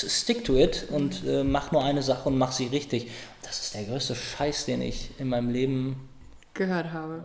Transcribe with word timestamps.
stick 0.00 0.44
to 0.44 0.56
it 0.56 0.86
und 0.90 1.24
äh, 1.26 1.44
mach 1.44 1.72
nur 1.72 1.84
eine 1.84 2.02
Sache 2.02 2.28
und 2.28 2.38
mach 2.38 2.52
sie 2.52 2.66
richtig. 2.66 3.10
Das 3.42 3.60
ist 3.60 3.74
der 3.74 3.84
größte 3.84 4.14
Scheiß, 4.14 4.66
den 4.66 4.82
ich 4.82 5.10
in 5.18 5.28
meinem 5.28 5.50
Leben 5.50 6.08
gehört 6.54 6.92
habe. 6.92 7.24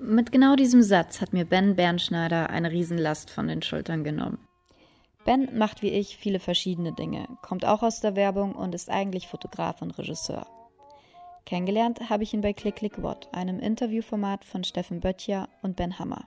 Mit 0.00 0.32
genau 0.32 0.56
diesem 0.56 0.82
Satz 0.82 1.20
hat 1.20 1.32
mir 1.32 1.44
Ben 1.44 1.76
Bernschneider 1.76 2.50
eine 2.50 2.70
Riesenlast 2.70 3.30
von 3.30 3.46
den 3.46 3.62
Schultern 3.62 4.02
genommen. 4.02 4.38
Ben 5.24 5.56
macht 5.56 5.82
wie 5.82 5.90
ich 5.90 6.16
viele 6.16 6.40
verschiedene 6.40 6.92
Dinge, 6.92 7.26
kommt 7.40 7.64
auch 7.64 7.82
aus 7.82 8.00
der 8.00 8.14
Werbung 8.14 8.54
und 8.54 8.74
ist 8.74 8.90
eigentlich 8.90 9.28
Fotograf 9.28 9.80
und 9.80 9.96
Regisseur. 9.96 10.46
Kennengelernt 11.46 12.10
habe 12.10 12.22
ich 12.22 12.34
ihn 12.34 12.40
bei 12.40 12.52
Click 12.52 12.76
Click 12.76 13.02
What, 13.02 13.28
einem 13.32 13.58
Interviewformat 13.60 14.44
von 14.44 14.64
Steffen 14.64 15.00
Böttcher 15.00 15.48
und 15.62 15.76
Ben 15.76 15.98
Hammer. 15.98 16.26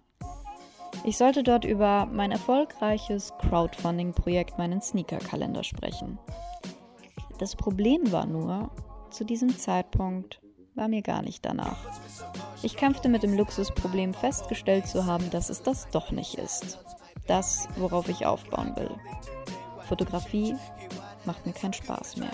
Ich 1.04 1.18
sollte 1.18 1.44
dort 1.44 1.66
über 1.66 2.06
mein 2.06 2.32
erfolgreiches 2.32 3.34
Crowdfunding-Projekt, 3.40 4.58
meinen 4.58 4.82
Sneaker-Kalender 4.82 5.64
sprechen. 5.64 6.20
Das 7.40 7.56
Problem 7.56 8.12
war 8.12 8.26
nur, 8.26 8.72
zu 9.10 9.24
diesem 9.24 9.58
Zeitpunkt 9.58 10.42
war 10.76 10.88
mir 10.88 11.02
gar 11.02 11.22
nicht 11.22 11.46
danach. 11.46 11.78
Ich 12.62 12.76
kämpfte 12.76 13.10
mit 13.10 13.24
dem 13.24 13.38
Luxusproblem 13.38 14.14
festgestellt 14.14 14.88
zu 14.88 15.06
haben, 15.06 15.30
dass 15.30 15.50
es 15.50 15.62
das 15.62 15.88
doch 15.90 16.12
nicht 16.12 16.36
ist. 16.36 16.80
Das, 17.28 17.68
worauf 17.78 18.10
ich 18.10 18.26
aufbauen 18.26 18.76
will. 18.76 18.92
Fotografie 19.88 20.56
macht 21.26 21.46
mir 21.46 21.54
keinen 21.54 21.74
Spaß 21.74 22.18
mehr. 22.18 22.32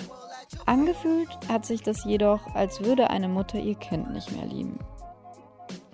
Angefühlt 0.66 1.30
hat 1.50 1.66
sich 1.66 1.82
das 1.82 2.06
jedoch, 2.06 2.54
als 2.54 2.82
würde 2.82 3.10
eine 3.10 3.28
Mutter 3.28 3.60
ihr 3.60 3.76
Kind 3.76 4.12
nicht 4.12 4.32
mehr 4.32 4.46
lieben. 4.46 4.80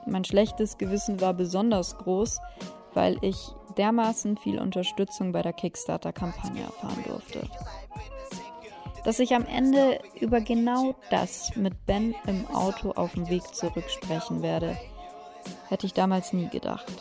Mein 0.05 0.23
schlechtes 0.23 0.77
Gewissen 0.77 1.21
war 1.21 1.33
besonders 1.33 1.97
groß, 1.97 2.39
weil 2.93 3.17
ich 3.21 3.53
dermaßen 3.77 4.37
viel 4.37 4.59
Unterstützung 4.59 5.31
bei 5.31 5.41
der 5.41 5.53
Kickstarter-Kampagne 5.53 6.63
erfahren 6.63 7.03
durfte. 7.05 7.47
Dass 9.03 9.19
ich 9.19 9.33
am 9.33 9.45
Ende 9.45 9.99
über 10.19 10.41
genau 10.41 10.95
das 11.09 11.55
mit 11.55 11.85
Ben 11.85 12.13
im 12.27 12.45
Auto 12.47 12.91
auf 12.91 13.13
dem 13.13 13.29
Weg 13.29 13.43
zurück 13.55 13.89
sprechen 13.89 14.41
werde, 14.41 14.77
hätte 15.69 15.85
ich 15.85 15.93
damals 15.93 16.33
nie 16.33 16.49
gedacht. 16.49 16.91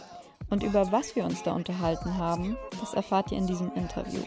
Und 0.51 0.63
über 0.63 0.93
was 0.93 1.17
wir 1.17 1.25
uns 1.25 1.43
da 1.43 1.53
unterhalten 1.53 2.17
haben, 2.17 2.57
das 2.81 2.95
erfahrt 2.95 3.33
ihr 3.33 3.39
in 3.39 3.47
diesem 3.47 3.73
Interview. 3.75 4.23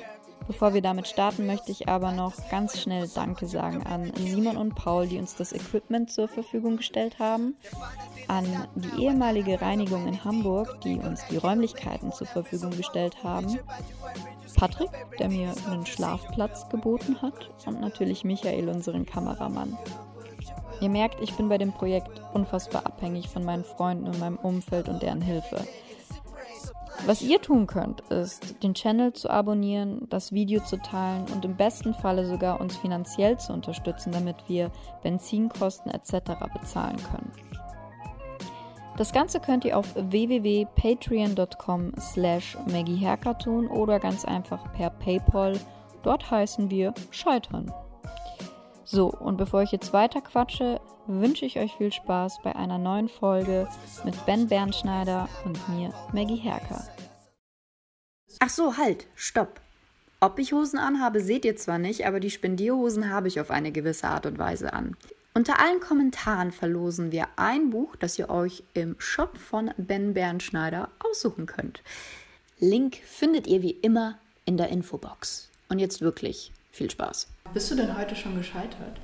Bevor 0.48 0.74
wir 0.74 0.82
damit 0.82 1.08
starten, 1.08 1.46
möchte 1.46 1.72
ich 1.72 1.88
aber 1.88 2.12
noch 2.12 2.34
ganz 2.50 2.80
schnell 2.80 3.08
Danke 3.14 3.48
sagen 3.48 3.84
an 3.84 4.12
Simon 4.18 4.58
und 4.58 4.76
Paul, 4.76 5.08
die 5.08 5.18
uns 5.18 5.36
das 5.36 5.54
Equipment 5.54 6.12
zur 6.12 6.28
Verfügung 6.28 6.78
gestellt 6.78 7.20
haben, 7.20 7.56
an 8.28 8.46
die 8.76 9.04
ehemalige 9.04 9.62
Reinigung 9.62 10.08
in 10.08 10.24
Hamburg, 10.24 10.82
die 10.82 10.98
uns 10.98 11.26
die 11.30 11.38
Räumlichkeiten 11.38 12.12
zur 12.12 12.28
Verfügung 12.28 12.72
gestellt 12.72 13.24
haben, 13.24 13.60
Patrick, 14.56 14.92
der 15.18 15.30
mir 15.30 15.54
einen 15.70 15.86
Schlafplatz 15.86 16.70
geboten 16.70 17.22
hat 17.22 17.50
und 17.66 17.82
natürlich 17.82 18.24
Michael, 18.24 18.70
unseren 18.70 19.06
Kameramann. 19.06 19.78
Ihr 20.82 20.90
merkt, 20.90 21.22
ich 21.22 21.34
bin 21.36 21.48
bei 21.48 21.58
dem 21.58 21.72
Projekt 21.72 22.22
unfassbar 22.34 22.86
abhängig 22.86 23.30
von 23.30 23.46
meinen 23.46 23.64
Freunden 23.64 24.08
und 24.08 24.20
meinem 24.20 24.38
Umfeld 24.38 24.90
und 24.90 25.02
deren 25.02 25.22
Hilfe. 25.22 25.66
Was 27.08 27.24
ihr 27.24 27.42
tun 27.42 27.66
könnt, 27.66 28.02
ist, 28.12 28.62
den 28.62 28.76
Channel 28.76 29.12
zu 29.14 29.30
abonnieren, 29.30 30.08
das 30.10 30.32
Video 30.32 30.64
zu 30.64 30.78
teilen 30.78 31.26
und 31.34 31.44
im 31.44 31.58
besten 31.58 31.96
Falle 31.96 32.28
sogar 32.28 32.62
uns 32.62 32.78
finanziell 32.78 33.40
zu 33.40 33.54
unterstützen, 33.54 34.12
damit 34.12 34.36
wir 34.48 34.72
Benzinkosten 35.02 35.92
etc. 35.92 36.34
bezahlen 36.54 36.98
können. 37.12 37.32
Das 38.98 39.12
Ganze 39.14 39.40
könnt 39.40 39.66
ihr 39.66 39.80
auf 39.80 39.96
www.patreon.com 39.96 41.94
slash 42.00 42.56
tun 43.40 43.68
oder 43.68 44.00
ganz 44.00 44.24
einfach 44.26 44.72
per 44.74 44.92
Paypal. 44.92 45.60
Dort 46.04 46.30
heißen 46.30 46.70
wir 46.70 46.94
Scheitern. 47.10 47.74
So, 48.94 49.08
und 49.08 49.38
bevor 49.38 49.64
ich 49.64 49.72
jetzt 49.72 49.94
weiter 49.94 50.20
quatsche, 50.20 50.82
wünsche 51.08 51.46
ich 51.46 51.58
euch 51.58 51.72
viel 51.78 51.94
Spaß 51.94 52.40
bei 52.44 52.54
einer 52.58 52.78
neuen 52.78 53.08
Folge 53.08 53.70
mit 54.04 54.26
Ben 54.26 54.50
Bernschneider 54.50 55.30
und 55.46 55.70
mir, 55.70 55.94
Maggie 56.12 56.36
Herker. 56.36 56.86
Ach 58.40 58.50
so, 58.50 58.76
halt, 58.76 59.08
stopp. 59.16 59.62
Ob 60.20 60.38
ich 60.40 60.52
Hosen 60.52 60.78
anhabe, 60.78 61.22
seht 61.22 61.46
ihr 61.46 61.56
zwar 61.56 61.78
nicht, 61.78 62.06
aber 62.06 62.20
die 62.20 62.30
Spendierhosen 62.30 63.10
habe 63.10 63.30
ich 63.30 63.40
auf 63.40 63.50
eine 63.50 63.72
gewisse 63.72 64.10
Art 64.10 64.26
und 64.26 64.38
Weise 64.38 64.74
an. 64.74 64.98
Unter 65.34 65.62
allen 65.62 65.80
Kommentaren 65.80 66.52
verlosen 66.52 67.14
wir 67.14 67.30
ein 67.38 67.70
Buch, 67.70 67.96
das 67.96 68.20
ihr 68.20 68.30
euch 68.30 68.62
im 68.74 68.98
Shop 69.00 69.38
von 69.38 69.72
Ben 69.78 70.14
Bernschneider 70.14 70.90
aussuchen 71.00 71.46
könnt. 71.46 71.82
Link 72.60 72.98
findet 73.06 73.48
ihr 73.48 73.62
wie 73.62 73.72
immer 73.72 74.18
in 74.44 74.58
der 74.58 74.68
Infobox. 74.68 75.48
Und 75.70 75.80
jetzt 75.80 76.02
wirklich 76.02 76.52
viel 76.72 76.90
Spaß. 76.90 77.28
Bist 77.54 77.70
du 77.72 77.76
denn 77.76 77.98
heute 77.98 78.16
schon 78.16 78.38
gescheitert? 78.38 78.98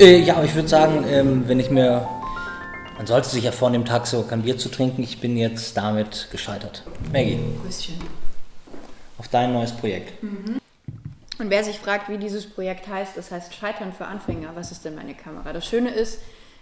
Äh, 0.00 0.20
ja, 0.20 0.36
aber 0.36 0.44
ich 0.44 0.54
würde 0.54 0.68
sagen, 0.68 1.04
ähm, 1.08 1.48
wenn 1.48 1.60
ich 1.60 1.70
mir. 1.70 2.08
Man 2.96 3.06
sollte 3.06 3.28
sich 3.28 3.44
ja 3.44 3.52
vornehmen, 3.52 3.84
Tag 3.84 4.08
so 4.08 4.22
kein 4.24 4.42
Bier 4.42 4.58
zu 4.58 4.68
trinken. 4.70 5.04
Ich 5.04 5.20
bin 5.20 5.36
jetzt 5.36 5.76
damit 5.76 6.28
gescheitert. 6.32 6.82
Maggie. 7.12 7.38
Grüßchen. 7.62 7.94
Auf 9.18 9.28
dein 9.28 9.52
neues 9.52 9.70
Projekt. 9.70 10.20
Mhm. 10.20 10.58
Und 11.38 11.50
wer 11.50 11.62
sich 11.62 11.78
fragt, 11.78 12.08
wie 12.08 12.18
dieses 12.18 12.50
Projekt 12.50 12.88
heißt, 12.88 13.16
das 13.16 13.30
heißt 13.30 13.54
Scheitern 13.54 13.92
für 13.92 14.06
Anfänger. 14.06 14.50
Was 14.54 14.72
ist 14.72 14.84
denn 14.84 14.96
meine 14.96 15.14
Kamera? 15.14 15.52
Das 15.52 15.64
Schöne 15.64 15.90
ist, 15.90 16.18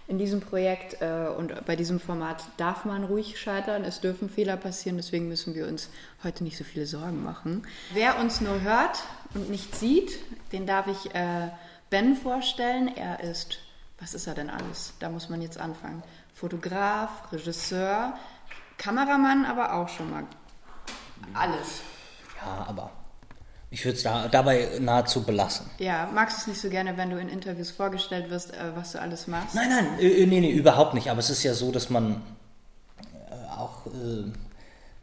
in 0.08 0.18
diesem 0.18 0.40
Projekt 0.40 1.00
äh, 1.00 1.28
und 1.36 1.64
bei 1.66 1.74
diesem 1.74 1.98
Format 1.98 2.44
darf 2.56 2.84
man 2.84 3.04
ruhig 3.04 3.40
scheitern. 3.40 3.84
Es 3.84 4.00
dürfen 4.00 4.30
Fehler 4.30 4.56
passieren, 4.56 4.96
deswegen 4.96 5.28
müssen 5.28 5.54
wir 5.54 5.66
uns 5.66 5.88
heute 6.22 6.44
nicht 6.44 6.56
so 6.56 6.64
viele 6.64 6.86
Sorgen 6.86 7.22
machen. 7.22 7.66
Wer 7.92 8.18
uns 8.20 8.40
nur 8.40 8.60
hört 8.60 9.02
und 9.34 9.50
nicht 9.50 9.74
sieht, 9.74 10.18
den 10.52 10.66
darf 10.66 10.86
ich 10.86 11.14
äh, 11.14 11.48
Ben 11.90 12.16
vorstellen. 12.16 12.94
Er 12.96 13.20
ist, 13.20 13.58
was 13.98 14.14
ist 14.14 14.26
er 14.26 14.34
denn 14.34 14.50
alles? 14.50 14.94
Da 15.00 15.08
muss 15.08 15.28
man 15.28 15.42
jetzt 15.42 15.58
anfangen. 15.58 16.02
Fotograf, 16.34 17.32
Regisseur, 17.32 18.16
Kameramann, 18.78 19.44
aber 19.44 19.74
auch 19.74 19.88
schon 19.88 20.10
mal 20.10 20.24
alles. 21.34 21.80
Ja, 22.40 22.66
aber 22.68 22.92
ich 23.70 23.84
würde 23.84 23.96
es 23.96 24.02
da, 24.02 24.28
dabei 24.28 24.68
nahezu 24.80 25.24
belassen. 25.24 25.66
Ja, 25.78 26.08
magst 26.14 26.38
du 26.38 26.40
es 26.42 26.46
nicht 26.46 26.60
so 26.60 26.70
gerne, 26.70 26.96
wenn 26.96 27.10
du 27.10 27.18
in 27.18 27.28
Interviews 27.28 27.70
vorgestellt 27.70 28.30
wirst, 28.30 28.52
äh, 28.52 28.76
was 28.76 28.92
du 28.92 29.00
alles 29.00 29.26
machst? 29.26 29.54
Nein, 29.54 29.68
nein, 29.68 29.98
äh, 29.98 30.26
nee, 30.26 30.40
nee, 30.40 30.52
überhaupt 30.52 30.94
nicht. 30.94 31.10
Aber 31.10 31.18
es 31.18 31.30
ist 31.30 31.42
ja 31.42 31.54
so, 31.54 31.72
dass 31.72 31.90
man 31.90 32.22
äh, 33.30 33.50
auch 33.50 33.86
äh, 33.86 34.30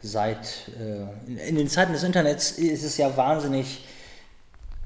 seit, 0.02 0.70
äh, 0.80 1.48
in 1.48 1.56
den 1.56 1.68
Zeiten 1.68 1.94
des 1.94 2.04
Internets 2.04 2.52
ist 2.52 2.84
es 2.84 2.98
ja 2.98 3.16
wahnsinnig 3.18 3.86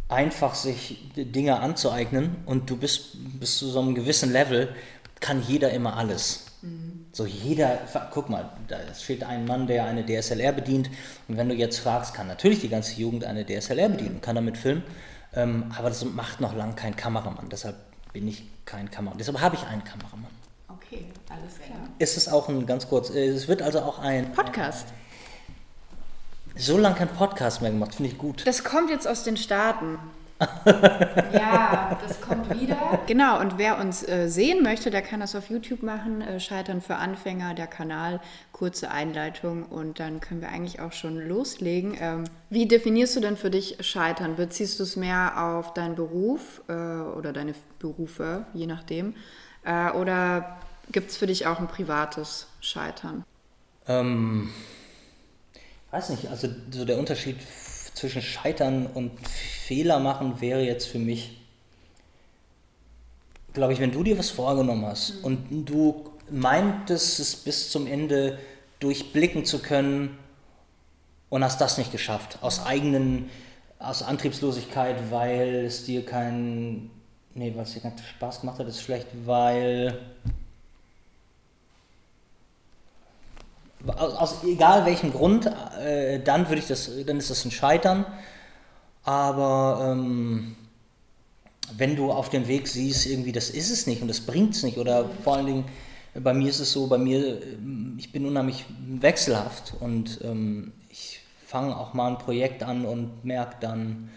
einfach, 0.09 0.55
sich 0.55 1.11
Dinge 1.15 1.59
anzueignen 1.59 2.37
und 2.45 2.69
du 2.69 2.77
bist 2.77 3.39
bis 3.39 3.57
zu 3.57 3.69
so 3.69 3.79
einem 3.79 3.93
gewissen 3.93 4.31
Level, 4.31 4.73
kann 5.19 5.43
jeder 5.43 5.71
immer 5.71 5.97
alles. 5.97 6.46
So 7.17 7.25
jeder, 7.25 7.79
guck 8.11 8.29
mal, 8.29 8.47
da 8.67 8.77
steht 8.93 9.23
ein 9.23 9.45
Mann, 9.45 9.65
der 9.65 9.85
eine 9.85 10.05
DSLR 10.05 10.51
bedient. 10.51 10.91
Und 11.27 11.35
wenn 11.35 11.49
du 11.49 11.55
jetzt 11.55 11.79
fragst, 11.79 12.13
kann 12.13 12.27
natürlich 12.27 12.61
die 12.61 12.69
ganze 12.69 12.93
Jugend 12.93 13.23
eine 13.23 13.43
DSLR 13.43 13.89
bedienen, 13.89 14.21
kann 14.21 14.35
damit 14.35 14.55
filmen. 14.55 14.83
Ähm, 15.33 15.73
aber 15.75 15.89
das 15.89 16.05
macht 16.05 16.41
noch 16.41 16.55
lange 16.55 16.75
kein 16.75 16.95
Kameramann. 16.95 17.49
Deshalb 17.49 17.75
bin 18.13 18.27
ich 18.27 18.43
kein 18.65 18.91
Kameramann. 18.91 19.17
Deshalb 19.17 19.41
habe 19.41 19.55
ich 19.55 19.65
einen 19.65 19.83
Kameramann. 19.83 20.29
Okay, 20.67 21.07
alles 21.27 21.55
klar. 21.55 21.79
Ist 21.97 22.17
es 22.17 22.27
auch 22.27 22.49
ein 22.49 22.67
ganz 22.67 22.87
kurz, 22.87 23.09
äh, 23.09 23.29
es 23.29 23.47
wird 23.47 23.63
also 23.63 23.79
auch 23.79 23.97
ein 23.97 24.31
Podcast. 24.33 24.85
Ein, 26.53 26.61
so 26.61 26.77
lange 26.77 26.97
kein 26.97 27.09
Podcast 27.09 27.63
mehr 27.63 27.71
gemacht, 27.71 27.95
finde 27.95 28.11
ich 28.11 28.19
gut. 28.19 28.45
Das 28.45 28.63
kommt 28.63 28.91
jetzt 28.91 29.07
aus 29.07 29.23
den 29.23 29.37
Staaten 29.37 29.97
ja, 31.33 31.97
das 32.05 32.21
kommt 32.21 32.49
wieder. 32.59 32.99
Genau, 33.07 33.39
und 33.39 33.57
wer 33.57 33.79
uns 33.79 34.07
äh, 34.07 34.27
sehen 34.27 34.61
möchte, 34.61 34.91
der 34.91 35.01
kann 35.01 35.19
das 35.19 35.35
auf 35.35 35.49
YouTube 35.49 35.81
machen. 35.81 36.21
Äh, 36.21 36.39
Scheitern 36.39 36.81
für 36.81 36.95
Anfänger, 36.95 37.53
der 37.55 37.67
Kanal, 37.67 38.19
kurze 38.51 38.91
Einleitung 38.91 39.63
und 39.63 39.99
dann 39.99 40.19
können 40.19 40.41
wir 40.41 40.49
eigentlich 40.49 40.79
auch 40.79 40.93
schon 40.93 41.17
loslegen. 41.17 41.97
Ähm, 41.99 42.25
wie 42.49 42.67
definierst 42.67 43.15
du 43.15 43.19
denn 43.19 43.37
für 43.37 43.49
dich 43.49 43.77
Scheitern? 43.81 44.35
Beziehst 44.35 44.79
du 44.79 44.83
es 44.83 44.95
mehr 44.95 45.43
auf 45.43 45.73
deinen 45.73 45.95
Beruf 45.95 46.61
äh, 46.67 46.73
oder 46.73 47.33
deine 47.33 47.55
Berufe, 47.79 48.45
je 48.53 48.67
nachdem? 48.67 49.15
Äh, 49.63 49.91
oder 49.91 50.57
gibt 50.91 51.09
es 51.09 51.17
für 51.17 51.27
dich 51.27 51.47
auch 51.47 51.59
ein 51.59 51.67
privates 51.67 52.47
Scheitern? 52.61 53.23
Ähm, 53.87 54.49
weiß 55.91 56.09
nicht, 56.09 56.27
also 56.29 56.47
so 56.69 56.85
der 56.85 56.99
Unterschied 56.99 57.37
zwischen 57.97 58.21
Scheitern 58.21 58.85
und 58.85 59.11
Fehler 59.27 59.99
machen 59.99 60.39
wäre 60.39 60.61
jetzt 60.61 60.87
für 60.87 60.99
mich, 60.99 61.37
glaube 63.53 63.73
ich, 63.73 63.79
wenn 63.79 63.91
du 63.91 64.03
dir 64.03 64.17
was 64.17 64.29
vorgenommen 64.29 64.85
hast 64.85 65.15
mhm. 65.15 65.23
und 65.23 65.65
du 65.65 66.11
meintest 66.29 67.19
es 67.19 67.35
bis 67.35 67.71
zum 67.71 67.87
Ende 67.87 68.37
durchblicken 68.79 69.45
zu 69.45 69.59
können 69.59 70.17
und 71.29 71.43
hast 71.43 71.59
das 71.59 71.77
nicht 71.77 71.91
geschafft, 71.91 72.39
aus 72.41 72.65
eigenen, 72.65 73.29
aus 73.79 74.03
Antriebslosigkeit, 74.03 75.11
weil 75.11 75.65
es 75.65 75.85
dir 75.85 76.05
keinen, 76.05 76.91
nee, 77.33 77.51
weil 77.55 77.63
es 77.63 77.73
dir 77.73 77.81
keinen 77.81 77.97
Spaß 77.97 78.41
gemacht 78.41 78.59
hat, 78.59 78.67
ist 78.67 78.81
schlecht, 78.81 79.07
weil 79.25 79.99
aus, 83.85 84.43
egal 84.43 84.85
welchem 84.85 85.11
Grund, 85.11 85.45
äh, 85.79 86.19
dann 86.19 86.49
würde 86.49 86.59
ich 86.59 86.67
das, 86.67 86.89
dann 87.05 87.17
ist 87.17 87.29
das 87.29 87.45
ein 87.45 87.51
Scheitern. 87.51 88.05
Aber 89.03 89.89
ähm, 89.91 90.55
wenn 91.75 91.95
du 91.95 92.11
auf 92.11 92.29
dem 92.29 92.47
Weg 92.47 92.67
siehst, 92.67 93.05
irgendwie 93.05 93.31
das 93.31 93.49
ist 93.49 93.71
es 93.71 93.87
nicht 93.87 94.01
und 94.01 94.07
das 94.07 94.21
bringt 94.21 94.55
es 94.55 94.63
nicht, 94.63 94.77
oder 94.77 95.09
vor 95.23 95.37
allen 95.37 95.45
Dingen, 95.45 95.65
bei 96.13 96.33
mir 96.33 96.49
ist 96.49 96.59
es 96.59 96.71
so, 96.71 96.87
bei 96.87 96.97
mir, 96.97 97.41
ich 97.97 98.11
bin 98.11 98.25
unheimlich 98.25 98.65
wechselhaft 98.99 99.73
und 99.79 100.19
ähm, 100.23 100.73
ich 100.89 101.21
fange 101.45 101.77
auch 101.77 101.93
mal 101.93 102.09
ein 102.09 102.17
Projekt 102.17 102.63
an 102.63 102.85
und 102.85 103.23
merke 103.23 103.57
dann 103.61 104.09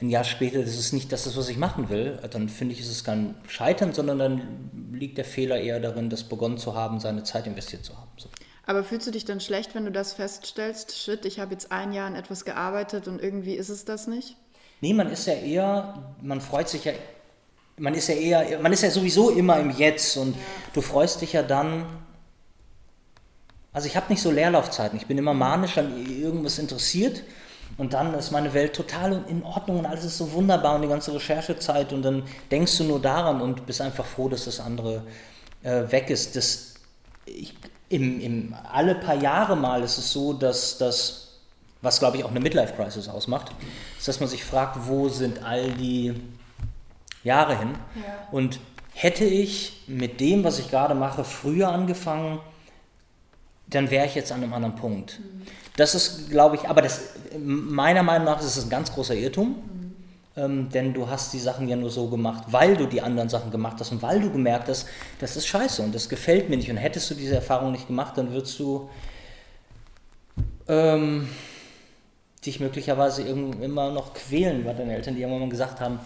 ein 0.00 0.10
Jahr 0.10 0.24
später, 0.24 0.60
das 0.60 0.76
ist 0.76 0.92
nicht 0.92 1.10
das, 1.10 1.36
was 1.36 1.48
ich 1.48 1.56
machen 1.56 1.88
will, 1.88 2.18
dann 2.30 2.48
finde 2.48 2.74
ich, 2.74 2.80
ist 2.80 2.90
es 2.90 3.02
kein 3.02 3.34
Scheitern, 3.48 3.92
sondern 3.94 4.18
dann 4.18 4.90
liegt 4.92 5.16
der 5.18 5.24
Fehler 5.24 5.58
eher 5.58 5.80
darin, 5.80 6.10
das 6.10 6.24
begonnen 6.24 6.58
zu 6.58 6.74
haben, 6.74 7.00
seine 7.00 7.24
Zeit 7.24 7.46
investiert 7.46 7.84
zu 7.84 7.96
haben. 7.96 8.10
So. 8.16 8.28
Aber 8.66 8.82
fühlst 8.82 9.06
du 9.06 9.12
dich 9.12 9.24
dann 9.24 9.40
schlecht, 9.40 9.74
wenn 9.76 9.84
du 9.84 9.92
das 9.92 10.12
feststellst? 10.12 10.96
Shit, 10.96 11.24
ich 11.24 11.38
habe 11.38 11.52
jetzt 11.52 11.70
ein 11.70 11.92
Jahr 11.92 12.08
an 12.08 12.16
etwas 12.16 12.44
gearbeitet 12.44 13.06
und 13.06 13.22
irgendwie 13.22 13.54
ist 13.54 13.68
es 13.68 13.84
das 13.84 14.08
nicht? 14.08 14.36
Nee, 14.80 14.92
man 14.92 15.10
ist 15.10 15.26
ja 15.26 15.34
eher, 15.34 15.94
man 16.20 16.40
freut 16.40 16.68
sich 16.68 16.84
ja, 16.84 16.92
man 17.78 17.94
ist 17.94 18.08
ja 18.08 18.16
eher, 18.16 18.58
man 18.58 18.72
ist 18.72 18.82
ja 18.82 18.90
sowieso 18.90 19.30
immer 19.30 19.58
im 19.60 19.70
Jetzt 19.70 20.16
und 20.16 20.34
ja. 20.34 20.42
du 20.74 20.82
freust 20.82 21.20
dich 21.20 21.32
ja 21.32 21.42
dann. 21.42 21.86
Also 23.72 23.86
ich 23.86 23.96
habe 23.96 24.06
nicht 24.08 24.20
so 24.20 24.30
Leerlaufzeiten, 24.30 24.98
ich 24.98 25.06
bin 25.06 25.16
immer 25.16 25.34
manisch 25.34 25.78
an 25.78 26.04
irgendwas 26.04 26.58
interessiert 26.58 27.22
und 27.78 27.92
dann 27.92 28.14
ist 28.14 28.32
meine 28.32 28.52
Welt 28.52 28.74
total 28.74 29.24
in 29.28 29.42
Ordnung 29.44 29.78
und 29.78 29.86
alles 29.86 30.04
ist 30.04 30.18
so 30.18 30.32
wunderbar 30.32 30.76
und 30.76 30.82
die 30.82 30.88
ganze 30.88 31.14
Recherchezeit 31.14 31.92
und 31.92 32.02
dann 32.02 32.24
denkst 32.50 32.78
du 32.78 32.84
nur 32.84 33.00
daran 33.00 33.40
und 33.40 33.66
bist 33.66 33.80
einfach 33.80 34.06
froh, 34.06 34.28
dass 34.28 34.46
das 34.46 34.60
andere 34.60 35.02
äh, 35.62 35.82
weg 35.90 36.10
ist. 36.10 36.36
Das, 36.36 36.74
ich, 37.26 37.54
im, 37.88 38.20
im, 38.20 38.54
alle 38.72 38.94
paar 38.94 39.14
Jahre 39.14 39.56
mal 39.56 39.82
ist 39.82 39.98
es 39.98 40.12
so, 40.12 40.32
dass 40.32 40.78
das, 40.78 41.38
was 41.82 41.98
glaube 41.98 42.16
ich 42.16 42.24
auch 42.24 42.30
eine 42.30 42.40
Midlife-Crisis 42.40 43.08
ausmacht, 43.08 43.52
ist, 43.98 44.08
dass 44.08 44.20
man 44.20 44.28
sich 44.28 44.44
fragt, 44.44 44.88
wo 44.88 45.08
sind 45.08 45.42
all 45.42 45.70
die 45.72 46.14
Jahre 47.22 47.58
hin? 47.58 47.70
Ja. 47.94 48.28
Und 48.32 48.58
hätte 48.92 49.24
ich 49.24 49.84
mit 49.86 50.20
dem, 50.20 50.42
was 50.42 50.58
ich 50.58 50.70
gerade 50.70 50.94
mache, 50.94 51.22
früher 51.22 51.68
angefangen, 51.68 52.40
dann 53.68 53.90
wäre 53.90 54.06
ich 54.06 54.14
jetzt 54.14 54.32
an 54.32 54.42
einem 54.42 54.52
anderen 54.52 54.76
Punkt. 54.76 55.20
Mhm. 55.20 55.42
Das 55.76 55.94
ist, 55.94 56.30
glaube 56.30 56.56
ich, 56.56 56.68
aber 56.68 56.82
das, 56.82 57.00
meiner 57.38 58.02
Meinung 58.02 58.24
nach 58.24 58.40
ist 58.40 58.56
es 58.56 58.64
ein 58.64 58.70
ganz 58.70 58.92
großer 58.92 59.14
Irrtum. 59.14 59.48
Mhm. 59.48 59.75
Ähm, 60.36 60.68
denn 60.68 60.92
du 60.92 61.08
hast 61.08 61.32
die 61.32 61.38
Sachen 61.38 61.66
ja 61.66 61.76
nur 61.76 61.90
so 61.90 62.08
gemacht, 62.08 62.44
weil 62.48 62.76
du 62.76 62.86
die 62.86 63.00
anderen 63.00 63.28
Sachen 63.28 63.50
gemacht 63.50 63.76
hast 63.80 63.92
und 63.92 64.02
weil 64.02 64.20
du 64.20 64.30
gemerkt 64.30 64.68
hast, 64.68 64.86
das 65.18 65.36
ist 65.36 65.46
scheiße 65.46 65.82
und 65.82 65.94
das 65.94 66.08
gefällt 66.08 66.50
mir 66.50 66.56
nicht. 66.56 66.70
Und 66.70 66.76
hättest 66.76 67.10
du 67.10 67.14
diese 67.14 67.36
Erfahrung 67.36 67.72
nicht 67.72 67.86
gemacht, 67.86 68.18
dann 68.18 68.32
würdest 68.32 68.58
du 68.58 68.90
ähm, 70.68 71.28
dich 72.44 72.60
möglicherweise 72.60 73.22
immer 73.22 73.90
noch 73.92 74.12
quälen, 74.12 74.64
weil 74.64 74.76
deine 74.76 74.94
Eltern 74.94 75.14
dir 75.14 75.22
irgendwann 75.22 75.48
mal 75.48 75.48
gesagt 75.48 75.80
haben, 75.80 76.00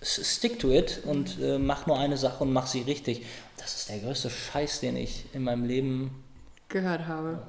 stick 0.00 0.58
to 0.58 0.70
it 0.70 1.02
und 1.04 1.40
äh, 1.40 1.58
mach 1.58 1.86
nur 1.86 1.98
eine 1.98 2.16
Sache 2.16 2.44
und 2.44 2.52
mach 2.52 2.66
sie 2.66 2.82
richtig. 2.82 3.26
Das 3.56 3.74
ist 3.74 3.88
der 3.88 3.98
größte 3.98 4.30
Scheiß, 4.30 4.80
den 4.80 4.96
ich 4.96 5.26
in 5.34 5.42
meinem 5.42 5.64
Leben 5.64 6.24
gehört 6.68 7.06
habe. 7.06 7.42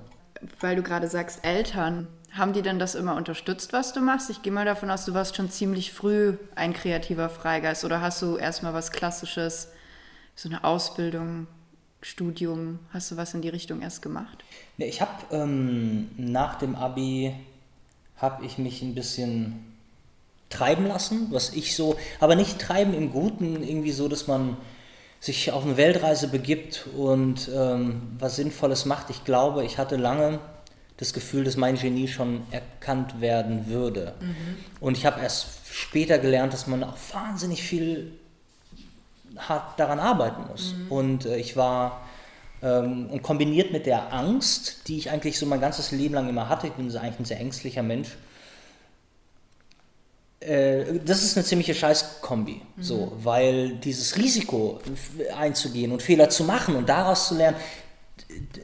Weil 0.59 0.75
du 0.75 0.83
gerade 0.83 1.07
sagst, 1.07 1.45
Eltern, 1.45 2.07
haben 2.33 2.53
die 2.53 2.61
denn 2.61 2.79
das 2.79 2.95
immer 2.95 3.15
unterstützt, 3.15 3.73
was 3.73 3.93
du 3.93 4.01
machst? 4.01 4.29
Ich 4.29 4.41
gehe 4.41 4.53
mal 4.53 4.65
davon 4.65 4.91
aus, 4.91 5.05
du 5.05 5.13
warst 5.13 5.35
schon 5.35 5.49
ziemlich 5.49 5.91
früh 5.91 6.37
ein 6.55 6.73
kreativer 6.73 7.29
Freigeist 7.29 7.83
oder 7.85 8.01
hast 8.01 8.21
du 8.21 8.37
erstmal 8.37 8.73
was 8.73 8.91
Klassisches, 8.91 9.69
so 10.35 10.49
eine 10.49 10.63
Ausbildung, 10.63 11.47
Studium, 12.01 12.79
hast 12.93 13.11
du 13.11 13.17
was 13.17 13.33
in 13.33 13.41
die 13.41 13.49
Richtung 13.49 13.81
erst 13.81 14.01
gemacht? 14.01 14.43
Nee, 14.77 14.85
ich 14.85 15.01
habe 15.01 15.11
ähm, 15.31 16.11
nach 16.17 16.55
dem 16.55 16.75
Abi, 16.75 17.33
habe 18.17 18.45
ich 18.45 18.57
mich 18.57 18.81
ein 18.81 18.95
bisschen 18.95 19.65
treiben 20.49 20.87
lassen, 20.87 21.27
was 21.31 21.53
ich 21.53 21.75
so, 21.75 21.97
aber 22.19 22.35
nicht 22.35 22.59
treiben 22.59 22.93
im 22.93 23.11
Guten, 23.11 23.63
irgendwie 23.63 23.91
so, 23.91 24.07
dass 24.07 24.27
man 24.27 24.57
sich 25.19 25.51
auf 25.51 25.65
eine 25.65 25.77
Weltreise 25.77 26.29
begibt 26.29 26.87
und 26.95 27.49
ähm, 27.53 28.01
was 28.17 28.37
Sinnvolles 28.37 28.85
macht. 28.85 29.09
Ich 29.09 29.25
glaube, 29.25 29.65
ich 29.65 29.77
hatte 29.77 29.97
lange 29.97 30.39
das 30.99 31.13
Gefühl, 31.13 31.45
dass 31.45 31.55
mein 31.55 31.77
Genie 31.77 32.09
schon 32.09 32.43
erkannt 32.51 33.21
werden 33.21 33.67
würde. 33.67 34.15
Mhm. 34.19 34.57
Und 34.81 34.97
ich 34.97 35.05
habe 35.05 35.21
erst 35.21 35.47
später 35.71 36.19
gelernt, 36.19 36.51
dass 36.51 36.67
man 36.67 36.83
auch 36.83 36.97
wahnsinnig 37.13 37.63
viel 37.63 38.11
hart 39.37 39.79
daran 39.79 39.99
arbeiten 39.99 40.43
muss. 40.49 40.73
Mhm. 40.73 40.91
Und 40.91 41.25
äh, 41.25 41.37
ich 41.37 41.55
war, 41.55 42.05
ähm, 42.61 43.07
und 43.07 43.23
kombiniert 43.23 43.71
mit 43.71 43.85
der 43.85 44.13
Angst, 44.13 44.89
die 44.89 44.97
ich 44.97 45.09
eigentlich 45.09 45.39
so 45.39 45.45
mein 45.45 45.61
ganzes 45.61 45.91
Leben 45.91 46.15
lang 46.15 46.27
immer 46.27 46.49
hatte, 46.49 46.67
ich 46.67 46.73
bin 46.73 46.93
eigentlich 46.97 47.19
ein 47.19 47.25
sehr 47.25 47.39
ängstlicher 47.39 47.83
Mensch, 47.83 48.17
äh, 50.41 50.99
das 51.05 51.23
ist 51.23 51.37
eine 51.37 51.45
ziemliche 51.45 51.73
Scheißkombi, 51.73 52.61
mhm. 52.75 52.83
so, 52.83 53.13
weil 53.23 53.77
dieses 53.77 54.17
Risiko 54.17 54.81
einzugehen 55.37 55.93
und 55.93 56.01
Fehler 56.01 56.29
zu 56.29 56.43
machen 56.43 56.75
und 56.75 56.89
daraus 56.89 57.29
zu 57.29 57.35
lernen, 57.35 57.55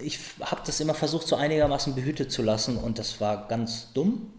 ich 0.02 0.20
habe 0.42 0.62
das 0.66 0.80
immer 0.80 0.94
versucht, 0.94 1.28
so 1.28 1.36
einigermaßen 1.36 1.96
behütet 1.96 2.32
zu 2.32 2.42
lassen 2.42 2.78
und 2.78 3.00
das 3.00 3.20
war 3.20 3.48
ganz 3.48 3.92
dumm. 3.94 4.32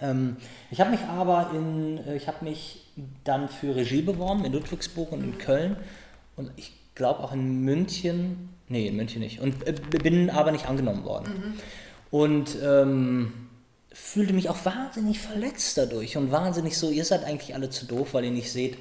Ähm, 0.00 0.36
ich 0.70 0.80
habe 0.80 0.90
mich 0.90 1.00
aber 1.00 1.50
in, 1.54 1.98
äh, 2.06 2.16
ich 2.16 2.28
habe 2.28 2.44
mich 2.44 2.86
dann 3.24 3.48
für 3.48 3.74
Regie 3.74 4.02
beworben 4.02 4.44
in 4.44 4.52
Ludwigsburg 4.52 5.12
und 5.12 5.22
in 5.22 5.38
Köln 5.38 5.76
und 6.36 6.50
ich 6.56 6.72
glaube 6.94 7.20
auch 7.20 7.32
in 7.32 7.62
München, 7.62 8.50
nee, 8.68 8.86
in 8.86 8.96
München 8.96 9.20
nicht, 9.20 9.40
und 9.40 9.66
äh, 9.66 9.72
bin 10.02 10.30
aber 10.30 10.52
nicht 10.52 10.66
angenommen 10.66 11.04
worden. 11.04 11.32
Mhm. 11.32 11.60
Und 12.10 12.56
ähm, 12.62 13.32
fühlte 13.92 14.32
mich 14.32 14.48
auch 14.48 14.64
wahnsinnig 14.64 15.20
verletzt 15.20 15.78
dadurch 15.78 16.16
und 16.16 16.30
wahnsinnig 16.30 16.76
so, 16.76 16.90
ihr 16.90 17.04
seid 17.04 17.24
eigentlich 17.24 17.54
alle 17.54 17.70
zu 17.70 17.86
doof, 17.86 18.14
weil 18.14 18.24
ihr 18.24 18.30
nicht 18.30 18.50
seht, 18.50 18.78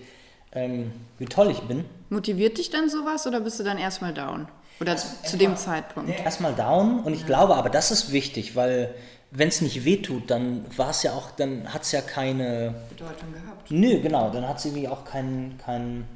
ähm, 0.52 0.92
wie 1.20 1.26
toll 1.26 1.52
ich 1.52 1.60
bin. 1.62 1.86
Motiviert 2.10 2.58
dich 2.58 2.70
dann 2.70 2.90
sowas 2.90 3.28
oder 3.28 3.40
bist 3.40 3.60
du 3.60 3.64
dann 3.64 3.78
erstmal 3.78 4.14
down? 4.14 4.48
Oder 4.80 4.94
also 4.94 5.08
zu 5.24 5.38
dem 5.38 5.58
Zeitpunkt? 5.58 6.10
Nee, 6.10 6.24
erstmal 6.24 6.54
down 6.54 7.02
und 7.02 7.14
ich 7.14 7.22
ja. 7.22 7.28
glaube, 7.28 7.56
aber 7.56 7.70
das 7.70 7.92
ist 7.92 8.12
wichtig, 8.12 8.56
weil 8.56 8.94
wenn 9.32 9.50
es 9.50 9.62
nicht 9.62 9.86
wehtut, 9.86 10.30
dann 10.32 10.66
war 10.76 10.90
es 10.90 11.04
ja 11.04 11.14
auch, 11.14 11.32
dann 11.32 11.72
hat 11.74 11.84
es 11.84 11.92
ja 11.92 12.02
keine 12.02 12.76
Bedeutung 12.90 13.34
gehabt. 13.34 13.70
Nö, 13.70 14.00
genau, 14.02 14.30
dann 14.32 14.48
hat 14.48 14.58
es 14.58 14.66
irgendwie 14.66 14.88
auch 14.88 15.06
keinen 15.06 15.58
kein, 15.64 16.08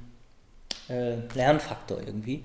äh, 0.89 1.15
Lernfaktor 1.33 1.99
irgendwie. 1.99 2.43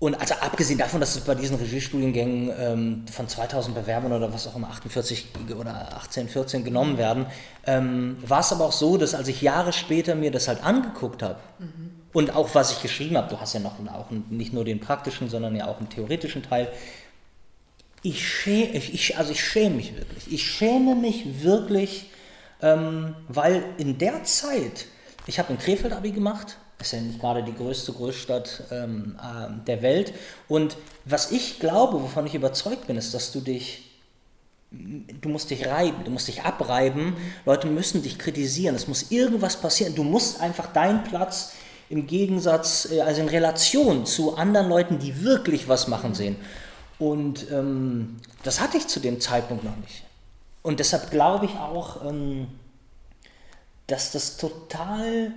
Und 0.00 0.14
also 0.14 0.34
abgesehen 0.34 0.78
davon, 0.78 1.00
dass 1.00 1.16
es 1.16 1.24
bei 1.24 1.34
diesen 1.34 1.56
Regiestudiengängen 1.56 2.52
ähm, 2.56 3.04
von 3.10 3.28
2000 3.28 3.74
Bewerbern 3.74 4.12
oder 4.12 4.32
was 4.32 4.46
auch 4.46 4.54
immer 4.54 4.68
48 4.68 5.26
oder 5.58 5.96
18, 5.96 6.28
14 6.28 6.64
genommen 6.64 6.98
werden, 6.98 7.26
ähm, 7.66 8.16
war 8.24 8.40
es 8.40 8.52
aber 8.52 8.66
auch 8.66 8.72
so, 8.72 8.96
dass 8.96 9.14
als 9.16 9.26
ich 9.26 9.42
Jahre 9.42 9.72
später 9.72 10.14
mir 10.14 10.30
das 10.30 10.46
halt 10.46 10.62
angeguckt 10.62 11.22
habe, 11.22 11.40
mhm 11.58 11.97
und 12.12 12.34
auch 12.34 12.54
was 12.54 12.72
ich 12.72 12.82
geschrieben 12.82 13.16
habe, 13.16 13.28
du 13.28 13.40
hast 13.40 13.54
ja 13.54 13.60
noch 13.60 13.74
auch 13.92 14.10
nicht 14.30 14.52
nur 14.52 14.64
den 14.64 14.80
praktischen, 14.80 15.28
sondern 15.28 15.54
ja 15.54 15.66
auch 15.66 15.78
einen 15.78 15.90
theoretischen 15.90 16.42
Teil. 16.42 16.68
Ich 18.02 18.26
schäme, 18.26 18.76
ich, 18.76 19.18
also 19.18 19.32
ich 19.32 19.44
schäme 19.44 19.76
mich 19.76 19.94
wirklich. 19.96 20.32
Ich 20.32 20.44
schäme 20.44 20.94
mich 20.94 21.42
wirklich, 21.42 22.10
ähm, 22.62 23.14
weil 23.28 23.64
in 23.76 23.98
der 23.98 24.24
Zeit, 24.24 24.86
ich 25.26 25.38
habe 25.38 25.52
in 25.52 25.58
Krefeld 25.58 25.92
Abi 25.92 26.12
gemacht, 26.12 26.56
ist 26.80 26.92
ja 26.92 27.00
nicht 27.00 27.20
gerade 27.20 27.42
die 27.42 27.54
größte 27.54 27.92
Großstadt 27.92 28.62
ähm, 28.70 29.18
äh, 29.20 29.64
der 29.66 29.82
Welt. 29.82 30.14
Und 30.46 30.76
was 31.04 31.32
ich 31.32 31.58
glaube, 31.58 32.00
wovon 32.02 32.26
ich 32.26 32.34
überzeugt 32.34 32.86
bin, 32.86 32.96
ist, 32.96 33.14
dass 33.14 33.32
du 33.32 33.40
dich 33.40 33.84
du 34.70 35.30
musst 35.30 35.50
dich 35.50 35.66
reiben, 35.66 36.04
du 36.04 36.10
musst 36.10 36.28
dich 36.28 36.42
abreiben, 36.42 37.16
Leute 37.46 37.66
müssen 37.66 38.02
dich 38.02 38.18
kritisieren, 38.18 38.74
es 38.74 38.86
muss 38.86 39.10
irgendwas 39.10 39.58
passieren, 39.58 39.94
du 39.94 40.04
musst 40.04 40.42
einfach 40.42 40.72
deinen 40.72 41.04
Platz 41.04 41.52
im 41.88 42.06
Gegensatz, 42.06 42.88
äh, 42.90 43.00
also 43.00 43.20
in 43.20 43.28
Relation 43.28 44.06
zu 44.06 44.36
anderen 44.36 44.68
Leuten, 44.68 44.98
die 44.98 45.22
wirklich 45.22 45.68
was 45.68 45.88
machen 45.88 46.14
sehen. 46.14 46.36
Und 46.98 47.50
ähm, 47.50 48.16
das 48.42 48.60
hatte 48.60 48.76
ich 48.76 48.88
zu 48.88 49.00
dem 49.00 49.20
Zeitpunkt 49.20 49.64
noch 49.64 49.76
nicht. 49.76 50.02
Und 50.62 50.80
deshalb 50.80 51.10
glaube 51.10 51.46
ich 51.46 51.52
auch, 51.52 52.04
ähm, 52.04 52.48
dass 53.86 54.10
das 54.10 54.36
total 54.36 55.32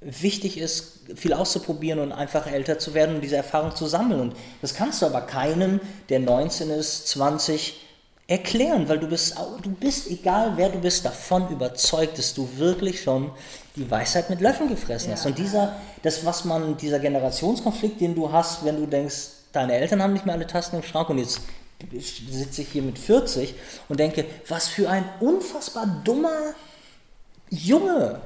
wichtig 0.00 0.58
ist, 0.58 1.00
viel 1.16 1.32
auszuprobieren 1.32 1.98
und 1.98 2.12
einfach 2.12 2.46
älter 2.46 2.78
zu 2.78 2.94
werden 2.94 3.16
und 3.16 3.22
diese 3.22 3.36
Erfahrung 3.36 3.74
zu 3.74 3.86
sammeln. 3.86 4.20
Und 4.20 4.36
das 4.62 4.74
kannst 4.74 5.02
du 5.02 5.06
aber 5.06 5.22
keinem, 5.22 5.80
der 6.08 6.20
19 6.20 6.70
ist, 6.70 7.08
20, 7.08 7.80
erklären, 8.28 8.88
weil 8.88 8.98
du 8.98 9.08
bist, 9.08 9.36
du 9.62 9.70
bist, 9.70 10.08
egal 10.10 10.52
wer 10.56 10.68
du 10.68 10.78
bist, 10.78 11.04
davon 11.04 11.48
überzeugt, 11.48 12.18
dass 12.18 12.34
du 12.34 12.48
wirklich 12.58 13.02
schon 13.02 13.30
die 13.74 13.90
Weisheit 13.90 14.28
mit 14.28 14.40
Löffeln 14.42 14.68
gefressen 14.68 15.10
ja. 15.10 15.16
hast. 15.16 15.24
Und 15.24 15.38
dieser, 15.38 15.76
das, 16.02 16.24
was 16.24 16.44
man, 16.44 16.76
dieser 16.76 16.98
Generationskonflikt, 16.98 18.00
den 18.00 18.14
du 18.14 18.30
hast, 18.30 18.64
wenn 18.64 18.76
du 18.76 18.86
denkst, 18.86 19.28
deine 19.52 19.74
Eltern 19.74 20.02
haben 20.02 20.12
nicht 20.12 20.26
mehr 20.26 20.34
alle 20.34 20.46
Tasten 20.46 20.76
im 20.76 20.82
Schrank 20.82 21.08
und 21.10 21.18
jetzt 21.18 21.40
sitze 22.30 22.62
ich 22.62 22.68
hier 22.68 22.82
mit 22.82 22.98
40 22.98 23.54
und 23.88 24.00
denke, 24.00 24.24
was 24.48 24.68
für 24.68 24.90
ein 24.90 25.04
unfassbar 25.20 25.86
dummer 26.04 26.54
Junge 27.50 28.20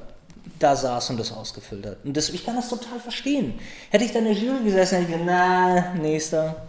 da 0.59 0.75
saß 0.75 1.11
und 1.11 1.19
das 1.19 1.31
ausgefüllt 1.31 1.85
hat. 1.85 1.97
Und 2.03 2.17
das, 2.17 2.29
ich 2.29 2.45
kann 2.45 2.55
das 2.55 2.69
total 2.69 2.99
verstehen. 2.99 3.59
Hätte 3.89 4.03
ich 4.03 4.11
da 4.11 4.19
in 4.19 4.25
der 4.25 4.33
Jury 4.33 4.63
gesessen, 4.63 4.95
hätte 4.99 5.11
ich 5.11 5.19
gesagt, 5.19 5.25
na, 5.25 5.93
nächster. 5.95 6.67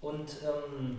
Und 0.00 0.36
ähm, 0.42 0.98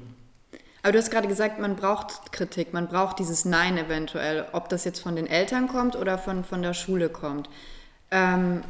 aber 0.83 0.93
du 0.93 1.00
hast 1.00 1.11
gerade 1.11 1.27
gesagt, 1.27 1.59
man 1.59 1.75
braucht 1.75 2.31
Kritik, 2.31 2.73
man 2.73 2.88
braucht 2.88 3.19
dieses 3.19 3.45
Nein 3.45 3.77
eventuell, 3.77 4.47
ob 4.51 4.67
das 4.69 4.83
jetzt 4.83 5.00
von 5.00 5.15
den 5.15 5.27
Eltern 5.27 5.67
kommt 5.67 5.95
oder 5.95 6.17
von, 6.17 6.43
von 6.43 6.63
der 6.63 6.73
Schule 6.73 7.09
kommt. 7.09 7.50
Ähm, 8.09 8.63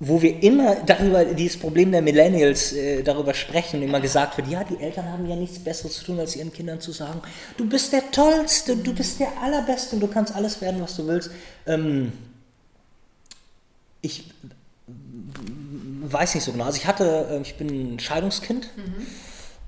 wo 0.00 0.20
wir 0.20 0.42
immer 0.42 0.76
darüber, 0.86 1.24
dieses 1.24 1.58
Problem 1.58 1.92
der 1.92 2.02
Millennials 2.02 2.72
äh, 2.72 3.02
darüber 3.02 3.32
sprechen 3.32 3.80
und 3.80 3.88
immer 3.88 4.00
gesagt 4.00 4.36
wird, 4.36 4.48
ja, 4.48 4.64
die 4.64 4.78
Eltern 4.78 5.10
haben 5.10 5.26
ja 5.28 5.36
nichts 5.36 5.58
Besseres 5.58 5.94
zu 5.94 6.04
tun, 6.04 6.18
als 6.18 6.34
ihren 6.34 6.52
Kindern 6.52 6.80
zu 6.80 6.92
sagen, 6.92 7.20
du 7.56 7.68
bist 7.68 7.92
der 7.92 8.10
Tollste, 8.10 8.76
du 8.76 8.92
bist 8.92 9.20
der 9.20 9.40
Allerbeste 9.40 9.96
und 9.96 10.00
du 10.00 10.08
kannst 10.08 10.34
alles 10.34 10.60
werden, 10.60 10.82
was 10.82 10.96
du 10.96 11.06
willst. 11.06 11.30
Ähm, 11.66 12.12
ich 14.00 14.24
weiß 14.86 16.34
nicht 16.34 16.44
so 16.44 16.52
genau. 16.52 16.64
Also 16.64 16.76
ich 16.78 16.86
hatte, 16.86 17.28
äh, 17.30 17.40
ich 17.40 17.56
bin 17.56 17.94
ein 17.94 18.00
Scheidungskind 18.00 18.70
mhm. 18.76 19.06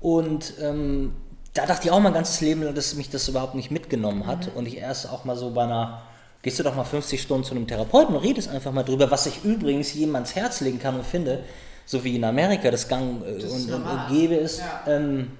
und 0.01 0.53
ähm, 0.61 1.13
da 1.53 1.65
dachte 1.65 1.87
ich 1.87 1.91
auch 1.91 1.99
mein 1.99 2.13
ganzes 2.13 2.41
Leben, 2.41 2.75
dass 2.75 2.95
mich 2.95 3.09
das 3.09 3.27
überhaupt 3.27 3.55
nicht 3.55 3.71
mitgenommen 3.71 4.27
hat 4.27 4.47
mhm. 4.47 4.57
und 4.57 4.65
ich 4.67 4.77
erst 4.77 5.09
auch 5.09 5.25
mal 5.25 5.37
so 5.37 5.51
bei 5.51 5.63
einer 5.63 6.01
Gehst 6.41 6.59
du 6.59 6.63
doch 6.63 6.75
mal 6.75 6.83
50 6.83 7.21
Stunden 7.21 7.43
zu 7.43 7.55
einem 7.55 7.67
Therapeuten 7.67 8.15
und 8.15 8.23
redest 8.23 8.49
einfach 8.49 8.71
mal 8.71 8.83
drüber, 8.83 9.09
was 9.11 9.25
ich 9.25 9.43
übrigens 9.43 9.93
jemands 9.93 10.35
Herz 10.35 10.61
legen 10.61 10.79
kann 10.79 10.95
und 10.95 11.05
finde, 11.05 11.43
so 11.85 12.03
wie 12.03 12.15
in 12.15 12.23
Amerika 12.23 12.69
das 12.69 12.87
Gang 12.87 13.23
äh, 13.25 13.39
das 13.39 13.51
und, 13.51 13.73
und, 13.73 13.83
und, 13.83 14.07
gäbe 14.09 14.35
ist. 14.35 14.59
Ja. 14.59 14.83
Ähm, 14.87 15.31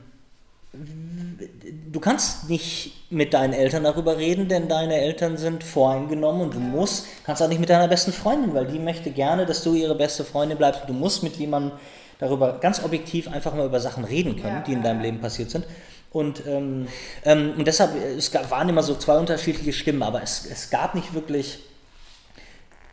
du 1.92 2.00
kannst 2.00 2.50
nicht 2.50 2.94
mit 3.10 3.34
deinen 3.34 3.54
Eltern 3.54 3.84
darüber 3.84 4.18
reden, 4.18 4.48
denn 4.48 4.68
deine 4.68 4.96
Eltern 4.96 5.38
sind 5.38 5.64
voreingenommen 5.64 6.42
und 6.42 6.54
du 6.54 6.60
musst, 6.60 7.06
kannst 7.26 7.42
auch 7.42 7.48
nicht 7.48 7.60
mit 7.60 7.70
deiner 7.70 7.88
besten 7.88 8.12
Freundin, 8.12 8.54
weil 8.54 8.68
die 8.68 8.80
möchte 8.80 9.12
gerne, 9.12 9.46
dass 9.46 9.64
du 9.64 9.74
ihre 9.74 9.96
beste 9.96 10.24
Freundin 10.24 10.58
bleibst. 10.58 10.82
Du 10.88 10.94
musst 10.94 11.24
mit 11.24 11.36
jemandem 11.36 11.74
darüber 12.20 12.58
ganz 12.60 12.84
objektiv 12.84 13.28
einfach 13.30 13.54
mal 13.54 13.66
über 13.66 13.80
Sachen 13.80 14.04
reden 14.04 14.36
können, 14.42 14.64
die 14.66 14.74
in 14.74 14.84
deinem 14.84 15.02
Leben 15.02 15.20
passiert 15.20 15.52
sind. 15.52 15.66
Und, 16.12 16.44
ähm, 16.48 16.88
ähm, 17.26 17.54
und 17.58 17.68
deshalb, 17.68 17.92
es 17.96 18.32
gab, 18.32 18.50
waren 18.50 18.70
immer 18.70 18.84
so 18.84 18.96
zwei 18.96 19.18
unterschiedliche 19.18 19.74
Stimmen, 19.74 20.04
aber 20.04 20.24
es, 20.24 20.48
es 20.50 20.70
gab 20.70 20.96
nicht 20.96 21.14
wirklich, 21.14 21.60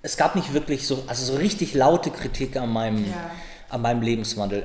es 0.02 0.16
gab 0.16 0.34
nicht 0.34 0.52
wirklich 0.52 0.86
so, 0.86 1.04
also 1.06 1.32
so 1.32 1.38
richtig 1.38 1.74
laute 1.74 2.10
Kritik 2.10 2.56
an 2.56 2.72
meinem, 2.72 3.04
ja. 3.04 3.30
an 3.70 3.82
meinem 3.82 4.02
Lebenswandel. 4.02 4.64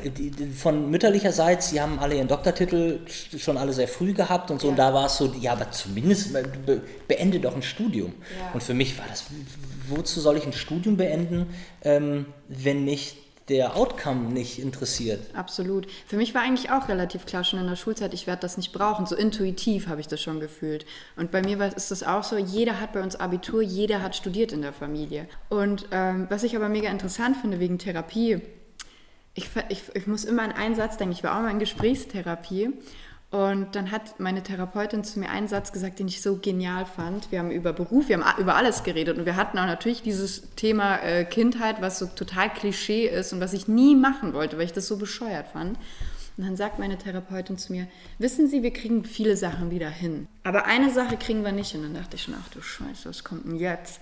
Von 0.57 0.89
mütterlicher 0.89 1.31
Seite, 1.31 1.61
sie 1.61 1.79
haben 1.79 1.99
alle 1.99 2.15
ihren 2.15 2.27
Doktortitel 2.27 3.01
schon 3.37 3.55
alle 3.55 3.71
sehr 3.71 3.87
früh 3.87 4.13
gehabt 4.13 4.49
und 4.49 4.59
so, 4.59 4.67
ja. 4.67 4.71
und 4.71 4.77
da 4.77 4.93
war 4.93 5.05
es 5.05 5.17
so, 5.17 5.31
ja, 5.39 5.53
aber 5.53 5.71
zumindest 5.71 6.35
beende 7.07 7.39
doch 7.39 7.55
ein 7.55 7.63
Studium. 7.63 8.13
Ja. 8.39 8.51
Und 8.53 8.63
für 8.63 8.73
mich 8.73 8.97
war 8.97 9.05
das, 9.07 9.25
wozu 9.87 10.19
soll 10.19 10.37
ich 10.37 10.45
ein 10.45 10.53
Studium 10.53 10.97
beenden, 10.97 11.53
ähm, 11.83 12.25
wenn 12.47 12.83
nicht 12.83 13.15
der 13.49 13.75
Outcome 13.75 14.29
nicht 14.29 14.59
interessiert. 14.59 15.35
Absolut. 15.35 15.87
Für 16.05 16.17
mich 16.17 16.33
war 16.33 16.43
eigentlich 16.43 16.71
auch 16.71 16.87
relativ 16.87 17.25
klar 17.25 17.43
schon 17.43 17.59
in 17.59 17.67
der 17.67 17.75
Schulzeit, 17.75 18.13
ich 18.13 18.27
werde 18.27 18.41
das 18.41 18.57
nicht 18.57 18.71
brauchen. 18.71 19.05
So 19.05 19.15
intuitiv 19.15 19.87
habe 19.87 20.01
ich 20.01 20.07
das 20.07 20.21
schon 20.21 20.39
gefühlt. 20.39 20.85
Und 21.15 21.31
bei 21.31 21.41
mir 21.41 21.59
ist 21.75 21.91
das 21.91 22.03
auch 22.03 22.23
so, 22.23 22.37
jeder 22.37 22.79
hat 22.79 22.93
bei 22.93 23.01
uns 23.01 23.15
Abitur, 23.15 23.61
jeder 23.61 24.01
hat 24.01 24.15
studiert 24.15 24.51
in 24.51 24.61
der 24.61 24.73
Familie. 24.73 25.27
Und 25.49 25.87
ähm, 25.91 26.27
was 26.29 26.43
ich 26.43 26.55
aber 26.55 26.69
mega 26.69 26.89
interessant 26.89 27.37
finde 27.37 27.59
wegen 27.59 27.79
Therapie, 27.79 28.41
ich, 29.33 29.49
ich, 29.69 29.83
ich 29.93 30.07
muss 30.07 30.25
immer 30.25 30.43
an 30.43 30.51
einen 30.51 30.75
Satz 30.75 30.97
denken, 30.97 31.13
ich 31.13 31.23
war 31.23 31.37
auch 31.37 31.41
mal 31.41 31.51
in 31.51 31.59
Gesprächstherapie 31.59 32.73
und 33.31 33.75
dann 33.75 33.91
hat 33.91 34.19
meine 34.19 34.41
Therapeutin 34.41 35.03
zu 35.03 35.19
mir 35.19 35.29
einen 35.29 35.47
Satz 35.47 35.71
gesagt, 35.71 35.99
den 35.99 36.07
ich 36.07 36.21
so 36.21 36.37
genial 36.37 36.87
fand. 36.87 37.31
Wir 37.31 37.39
haben 37.39 37.51
über 37.51 37.73
Beruf, 37.73 38.09
wir 38.09 38.19
haben 38.19 38.41
über 38.41 38.55
alles 38.55 38.83
geredet 38.83 39.19
und 39.19 39.25
wir 39.27 39.35
hatten 39.35 39.59
auch 39.59 39.67
natürlich 39.67 40.01
dieses 40.01 40.55
Thema 40.55 40.97
äh, 41.03 41.25
Kindheit, 41.25 41.79
was 41.79 41.99
so 41.99 42.07
total 42.07 42.51
Klischee 42.51 43.05
ist 43.05 43.31
und 43.31 43.39
was 43.39 43.53
ich 43.53 43.67
nie 43.67 43.95
machen 43.95 44.33
wollte, 44.33 44.57
weil 44.57 44.65
ich 44.65 44.73
das 44.73 44.87
so 44.87 44.97
bescheuert 44.97 45.47
fand. 45.49 45.77
Und 46.37 46.45
dann 46.45 46.55
sagt 46.55 46.79
meine 46.79 46.97
Therapeutin 46.97 47.59
zu 47.59 47.71
mir, 47.71 47.87
wissen 48.17 48.47
Sie, 48.47 48.63
wir 48.63 48.73
kriegen 48.73 49.03
viele 49.03 49.37
Sachen 49.37 49.69
wieder 49.69 49.89
hin. 49.89 50.27
Aber 50.43 50.65
eine 50.65 50.89
Sache 50.89 51.17
kriegen 51.17 51.43
wir 51.43 51.51
nicht. 51.51 51.75
Und 51.75 51.83
dann 51.83 51.93
dachte 51.93 52.15
ich 52.15 52.23
schon, 52.23 52.35
ach 52.39 52.47
du 52.49 52.61
Scheiße, 52.61 53.09
was 53.09 53.23
kommt 53.23 53.45
denn 53.45 53.57
jetzt? 53.57 53.99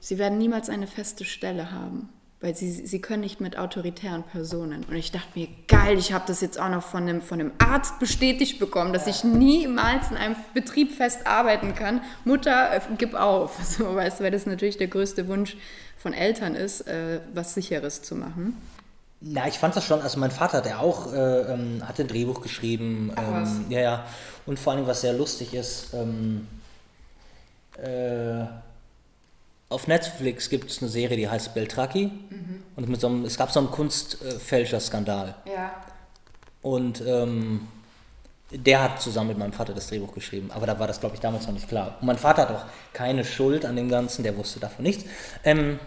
Sie 0.00 0.18
werden 0.18 0.36
niemals 0.36 0.68
eine 0.68 0.86
feste 0.86 1.24
Stelle 1.24 1.70
haben 1.70 2.10
weil 2.40 2.54
sie, 2.54 2.70
sie 2.70 3.00
können 3.00 3.22
nicht 3.22 3.40
mit 3.40 3.58
autoritären 3.58 4.22
Personen. 4.22 4.84
Und 4.84 4.94
ich 4.94 5.10
dachte 5.10 5.26
mir, 5.34 5.48
geil, 5.66 5.98
ich 5.98 6.12
habe 6.12 6.24
das 6.28 6.40
jetzt 6.40 6.58
auch 6.58 6.68
noch 6.68 6.84
von 6.84 7.02
einem, 7.02 7.20
von 7.20 7.40
einem 7.40 7.52
Arzt 7.58 7.98
bestätigt 7.98 8.60
bekommen, 8.60 8.92
dass 8.92 9.08
ich 9.08 9.24
niemals 9.24 10.10
in 10.10 10.16
einem 10.16 10.36
Betrieb 10.54 10.92
fest 10.92 11.26
arbeiten 11.26 11.74
kann. 11.74 12.00
Mutter, 12.24 12.74
äh, 12.74 12.80
gib 12.96 13.14
auf. 13.14 13.58
So, 13.78 13.94
weißt 13.94 14.20
weil 14.20 14.30
das 14.30 14.46
natürlich 14.46 14.76
der 14.76 14.86
größte 14.86 15.28
Wunsch 15.28 15.56
von 15.98 16.12
Eltern 16.12 16.54
ist, 16.54 16.82
äh, 16.82 17.20
was 17.34 17.54
Sicheres 17.54 18.02
zu 18.02 18.14
machen. 18.14 18.56
Na, 19.20 19.48
ich 19.48 19.58
fand 19.58 19.74
das 19.74 19.84
schon, 19.84 20.00
also 20.00 20.18
mein 20.20 20.30
Vater, 20.30 20.60
der 20.60 20.80
auch 20.80 21.12
äh, 21.12 21.52
ähm, 21.52 21.82
hat 21.86 21.98
ein 21.98 22.06
Drehbuch 22.06 22.40
geschrieben. 22.40 23.12
Ähm, 23.16 23.64
ja, 23.68 23.80
ja. 23.80 24.06
Und 24.46 24.58
vor 24.58 24.72
allem, 24.72 24.86
was 24.86 25.00
sehr 25.00 25.12
lustig 25.12 25.54
ist, 25.54 25.92
ähm, 25.92 26.46
äh, 27.76 28.44
auf 29.68 29.86
Netflix 29.86 30.48
gibt 30.48 30.70
es 30.70 30.80
eine 30.80 30.90
Serie, 30.90 31.16
die 31.16 31.28
heißt 31.28 31.54
Beltraki. 31.54 32.06
Mhm. 32.06 32.62
Und 32.76 32.88
mit 32.88 33.00
so 33.00 33.08
einem, 33.08 33.24
es 33.24 33.36
gab 33.36 33.50
so 33.50 33.60
einen 33.60 33.70
Kunstfälscher-Skandal. 33.70 35.34
Ja. 35.44 35.72
Und 36.62 37.02
ähm, 37.06 37.68
der 38.50 38.82
hat 38.82 39.02
zusammen 39.02 39.28
mit 39.28 39.38
meinem 39.38 39.52
Vater 39.52 39.74
das 39.74 39.88
Drehbuch 39.88 40.14
geschrieben. 40.14 40.50
Aber 40.54 40.66
da 40.66 40.78
war 40.78 40.86
das, 40.86 41.00
glaube 41.00 41.16
ich, 41.16 41.20
damals 41.20 41.46
noch 41.46 41.52
nicht 41.52 41.68
klar. 41.68 41.98
Und 42.00 42.06
mein 42.06 42.16
Vater 42.16 42.42
hat 42.42 42.50
auch 42.50 42.64
keine 42.94 43.24
Schuld 43.24 43.66
an 43.66 43.76
dem 43.76 43.90
Ganzen, 43.90 44.22
der 44.22 44.36
wusste 44.36 44.58
davon 44.58 44.84
nichts. 44.84 45.04
Ähm, 45.44 45.78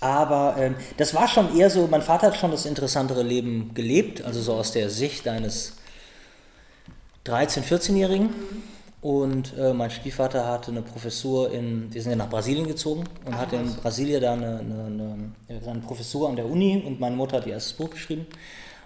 aber 0.00 0.56
ähm, 0.58 0.76
das 0.96 1.14
war 1.14 1.28
schon 1.28 1.56
eher 1.56 1.68
so, 1.68 1.86
mein 1.86 2.02
Vater 2.02 2.28
hat 2.28 2.36
schon 2.36 2.50
das 2.50 2.66
interessantere 2.66 3.22
Leben 3.22 3.72
gelebt, 3.74 4.22
also 4.22 4.40
so 4.40 4.54
aus 4.54 4.72
der 4.72 4.88
Sicht 4.88 5.26
eines 5.28 5.76
13-, 7.26 7.62
14-Jährigen. 7.62 8.26
Mhm. 8.26 8.75
Und 9.00 9.56
äh, 9.58 9.72
mein 9.72 9.90
Stiefvater 9.90 10.46
hatte 10.46 10.70
eine 10.70 10.82
Professur 10.82 11.52
in, 11.52 11.92
wir 11.92 12.02
sind 12.02 12.10
ja 12.10 12.16
nach 12.16 12.30
Brasilien 12.30 12.66
gezogen 12.66 13.04
und 13.24 13.34
Ach, 13.34 13.38
hatte 13.38 13.56
in 13.56 13.74
Brasilien 13.76 14.20
da 14.20 14.32
eine, 14.32 14.58
eine, 14.58 15.32
eine, 15.48 15.60
eine, 15.68 15.80
Professur 15.80 16.28
an 16.28 16.36
der 16.36 16.46
Uni 16.46 16.82
und 16.84 16.98
meine 16.98 17.14
Mutter 17.14 17.36
hat 17.36 17.46
ihr 17.46 17.52
erstes 17.52 17.74
Buch 17.74 17.90
geschrieben. 17.90 18.26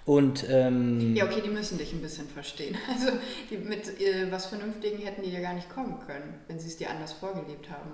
Und, 0.05 0.45
ähm, 0.51 1.15
ja, 1.15 1.25
okay, 1.25 1.41
die 1.45 1.51
müssen 1.51 1.79
dich 1.79 1.93
ein 1.93 2.03
bisschen 2.03 2.29
verstehen. 2.29 2.77
Also 2.93 3.13
die, 3.51 3.57
mit 3.57 4.01
äh, 4.01 4.31
was 4.31 4.47
Vernünftigen 4.47 4.99
hätten 4.99 5.23
die 5.23 5.31
dir 5.31 5.41
gar 5.41 5.55
nicht 5.55 5.71
kommen 5.71 5.99
können, 6.05 6.35
wenn 6.49 6.59
sie 6.59 6.67
es 6.67 6.77
dir 6.77 6.91
anders 6.91 7.13
vorgelebt 7.13 7.71
haben. 7.71 7.93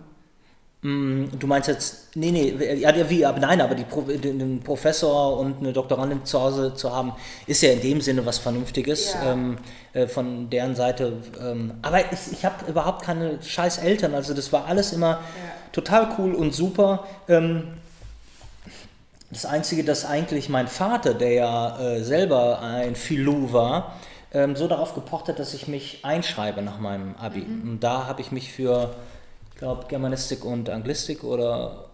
Mm, 0.83 1.27
du 1.39 1.47
meinst 1.47 1.69
jetzt, 1.69 2.15
nee, 2.17 2.31
nee, 2.31 2.75
ja, 2.75 2.93
wie, 3.09 3.25
aber 3.25 3.41
nein, 3.41 3.61
aber 3.61 3.75
die, 3.75 3.85
den 4.19 4.61
Professor 4.61 5.39
und 5.39 5.59
eine 5.59 5.73
Doktorandin 5.73 6.25
zu 6.25 6.41
Hause 6.41 6.75
zu 6.75 6.93
haben, 6.93 7.13
ist 7.47 7.63
ja 7.63 7.73
in 7.73 7.81
dem 7.81 8.01
Sinne 8.01 8.27
was 8.27 8.39
Vernünftiges 8.39 9.15
ja. 9.15 9.33
ähm, 9.33 9.57
äh, 9.95 10.07
von 10.07 10.51
deren 10.51 10.77
Seite. 10.77 11.15
Ähm, 11.41 11.75
aber 11.83 12.01
ich, 12.13 12.33
ich 12.33 12.45
habe 12.45 12.71
überhaupt 12.71 13.03
keine 13.03 13.43
scheiß 13.43 13.79
Eltern, 13.79 14.15
also 14.15 14.35
das 14.35 14.53
war 14.53 14.67
alles 14.67 14.93
immer 14.93 15.11
ja. 15.11 15.21
total 15.73 16.09
cool 16.19 16.35
und 16.35 16.55
super. 16.55 17.07
Ähm, 17.27 17.69
das 19.31 19.47
Einzige, 19.47 19.83
dass 19.83 20.05
eigentlich 20.05 20.49
mein 20.49 20.69
Vater, 20.69 21.15
der 21.15 21.33
ja 21.33 21.81
äh, 21.81 22.05
selber 22.05 22.61
ein 22.61 22.95
Filou 22.95 23.53
war, 23.53 23.97
ähm, 24.33 24.55
so 24.55 24.69
darauf 24.69 24.95
gepocht 24.95 25.29
hat, 25.29 25.39
dass 25.39 25.55
ich 25.55 25.67
mich 25.67 26.05
einschreibe 26.05 26.63
nach 26.63 26.79
meinem 26.79 27.17
Abi. 27.17 27.41
Mhm. 27.41 27.71
Und 27.71 27.81
da 27.81 28.07
habe 28.07 28.21
ich 28.21 28.31
mich 28.31 28.53
für 28.53 28.95
ich 29.57 29.61
glaube, 29.61 29.87
Germanistik 29.89 30.45
und 30.45 30.69
Anglistik 30.69 31.25
oder 31.25 31.87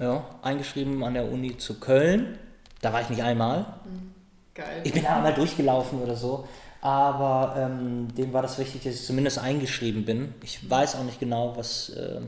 ja, 0.00 0.24
eingeschrieben 0.40 1.04
an 1.04 1.12
der 1.12 1.30
Uni 1.30 1.58
zu 1.58 1.78
Köln. 1.78 2.38
Da 2.80 2.94
war 2.94 3.02
ich 3.02 3.10
nicht 3.10 3.22
einmal. 3.22 3.66
Mhm. 3.84 4.14
Geil. 4.54 4.80
Ich 4.84 4.94
bin 4.94 5.04
einmal 5.04 5.34
durchgelaufen 5.34 6.00
oder 6.00 6.16
so. 6.16 6.48
Aber 6.80 7.54
ähm, 7.58 8.08
dem 8.14 8.32
war 8.32 8.40
das 8.40 8.56
wichtig, 8.56 8.84
dass 8.84 8.94
ich 8.94 9.04
zumindest 9.04 9.38
eingeschrieben 9.38 10.06
bin. 10.06 10.32
Ich 10.42 10.70
weiß 10.70 10.96
auch 10.96 11.04
nicht 11.04 11.20
genau, 11.20 11.58
was 11.58 11.90
äh, 11.90 12.22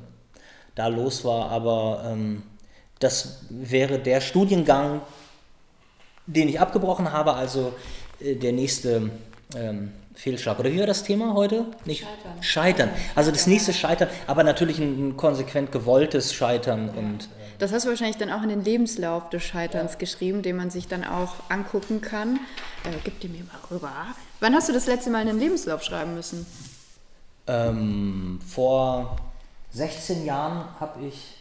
da 0.74 0.88
los 0.88 1.24
war, 1.24 1.50
aber 1.50 2.04
ähm, 2.04 2.42
das 2.98 3.46
wäre 3.48 3.98
der 3.98 4.20
Studiengang, 4.20 5.00
den 6.26 6.50
ich 6.50 6.60
abgebrochen 6.60 7.12
habe, 7.12 7.32
also 7.32 7.72
äh, 8.20 8.34
der 8.34 8.52
nächste 8.52 9.10
ähm, 9.56 9.92
Fehlschlag. 10.16 10.58
Oder 10.58 10.72
wie 10.72 10.80
war 10.80 10.86
das 10.86 11.04
Thema 11.04 11.34
heute? 11.34 11.66
Nicht 11.84 12.02
Scheitern. 12.02 12.42
Scheitern. 12.42 12.90
Also 13.14 13.30
das 13.30 13.46
nächste 13.46 13.72
Scheitern, 13.72 14.08
aber 14.26 14.42
natürlich 14.42 14.78
ein 14.78 15.16
konsequent 15.16 15.70
gewolltes 15.70 16.34
Scheitern. 16.34 16.90
Ja. 16.92 16.98
Und, 16.98 17.28
das 17.58 17.72
hast 17.72 17.84
du 17.84 17.90
wahrscheinlich 17.90 18.16
dann 18.16 18.30
auch 18.30 18.42
in 18.42 18.48
den 18.48 18.64
Lebenslauf 18.64 19.30
des 19.30 19.42
Scheiterns 19.42 19.92
ja. 19.92 19.98
geschrieben, 19.98 20.42
den 20.42 20.56
man 20.56 20.70
sich 20.70 20.88
dann 20.88 21.04
auch 21.04 21.34
angucken 21.48 22.00
kann. 22.00 22.40
Äh, 22.84 22.96
gib 23.04 23.20
die 23.20 23.28
mir 23.28 23.44
mal 23.44 23.58
rüber. 23.70 23.92
Wann 24.40 24.54
hast 24.54 24.68
du 24.68 24.72
das 24.72 24.86
letzte 24.86 25.10
Mal 25.10 25.20
einen 25.20 25.38
Lebenslauf 25.38 25.82
schreiben 25.82 26.14
müssen? 26.14 26.46
Ähm, 27.46 28.40
vor 28.46 29.16
16 29.72 30.24
Jahren 30.24 30.64
habe 30.80 31.06
ich 31.06 31.36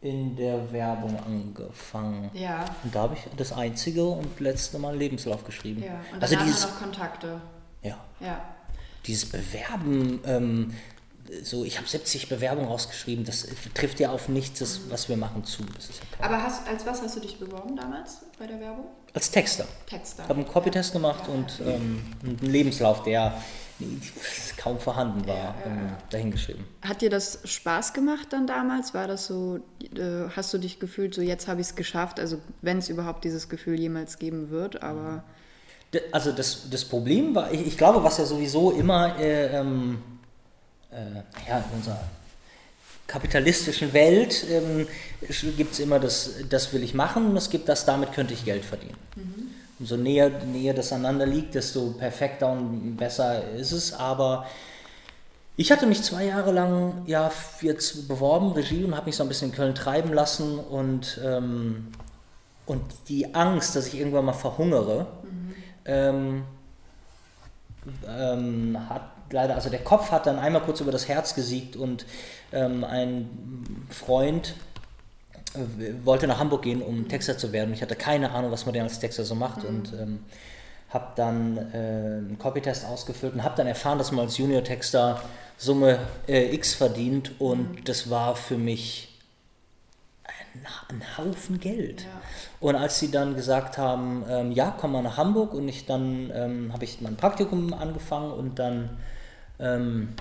in 0.00 0.36
der 0.36 0.70
Werbung 0.72 1.18
angefangen. 1.24 2.30
Ja. 2.34 2.64
Und 2.82 2.94
da 2.94 3.02
habe 3.02 3.14
ich 3.14 3.22
das 3.36 3.52
einzige 3.52 4.04
und 4.04 4.38
letzte 4.40 4.78
Mal 4.78 4.94
Lebenslauf 4.94 5.44
geschrieben. 5.44 5.82
Ja, 5.82 6.00
und 6.12 6.22
also 6.22 6.36
dieses, 6.36 6.62
noch 6.62 6.78
Kontakte. 6.78 7.40
Ja. 7.84 7.96
Ja. 8.20 8.42
Dieses 9.06 9.26
Bewerben, 9.26 10.20
ähm, 10.26 10.74
so, 11.42 11.64
ich 11.64 11.78
habe 11.78 11.88
70 11.88 12.28
Bewerbungen 12.28 12.68
rausgeschrieben, 12.68 13.24
das 13.24 13.46
trifft 13.74 14.00
ja 14.00 14.10
auf 14.10 14.28
nichts, 14.28 14.58
das, 14.58 14.80
was 14.90 15.08
wir 15.08 15.16
machen, 15.16 15.44
zu. 15.44 15.62
Ja 15.62 16.26
Aber 16.26 16.42
hast, 16.42 16.66
als 16.68 16.84
was 16.84 17.02
hast 17.02 17.16
du 17.16 17.20
dich 17.20 17.38
beworben 17.38 17.76
damals 17.76 18.20
bei 18.38 18.46
der 18.46 18.60
Werbung? 18.60 18.86
Als 19.12 19.30
Texter. 19.30 19.66
Texter. 19.86 20.24
Ich 20.24 20.28
habe 20.28 20.40
einen 20.40 20.48
Copytest 20.48 20.92
gemacht 20.92 21.28
und 21.28 21.60
ähm, 21.64 22.04
einen 22.22 22.38
Lebenslauf, 22.40 23.02
der 23.04 23.40
kaum 24.56 24.78
vorhanden 24.78 25.26
war, 25.26 25.36
ja, 25.36 25.54
ähm, 25.66 25.92
dahingeschrieben. 26.10 26.64
Hat 26.82 27.00
dir 27.00 27.10
das 27.10 27.40
Spaß 27.44 27.92
gemacht 27.92 28.28
dann 28.30 28.46
damals? 28.46 28.92
War 28.92 29.06
das 29.06 29.26
so, 29.26 29.60
äh, 29.80 30.28
hast 30.34 30.52
du 30.52 30.58
dich 30.58 30.78
gefühlt, 30.78 31.14
so 31.14 31.22
jetzt 31.22 31.48
habe 31.48 31.60
ich 31.60 31.68
es 31.68 31.74
geschafft, 31.74 32.20
also 32.20 32.38
wenn 32.60 32.78
es 32.78 32.88
überhaupt 32.88 33.24
dieses 33.24 33.48
Gefühl 33.48 33.78
jemals 33.78 34.18
geben 34.18 34.50
wird, 34.50 34.82
aber... 34.82 35.24
Also 36.12 36.32
das, 36.32 36.70
das 36.70 36.84
Problem 36.84 37.34
war, 37.34 37.52
ich, 37.52 37.66
ich 37.66 37.78
glaube, 37.78 38.02
was 38.02 38.18
ja 38.18 38.24
sowieso 38.24 38.70
immer 38.72 39.18
äh, 39.18 39.58
ähm, 39.58 39.98
äh, 40.90 41.48
ja, 41.48 41.58
in 41.58 41.78
unserer 41.78 42.00
kapitalistischen 43.06 43.92
Welt 43.92 44.44
ähm, 44.50 44.86
gibt 45.56 45.72
es 45.72 45.80
immer 45.80 46.00
das, 46.00 46.30
das 46.48 46.72
will 46.72 46.82
ich 46.82 46.94
machen 46.94 47.26
und 47.26 47.36
es 47.36 47.50
gibt 47.50 47.68
das, 47.68 47.84
damit 47.84 48.12
könnte 48.12 48.34
ich 48.34 48.44
Geld 48.44 48.64
verdienen. 48.64 48.96
Mhm. 49.16 49.50
Umso 49.78 49.96
näher, 49.96 50.30
näher 50.30 50.72
das 50.72 50.92
aneinander 50.92 51.26
liegt, 51.26 51.54
desto 51.54 51.90
perfekter 51.90 52.50
und 52.50 52.96
besser 52.96 53.50
ist 53.54 53.72
es. 53.72 53.92
Aber 53.92 54.46
ich 55.56 55.70
hatte 55.70 55.86
mich 55.86 56.02
zwei 56.02 56.26
Jahre 56.26 56.52
lang 56.52 57.02
ja 57.06 57.30
jetzt 57.60 58.08
beworben, 58.08 58.52
Regie, 58.52 58.84
und 58.84 58.96
habe 58.96 59.06
mich 59.06 59.16
so 59.16 59.22
ein 59.22 59.28
bisschen 59.28 59.50
in 59.50 59.54
Köln 59.54 59.74
treiben 59.74 60.12
lassen 60.12 60.58
und, 60.58 61.20
ähm, 61.24 61.88
und 62.66 62.82
die 63.08 63.34
Angst, 63.34 63.76
dass 63.76 63.88
ich 63.88 63.98
irgendwann 63.98 64.24
mal 64.24 64.32
verhungere, 64.32 65.06
mhm. 65.22 65.43
Ähm, 65.84 66.44
ähm, 68.08 68.78
hat 68.88 69.02
leider, 69.30 69.54
also 69.54 69.70
der 69.70 69.82
Kopf 69.82 70.10
hat 70.10 70.26
dann 70.26 70.38
einmal 70.38 70.62
kurz 70.62 70.80
über 70.80 70.92
das 70.92 71.08
Herz 71.08 71.34
gesiegt 71.34 71.76
und 71.76 72.06
ähm, 72.52 72.84
ein 72.84 73.86
Freund 73.90 74.54
äh, 75.54 76.04
wollte 76.04 76.26
nach 76.26 76.38
Hamburg 76.38 76.62
gehen, 76.62 76.82
um 76.82 77.08
Texter 77.08 77.36
zu 77.36 77.52
werden. 77.52 77.74
Ich 77.74 77.82
hatte 77.82 77.96
keine 77.96 78.30
Ahnung, 78.30 78.50
was 78.50 78.66
man 78.66 78.72
denn 78.72 78.84
als 78.84 78.98
Texter 78.98 79.24
so 79.24 79.34
macht 79.34 79.62
mhm. 79.62 79.68
und 79.68 79.92
ähm, 79.94 80.20
habe 80.90 81.08
dann 81.16 81.56
äh, 81.56 81.76
einen 81.76 82.38
Copytest 82.38 82.86
ausgefüllt 82.86 83.34
und 83.34 83.42
habe 83.42 83.56
dann 83.56 83.66
erfahren, 83.66 83.98
dass 83.98 84.12
man 84.12 84.26
als 84.26 84.38
Junior-Texter 84.38 85.20
Summe 85.56 85.98
äh, 86.28 86.54
X 86.54 86.74
verdient 86.74 87.32
und 87.40 87.72
mhm. 87.72 87.84
das 87.84 88.10
war 88.10 88.36
für 88.36 88.58
mich 88.58 89.13
ein, 90.54 90.66
ein 90.88 91.18
Haufen 91.18 91.60
Geld. 91.60 92.02
Ja. 92.02 92.08
Und 92.60 92.76
als 92.76 92.98
sie 92.98 93.10
dann 93.10 93.34
gesagt 93.34 93.78
haben, 93.78 94.24
ähm, 94.28 94.52
ja, 94.52 94.74
komm 94.78 94.92
mal 94.92 95.02
nach 95.02 95.16
Hamburg 95.16 95.52
und 95.54 95.68
ich 95.68 95.86
dann 95.86 96.30
ähm, 96.34 96.72
habe 96.72 96.84
ich 96.84 97.00
mein 97.00 97.16
Praktikum 97.16 97.74
angefangen 97.74 98.32
und 98.32 98.58
dann 98.58 98.98
ähm, 99.58 100.14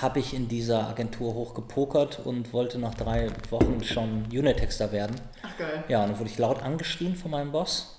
habe 0.00 0.20
ich 0.20 0.34
in 0.34 0.48
dieser 0.48 0.88
Agentur 0.88 1.34
hochgepokert 1.34 2.20
und 2.24 2.52
wollte 2.52 2.78
nach 2.78 2.94
drei 2.94 3.28
Wochen 3.50 3.82
schon 3.82 4.26
Unitexter 4.30 4.92
werden. 4.92 5.16
Ach 5.42 5.56
geil. 5.58 5.84
Ja, 5.88 6.02
und 6.02 6.10
dann 6.10 6.18
wurde 6.18 6.30
ich 6.30 6.38
laut 6.38 6.62
angeschrien 6.62 7.16
von 7.16 7.30
meinem 7.30 7.52
Boss. 7.52 7.96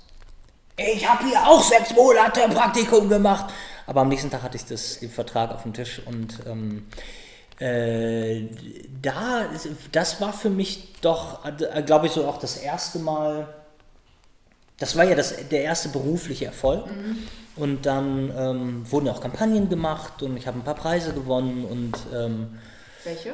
Ich 0.78 1.08
habe 1.08 1.26
hier 1.26 1.46
auch 1.46 1.62
sechs 1.62 1.94
Monate 1.94 2.42
Praktikum 2.50 3.10
gemacht. 3.10 3.54
Aber 3.88 4.02
am 4.02 4.08
nächsten 4.08 4.30
Tag 4.30 4.44
hatte 4.44 4.56
ich 4.56 4.66
das, 4.66 5.00
den 5.00 5.10
Vertrag 5.10 5.52
auf 5.52 5.64
dem 5.64 5.74
Tisch 5.74 6.02
und 6.06 6.40
ähm, 6.48 6.88
äh, 7.62 8.48
da, 9.04 9.46
das 9.92 10.20
war 10.20 10.34
für 10.34 10.50
mich 10.50 10.94
doch, 11.02 11.46
äh, 11.46 11.84
glaube 11.84 12.08
ich, 12.08 12.14
so 12.14 12.26
auch 12.26 12.38
das 12.40 12.58
erste 12.58 12.98
Mal, 12.98 13.54
das 14.80 14.96
war 14.96 15.04
ja 15.04 15.14
das, 15.14 15.36
der 15.50 15.62
erste 15.62 15.90
berufliche 15.90 16.46
Erfolg. 16.46 16.88
Mhm. 16.88 17.18
Und 17.56 17.86
dann 17.86 18.34
ähm, 18.36 18.92
wurden 18.92 19.08
ja 19.08 19.12
auch 19.12 19.22
Kampagnen 19.22 19.70
gemacht 19.70 20.24
und 20.24 20.38
ich 20.38 20.48
habe 20.48 20.58
ein 20.58 20.64
paar 20.64 20.76
Preise 20.76 21.14
gewonnen 21.14 21.66
und 21.66 21.98
ähm, 22.16 22.58
welche? 23.04 23.34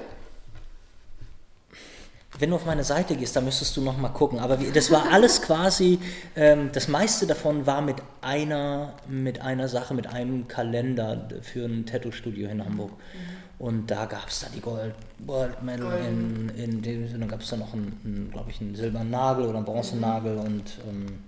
Wenn 2.40 2.50
du 2.50 2.58
auf 2.58 2.66
meine 2.66 2.84
Seite 2.84 3.16
gehst, 3.16 3.36
da 3.36 3.42
müsstest 3.42 3.78
du 3.78 3.82
noch 3.82 3.98
mal 3.98 4.10
gucken. 4.10 4.40
Aber 4.40 4.60
wie, 4.60 4.72
das 4.72 4.92
war 4.92 5.12
alles 5.12 5.42
quasi, 5.44 6.00
ähm, 6.36 6.72
das 6.74 6.88
meiste 6.90 7.28
davon 7.28 7.66
war 7.66 7.82
mit 7.82 7.98
einer, 8.22 8.94
mit 9.08 9.42
einer 9.42 9.70
Sache, 9.70 9.94
mit 9.94 10.08
einem 10.08 10.48
Kalender 10.48 11.30
für 11.42 11.66
ein 11.66 11.86
Tattoo-Studio 11.86 12.50
in 12.50 12.66
Hamburg. 12.66 12.92
Mhm. 12.92 13.37
Und 13.60 13.88
da 13.88 14.06
gab 14.06 14.28
es 14.28 14.42
da 14.42 14.48
die 14.54 14.62
Gold, 14.62 14.94
Gold 15.26 15.64
Medal 15.64 15.98
in, 16.06 16.50
in 16.50 16.82
dem 16.82 17.08
Sinne, 17.08 17.26
gab 17.26 17.42
es 17.42 17.50
da 17.50 17.58
noch 17.58 17.74
einen, 17.74 18.30
glaube 18.32 18.52
ich, 18.52 18.62
einen 18.62 18.76
silbernen 18.76 19.10
Nagel 19.10 19.46
oder 19.46 19.58
einen 19.58 19.66
Bronzennagel 19.66 20.36
mhm. 20.36 20.42
und 20.42 20.78
ähm, 20.88 21.24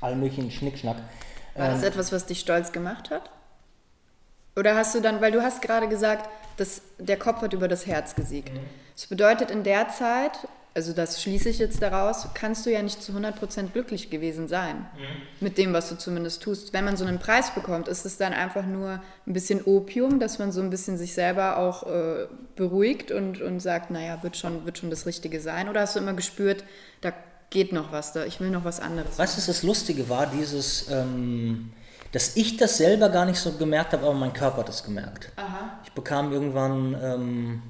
all 0.00 0.16
möglichen 0.16 0.50
Schnickschnack. 0.50 0.96
War 1.54 1.68
das 1.68 1.82
ähm, 1.82 1.88
etwas, 1.88 2.12
was 2.12 2.26
dich 2.26 2.40
stolz 2.40 2.72
gemacht 2.72 3.10
hat? 3.10 3.30
Oder 4.54 4.76
hast 4.76 4.94
du 4.94 5.00
dann, 5.00 5.22
weil 5.22 5.32
du 5.32 5.42
hast 5.42 5.62
gerade 5.62 5.88
gesagt, 5.88 6.28
dass 6.58 6.82
der 6.98 7.18
Kopf 7.18 7.40
hat 7.40 7.54
über 7.54 7.68
das 7.68 7.86
Herz 7.86 8.14
gesiegt. 8.14 8.52
Mhm. 8.52 8.60
Das 8.94 9.06
bedeutet 9.06 9.50
in 9.50 9.62
der 9.64 9.88
Zeit, 9.88 10.46
also 10.74 10.92
das 10.92 11.20
schließe 11.22 11.50
ich 11.50 11.58
jetzt 11.58 11.82
daraus, 11.82 12.26
kannst 12.34 12.64
du 12.64 12.70
ja 12.70 12.82
nicht 12.82 13.02
zu 13.02 13.12
100% 13.12 13.72
glücklich 13.72 14.08
gewesen 14.08 14.48
sein 14.48 14.76
mhm. 14.76 15.22
mit 15.40 15.58
dem, 15.58 15.72
was 15.72 15.90
du 15.90 15.98
zumindest 15.98 16.42
tust. 16.42 16.72
Wenn 16.72 16.84
man 16.84 16.96
so 16.96 17.04
einen 17.04 17.18
Preis 17.18 17.54
bekommt, 17.54 17.88
ist 17.88 18.06
es 18.06 18.16
dann 18.16 18.32
einfach 18.32 18.64
nur 18.64 19.02
ein 19.26 19.32
bisschen 19.32 19.62
Opium, 19.64 20.18
dass 20.18 20.38
man 20.38 20.50
so 20.50 20.62
ein 20.62 20.70
bisschen 20.70 20.96
sich 20.96 21.12
selber 21.12 21.58
auch 21.58 21.86
äh, 21.86 22.26
beruhigt 22.56 23.10
und, 23.10 23.42
und 23.42 23.60
sagt, 23.60 23.90
naja, 23.90 24.22
wird 24.22 24.36
schon, 24.36 24.64
wird 24.64 24.78
schon 24.78 24.90
das 24.90 25.04
Richtige 25.04 25.40
sein? 25.40 25.68
Oder 25.68 25.82
hast 25.82 25.96
du 25.96 26.00
immer 26.00 26.14
gespürt, 26.14 26.64
da 27.02 27.12
geht 27.50 27.72
noch 27.72 27.92
was 27.92 28.12
da, 28.12 28.24
ich 28.24 28.40
will 28.40 28.50
noch 28.50 28.64
was 28.64 28.80
anderes. 28.80 29.18
Weißt 29.18 29.36
du, 29.36 29.46
das 29.46 29.62
Lustige 29.62 30.08
war, 30.08 30.26
dieses, 30.26 30.88
ähm, 30.90 31.72
dass 32.12 32.36
ich 32.36 32.56
das 32.56 32.78
selber 32.78 33.10
gar 33.10 33.26
nicht 33.26 33.38
so 33.38 33.52
gemerkt 33.52 33.92
habe, 33.92 34.06
aber 34.06 34.14
mein 34.14 34.32
Körper 34.32 34.58
hat 34.58 34.68
das 34.68 34.84
gemerkt. 34.84 35.30
Aha. 35.36 35.80
Ich 35.84 35.92
bekam 35.92 36.32
irgendwann, 36.32 36.96
ähm, 37.02 37.62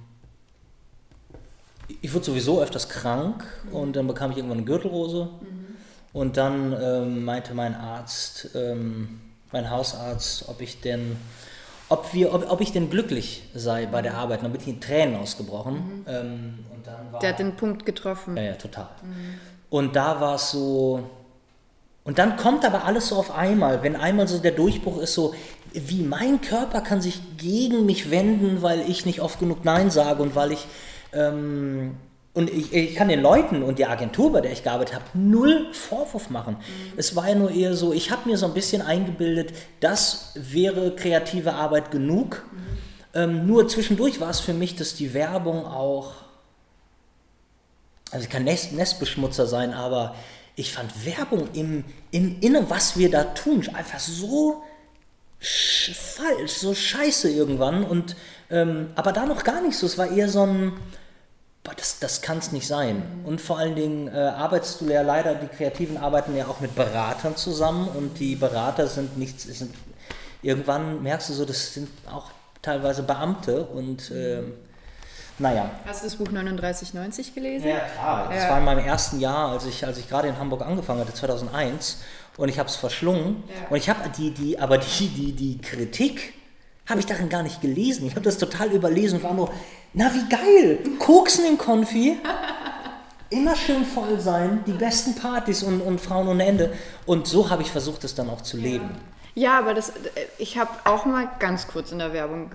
ich 2.03 2.13
wurde 2.13 2.27
sowieso 2.27 2.61
öfters 2.61 2.89
krank 2.89 3.45
mhm. 3.65 3.77
und 3.77 3.97
dann 3.97 4.07
bekam 4.07 4.33
ich 4.33 4.37
irgendwann 4.37 4.59
eine 4.59 4.67
Gürtelrose 4.67 5.31
mhm. 5.41 5.77
und 6.13 6.37
dann 6.37 6.77
ähm, 6.79 7.25
meinte 7.25 7.55
mein 7.55 7.75
Arzt, 7.75 8.51
ähm, 8.55 9.21
mein 9.53 9.71
Hausarzt, 9.71 10.49
ob 10.49 10.61
ich 10.61 10.81
denn 10.81 11.17
ob, 11.89 12.15
wir, 12.15 12.35
ob, 12.35 12.51
ob 12.51 12.61
ich 12.63 12.73
denn 12.73 12.89
glücklich 12.89 13.43
sei 13.55 13.85
bei 13.87 14.01
der 14.01 14.15
Arbeit. 14.15 14.39
Und 14.39 14.45
dann 14.45 14.53
bin 14.53 14.63
ich 14.63 14.69
in 14.69 14.81
Tränen 14.81 15.15
ausgebrochen. 15.17 15.75
Mhm. 15.75 16.05
Ähm, 16.09 16.59
der 17.21 17.31
hat 17.31 17.39
den 17.39 17.55
Punkt 17.55 17.85
getroffen. 17.85 18.37
Ja, 18.37 18.43
ja, 18.45 18.55
total. 18.55 18.89
Mhm. 19.03 19.39
Und 19.69 19.95
da 19.95 20.21
war 20.21 20.37
es 20.37 20.51
so. 20.51 21.09
Und 22.05 22.19
dann 22.19 22.37
kommt 22.37 22.65
aber 22.65 22.85
alles 22.85 23.09
so 23.09 23.17
auf 23.17 23.31
einmal, 23.31 23.83
wenn 23.83 23.95
einmal 23.95 24.27
so 24.27 24.39
der 24.39 24.53
Durchbruch 24.53 24.99
ist, 25.01 25.13
so 25.15 25.35
wie 25.73 26.03
mein 26.03 26.41
Körper 26.41 26.81
kann 26.81 27.01
sich 27.01 27.21
gegen 27.37 27.87
mich 27.87 28.11
wenden, 28.11 28.63
weil 28.63 28.81
ich 28.89 29.07
nicht 29.07 29.21
oft 29.21 29.39
genug 29.39 29.65
Nein 29.65 29.91
sage 29.91 30.23
und 30.23 30.35
weil 30.35 30.53
ich. 30.53 30.67
Ähm, 31.13 31.97
und 32.35 32.49
ich, 32.49 32.73
ich, 32.73 32.95
kann 32.95 33.09
den 33.09 33.21
Leuten 33.21 33.63
und 33.63 33.79
der 33.79 33.91
Agentur, 33.91 34.33
bei 34.33 34.41
der 34.41 34.53
ich 34.53 34.63
gearbeitet 34.63 34.95
habe, 34.95 35.05
null 35.13 35.67
Vorwurf 35.73 36.31
machen. 36.31 36.55
Mhm. 36.55 36.93
Es 36.97 37.15
war 37.15 37.29
ja 37.29 37.35
nur 37.35 37.51
eher 37.51 37.75
so, 37.75 37.93
ich 37.93 38.11
habe 38.11 38.29
mir 38.29 38.39
so 38.39 38.47
ein 38.47 38.55
bisschen 38.55 38.81
eingebildet, 38.81 39.53
das 39.81 40.33
wäre 40.35 40.95
kreative 40.97 41.53
Arbeit 41.53 41.91
genug. 41.91 42.43
Mhm. 42.51 42.59
Ähm, 43.15 43.47
nur 43.47 43.69
zwischendurch 43.69 44.21
war 44.21 44.31
es 44.31 44.41
für 44.41 44.55
mich, 44.55 44.77
dass 44.77 44.95
die 44.95 45.13
Werbung 45.13 45.67
auch 45.67 46.23
also 48.13 48.25
ich 48.25 48.31
kann 48.31 48.45
Nest, 48.45 48.73
Nestbeschmutzer 48.73 49.47
sein, 49.47 49.73
aber 49.73 50.15
ich 50.55 50.73
fand 50.73 51.07
Werbung 51.07 51.49
im, 51.55 51.85
im 52.11 52.41
Inne, 52.41 52.69
was 52.69 52.99
wir 52.99 53.11
da 53.11 53.25
tun, 53.25 53.67
einfach 53.73 53.99
so 53.99 54.63
falsch, 55.41 56.53
so 56.53 56.75
scheiße 56.75 57.31
irgendwann. 57.31 57.83
Und, 57.83 58.15
ähm, 58.51 58.91
aber 58.97 59.13
da 59.13 59.25
noch 59.25 59.45
gar 59.45 59.63
nicht 59.63 59.79
so. 59.79 59.87
Es 59.87 59.97
war 59.97 60.11
eher 60.11 60.29
so 60.29 60.43
ein, 60.43 60.73
boah, 61.65 61.75
das, 61.77 61.99
das 61.99 62.23
kann 62.23 62.39
es 62.39 62.53
nicht 62.53 62.67
sein. 62.67 63.03
Und 63.25 63.41
vor 63.41 63.59
allen 63.59 63.75
Dingen 63.75 64.09
äh, 64.09 64.19
arbeitest 64.19 64.81
du 64.81 64.87
ja 64.87 65.03
leider, 65.03 65.35
die 65.35 65.49
Kreativen 65.49 65.97
arbeiten 65.97 66.37
ja 66.37 66.47
auch 66.47 66.61
mit 66.61 66.75
Beratern 66.75 67.37
zusammen 67.37 67.89
und 67.89 68.19
die 68.19 68.37
Berater 68.37 68.87
sind 68.87 69.17
nichts, 69.17 69.45
sind, 69.45 69.75
irgendwann 70.43 71.03
merkst 71.03 71.29
du 71.29 71.35
so, 71.35 71.45
das 71.45 71.75
sind 71.75 71.89
auch 72.11 72.31
teilweise 72.61 73.03
Beamte 73.03 73.65
und 73.65 74.11
äh, 74.11 74.43
naja. 75.39 75.71
Hast 75.87 76.03
du 76.03 76.07
das 76.07 76.17
Buch 76.17 76.29
3990 76.29 77.35
gelesen? 77.35 77.69
Ja, 77.69 77.81
klar. 77.81 78.29
Das 78.29 78.45
ja. 78.45 78.51
war 78.51 78.59
in 78.59 78.65
meinem 78.65 78.85
ersten 78.85 79.19
Jahr, 79.19 79.51
als 79.51 79.67
ich, 79.67 79.85
als 79.85 79.99
ich 79.99 80.09
gerade 80.09 80.29
in 80.29 80.39
Hamburg 80.39 80.63
angefangen 80.63 81.01
hatte, 81.01 81.15
2001. 81.15 81.99
Und 82.37 82.49
ich 82.49 82.59
habe 82.59 82.69
es 82.69 82.77
verschlungen. 82.77 83.43
Ja. 83.49 83.69
Und 83.71 83.77
ich 83.77 83.89
habe 83.89 84.09
die, 84.11 84.33
die, 84.33 84.59
aber 84.59 84.79
die, 84.79 85.09
die, 85.09 85.33
die 85.33 85.59
Kritik 85.59 86.35
habe 86.87 87.01
ich 87.01 87.07
darin 87.07 87.29
gar 87.29 87.43
nicht 87.43 87.61
gelesen. 87.61 88.07
Ich 88.07 88.13
habe 88.13 88.25
das 88.25 88.39
total 88.39 88.71
überlesen 88.71 89.19
und 89.19 89.25
war 89.25 89.35
nur, 89.35 89.51
na 89.95 90.13
wie 90.15 90.29
geil, 90.29 90.79
Koksen 90.99 91.45
im 91.47 91.59
Konfi. 91.59 92.19
immer 93.31 93.57
schön 93.57 93.85
voll 93.85 94.21
sein, 94.21 94.63
die 94.67 94.73
besten 94.73 95.15
Partys 95.15 95.63
und, 95.63 95.81
und 95.81 96.01
Frauen 96.01 96.29
ohne 96.29 96.45
Ende. 96.45 96.73
Und 97.07 97.27
so 97.27 97.51
habe 97.51 97.63
ich 97.63 97.71
versucht, 97.71 98.05
es 98.05 98.15
dann 98.15 98.29
auch 98.31 98.43
zu 98.43 98.57
leben. 98.57 98.91
Ja, 99.35 99.59
aber 99.59 99.75
das, 99.75 99.93
ich 100.39 100.59
habe 100.59 100.71
auch 100.85 101.07
mal 101.07 101.29
ganz 101.39 101.67
kurz 101.67 101.91
in 101.93 101.99
der 101.99 102.13
Werbung 102.13 102.51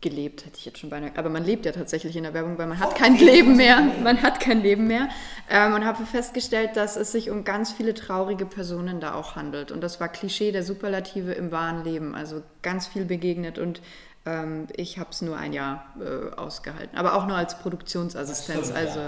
gelebt, 0.00 0.44
hätte 0.44 0.58
ich 0.58 0.64
jetzt 0.64 0.78
schon 0.78 0.90
beinahe. 0.90 1.12
Aber 1.16 1.28
man 1.30 1.44
lebt 1.44 1.64
ja 1.64 1.72
tatsächlich 1.72 2.16
in 2.16 2.24
der 2.24 2.34
Werbung, 2.34 2.58
weil 2.58 2.66
man 2.66 2.80
hat 2.80 2.94
kein 2.94 3.16
Leben 3.16 3.56
mehr. 3.56 3.80
Man 4.02 4.20
hat 4.22 4.40
kein 4.40 4.60
Leben 4.60 4.86
mehr. 4.86 5.08
Ähm, 5.48 5.74
und 5.74 5.84
habe 5.84 6.04
festgestellt, 6.04 6.70
dass 6.74 6.96
es 6.96 7.12
sich 7.12 7.30
um 7.30 7.44
ganz 7.44 7.72
viele 7.72 7.94
traurige 7.94 8.44
Personen 8.44 9.00
da 9.00 9.14
auch 9.14 9.36
handelt. 9.36 9.70
Und 9.70 9.80
das 9.80 10.00
war 10.00 10.08
Klischee 10.08 10.52
der 10.52 10.64
Superlative 10.64 11.32
im 11.32 11.52
wahren 11.52 11.84
Leben. 11.84 12.14
Also 12.14 12.42
ganz 12.62 12.86
viel 12.86 13.04
begegnet. 13.04 13.58
Und 13.58 13.80
Ähm, 14.24 14.68
ich 14.76 14.98
habe 14.98 15.10
es 15.10 15.22
nur 15.22 15.36
ein 15.36 15.52
Jahr 15.52 15.86
äh, 16.00 16.34
ausgehalten, 16.36 16.96
aber 16.96 17.14
auch 17.14 17.26
nur 17.26 17.36
als 17.36 17.58
Produktionsassistenz. 17.58 18.70
Also 18.70 19.00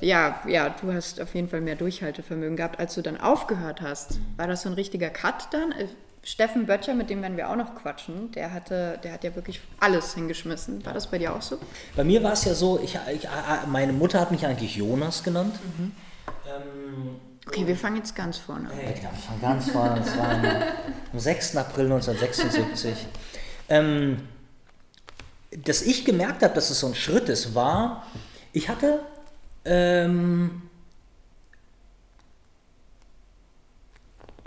ja, 0.00 0.40
ja, 0.46 0.68
du 0.68 0.92
hast 0.92 1.20
auf 1.20 1.34
jeden 1.34 1.48
Fall 1.48 1.60
mehr 1.60 1.74
Durchhaltevermögen 1.74 2.56
gehabt. 2.56 2.78
Als 2.78 2.94
du 2.94 3.02
dann 3.02 3.18
aufgehört 3.18 3.80
hast, 3.80 4.20
war 4.36 4.46
das 4.46 4.62
so 4.62 4.68
ein 4.68 4.74
richtiger 4.74 5.10
Cut 5.10 5.48
dann? 5.52 5.72
Äh, 5.72 5.86
Steffen 6.22 6.66
Böttcher, 6.66 6.94
mit 6.94 7.08
dem 7.08 7.22
werden 7.22 7.36
wir 7.36 7.48
auch 7.48 7.54
noch 7.54 7.76
quatschen, 7.76 8.32
der, 8.32 8.52
hatte, 8.52 8.98
der 9.04 9.12
hat 9.12 9.22
ja 9.22 9.36
wirklich 9.36 9.60
alles 9.78 10.14
hingeschmissen. 10.14 10.84
War 10.84 10.92
das 10.92 11.06
bei 11.06 11.18
dir 11.18 11.32
auch 11.32 11.40
so? 11.40 11.56
Bei 11.94 12.02
mir 12.02 12.20
war 12.20 12.32
es 12.32 12.44
ja 12.44 12.52
so, 12.52 12.80
ich, 12.82 12.98
ich, 13.14 13.28
meine 13.68 13.92
Mutter 13.92 14.20
hat 14.20 14.32
mich 14.32 14.44
eigentlich 14.44 14.74
Jonas 14.74 15.22
genannt. 15.22 15.54
Mhm. 15.78 15.92
Ähm, 16.48 17.16
okay, 17.46 17.64
wir 17.64 17.76
fangen 17.76 17.98
jetzt 17.98 18.16
ganz 18.16 18.38
vorne 18.38 18.68
an. 18.68 18.76
Ja, 18.76 18.88
wir 18.88 19.10
fangen 19.10 19.40
ganz 19.40 19.70
vorne. 19.70 20.00
Das 20.00 20.18
war 20.18 20.30
am 21.12 21.18
6. 21.18 21.56
April 21.58 21.84
1976. 21.84 23.06
ähm, 23.68 24.18
dass 25.64 25.82
ich 25.82 26.04
gemerkt 26.04 26.42
habe, 26.42 26.54
dass 26.54 26.70
es 26.70 26.80
so 26.80 26.86
ein 26.86 26.94
Schritt 26.94 27.28
ist, 27.28 27.54
war, 27.54 28.04
ich 28.52 28.68
hatte 28.68 29.00
ähm, 29.64 30.62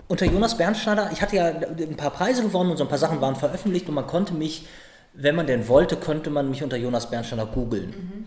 unter 0.08 0.26
Jonas 0.26 0.56
Bernschneider, 0.56 1.10
ich 1.12 1.22
hatte 1.22 1.36
ja 1.36 1.46
ein 1.46 1.96
paar 1.96 2.10
Preise 2.10 2.42
gewonnen 2.42 2.70
und 2.70 2.76
so 2.76 2.84
ein 2.84 2.88
paar 2.88 2.98
Sachen 2.98 3.20
waren 3.20 3.36
veröffentlicht 3.36 3.88
und 3.88 3.94
man 3.94 4.06
konnte 4.06 4.34
mich, 4.34 4.66
wenn 5.12 5.36
man 5.36 5.46
denn 5.46 5.68
wollte, 5.68 5.96
könnte 5.96 6.30
man 6.30 6.50
mich 6.50 6.62
unter 6.62 6.76
Jonas 6.76 7.10
Bernschneider 7.10 7.46
googeln. 7.46 7.90
Mhm. 7.90 8.24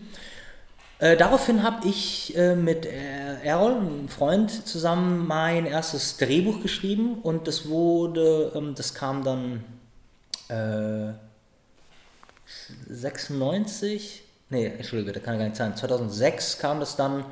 Äh, 0.98 1.16
daraufhin 1.16 1.62
habe 1.62 1.86
ich 1.86 2.36
äh, 2.36 2.54
mit 2.54 2.86
äh, 2.86 3.42
Errol, 3.42 3.72
einem 3.72 4.08
Freund, 4.08 4.66
zusammen 4.66 5.26
mein 5.26 5.66
erstes 5.66 6.16
Drehbuch 6.16 6.62
geschrieben 6.62 7.18
und 7.22 7.48
das 7.48 7.68
wurde, 7.68 8.52
ähm, 8.54 8.74
das 8.74 8.94
kam 8.94 9.24
dann 9.24 9.64
äh, 10.48 11.12
96, 12.88 14.22
nee, 14.50 14.66
Entschuldige, 14.66 15.12
das 15.12 15.22
kann 15.22 15.38
gar 15.38 15.44
nicht 15.44 15.56
sein, 15.56 15.76
2006 15.76 16.58
kam 16.58 16.80
das 16.80 16.96
dann 16.96 17.24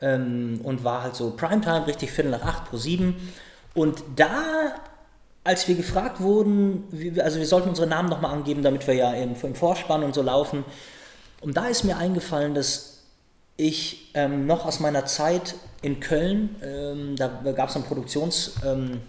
ähm, 0.00 0.60
und 0.62 0.84
war 0.84 1.02
halt 1.02 1.16
so 1.16 1.30
Primetime, 1.30 1.86
richtig 1.86 2.10
Viertel 2.10 2.30
nach 2.30 2.44
acht 2.44 2.66
pro 2.66 2.76
sieben. 2.76 3.32
Und 3.74 4.02
da, 4.16 4.74
als 5.44 5.68
wir 5.68 5.74
gefragt 5.74 6.20
wurden, 6.20 6.84
wie, 6.90 7.20
also 7.20 7.38
wir 7.38 7.46
sollten 7.46 7.68
unsere 7.68 7.86
Namen 7.86 8.08
nochmal 8.08 8.32
angeben, 8.32 8.62
damit 8.62 8.86
wir 8.86 8.94
ja 8.94 9.12
im, 9.12 9.34
im, 9.40 9.54
Vorspann 9.54 10.02
und 10.02 10.14
so 10.14 10.22
laufen. 10.22 10.64
Und 11.40 11.56
da 11.56 11.66
ist 11.66 11.84
mir 11.84 11.96
eingefallen, 11.96 12.54
dass 12.54 12.98
ich 13.56 14.10
ähm, 14.14 14.46
noch 14.46 14.64
aus 14.64 14.80
meiner 14.80 15.06
Zeit 15.06 15.54
in 15.82 16.00
Köln, 16.00 16.56
ähm, 16.62 17.16
da 17.16 17.28
gab 17.52 17.68
es 17.68 17.76
ein 17.76 17.84
Produktions- 17.84 18.52
ähm, 18.64 19.00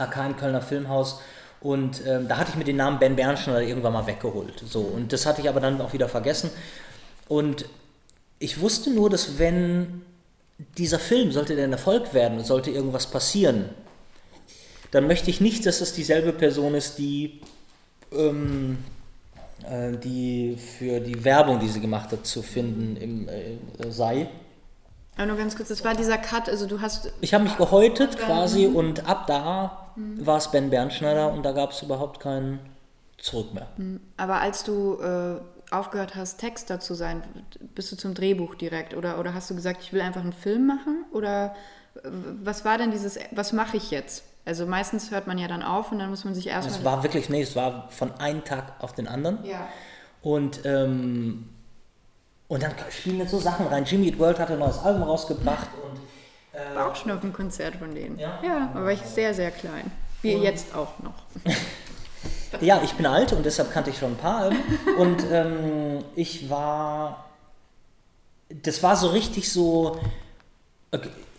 AK 0.00 0.16
im 0.26 0.36
Kölner 0.36 0.62
Filmhaus 0.62 1.20
und 1.60 2.06
ähm, 2.06 2.26
da 2.26 2.38
hatte 2.38 2.50
ich 2.50 2.56
mir 2.56 2.64
den 2.64 2.76
Namen 2.76 2.98
Ben 2.98 3.16
Bernstein 3.16 3.68
irgendwann 3.68 3.92
mal 3.92 4.06
weggeholt. 4.06 4.62
So, 4.66 4.80
und 4.80 5.12
das 5.12 5.26
hatte 5.26 5.42
ich 5.42 5.48
aber 5.48 5.60
dann 5.60 5.80
auch 5.80 5.92
wieder 5.92 6.08
vergessen. 6.08 6.50
Und 7.28 7.66
ich 8.38 8.60
wusste 8.60 8.90
nur, 8.90 9.10
dass 9.10 9.38
wenn 9.38 10.02
dieser 10.78 10.98
Film, 10.98 11.32
sollte 11.32 11.56
der 11.56 11.64
ein 11.64 11.72
Erfolg 11.72 12.14
werden, 12.14 12.42
sollte 12.44 12.70
irgendwas 12.70 13.06
passieren, 13.06 13.66
dann 14.90 15.06
möchte 15.06 15.30
ich 15.30 15.40
nicht, 15.40 15.66
dass 15.66 15.80
es 15.80 15.92
dieselbe 15.92 16.32
Person 16.32 16.74
ist, 16.74 16.98
die, 16.98 17.40
ähm, 18.12 18.78
äh, 19.68 19.96
die 19.96 20.56
für 20.56 21.00
die 21.00 21.22
Werbung, 21.24 21.60
die 21.60 21.68
sie 21.68 21.80
gemacht 21.80 22.10
hat, 22.10 22.26
zu 22.26 22.42
finden 22.42 22.96
im, 22.96 23.28
äh, 23.28 23.58
sei. 23.90 24.28
Aber 25.20 25.26
nur 25.26 25.36
ganz 25.36 25.54
kurz, 25.54 25.68
das 25.68 25.84
war 25.84 25.94
dieser 25.94 26.16
Cut, 26.16 26.48
also 26.48 26.66
du 26.66 26.80
hast... 26.80 27.12
Ich 27.20 27.34
habe 27.34 27.44
mich 27.44 27.54
gehäutet 27.58 28.16
quasi 28.16 28.64
und 28.64 29.06
ab 29.06 29.26
da 29.26 29.92
mhm. 29.94 30.24
war 30.24 30.38
es 30.38 30.50
Ben 30.50 30.70
Bernschneider 30.70 31.30
und 31.30 31.42
da 31.42 31.52
gab 31.52 31.72
es 31.72 31.82
überhaupt 31.82 32.20
keinen 32.20 32.58
Zurück 33.18 33.52
mehr. 33.52 33.66
Mhm. 33.76 34.00
Aber 34.16 34.40
als 34.40 34.64
du 34.64 34.94
äh, 34.94 35.74
aufgehört 35.74 36.14
hast, 36.16 36.38
Texter 36.38 36.80
zu 36.80 36.94
sein, 36.94 37.22
bist 37.74 37.92
du 37.92 37.96
zum 37.96 38.14
Drehbuch 38.14 38.54
direkt 38.54 38.96
oder, 38.96 39.20
oder 39.20 39.34
hast 39.34 39.50
du 39.50 39.54
gesagt, 39.54 39.82
ich 39.82 39.92
will 39.92 40.00
einfach 40.00 40.22
einen 40.22 40.32
Film 40.32 40.66
machen? 40.66 41.04
Oder 41.12 41.54
was 42.42 42.64
war 42.64 42.78
denn 42.78 42.90
dieses, 42.90 43.18
was 43.30 43.52
mache 43.52 43.76
ich 43.76 43.90
jetzt? 43.90 44.24
Also 44.46 44.64
meistens 44.64 45.10
hört 45.10 45.26
man 45.26 45.36
ja 45.36 45.48
dann 45.48 45.62
auf 45.62 45.92
und 45.92 45.98
dann 45.98 46.08
muss 46.08 46.24
man 46.24 46.34
sich 46.34 46.46
erstmal... 46.46 46.78
Es 46.78 46.82
war 46.82 47.02
wirklich, 47.02 47.28
nee, 47.28 47.42
es 47.42 47.54
war 47.54 47.90
von 47.90 48.10
einem 48.12 48.42
Tag 48.42 48.72
auf 48.78 48.94
den 48.94 49.06
anderen. 49.06 49.44
Ja. 49.44 49.68
Und 50.22 50.60
ähm, 50.64 51.50
und 52.50 52.64
dann 52.64 52.72
spielen 52.90 53.20
jetzt 53.20 53.30
so 53.30 53.38
Sachen 53.38 53.68
rein. 53.68 53.84
Jimmy 53.84 54.08
Eat 54.08 54.18
World 54.18 54.40
hat 54.40 54.50
ein 54.50 54.58
neues 54.58 54.80
Album 54.80 55.04
rausgebracht. 55.04 55.68
Und, 55.84 56.60
äh, 56.60 56.74
War 56.74 56.90
auch 56.90 56.96
schon 56.96 57.12
auf 57.12 57.22
einem 57.22 57.32
Konzert 57.32 57.76
von 57.76 57.94
denen. 57.94 58.18
Ja, 58.18 58.40
ja 58.42 58.72
aber 58.74 58.90
ich 58.90 59.00
sehr, 59.02 59.32
sehr 59.32 59.52
klein. 59.52 59.92
Wie 60.20 60.34
und, 60.34 60.42
jetzt 60.42 60.74
auch 60.74 60.98
noch. 60.98 61.14
ja, 62.60 62.80
ich 62.82 62.94
bin 62.94 63.06
alt 63.06 63.32
und 63.32 63.46
deshalb 63.46 63.72
kannte 63.72 63.90
ich 63.90 63.98
schon 63.98 64.14
ein 64.14 64.16
paar 64.16 64.38
Alben. 64.38 64.58
Und 64.98 65.24
ähm, 65.30 66.04
ich 66.16 66.50
war. 66.50 67.30
Das 68.48 68.82
war 68.82 68.96
so 68.96 69.10
richtig 69.10 69.52
so. 69.52 70.00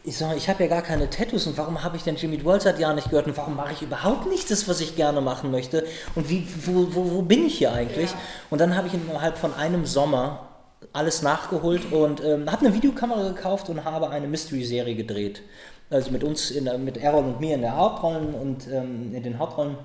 Ich 0.06 0.18
sag, 0.18 0.38
ich 0.38 0.48
habe 0.48 0.64
ja 0.64 0.70
gar 0.70 0.82
keine 0.82 1.10
Tattoos 1.10 1.46
und 1.46 1.58
warum 1.58 1.84
habe 1.84 1.98
ich 1.98 2.04
denn 2.04 2.16
Jimmy 2.16 2.42
World 2.46 2.62
seit 2.62 2.80
Jahren 2.80 2.96
nicht 2.96 3.10
gehört 3.10 3.28
und 3.28 3.36
warum 3.36 3.58
mache 3.58 3.74
ich 3.74 3.82
überhaupt 3.82 4.30
nicht 4.30 4.50
das, 4.50 4.70
was 4.70 4.80
ich 4.80 4.96
gerne 4.96 5.20
machen 5.20 5.52
möchte 5.52 5.86
und 6.16 6.30
wie, 6.30 6.48
wo, 6.66 6.88
wo, 6.96 7.12
wo 7.12 7.22
bin 7.22 7.46
ich 7.46 7.58
hier 7.58 7.74
eigentlich? 7.74 8.12
Ja. 8.12 8.18
Und 8.50 8.62
dann 8.62 8.78
habe 8.78 8.88
ich 8.88 8.94
innerhalb 8.94 9.38
von 9.38 9.54
einem 9.54 9.86
Sommer 9.86 10.48
alles 10.94 11.22
nachgeholt 11.22 11.92
und 11.92 12.24
ähm, 12.24 12.52
habe 12.52 12.66
eine 12.66 12.74
Videokamera 12.74 13.30
gekauft 13.30 13.70
und 13.70 13.84
habe 13.86 14.10
eine 14.10 14.28
Mystery-Serie 14.28 14.96
gedreht. 14.96 15.42
Also 15.90 16.12
mit 16.12 16.24
uns, 16.24 16.52
in 16.52 16.66
der, 16.66 16.78
mit 16.78 16.98
Errol 16.98 17.24
und 17.24 17.40
mir 17.40 17.56
in 17.56 17.62
der 17.62 17.76
Hauptrollen 17.76 18.34
und 18.34 18.68
ähm, 18.68 19.14
in 19.14 19.24
den 19.24 19.40
Hauptrollen. 19.40 19.78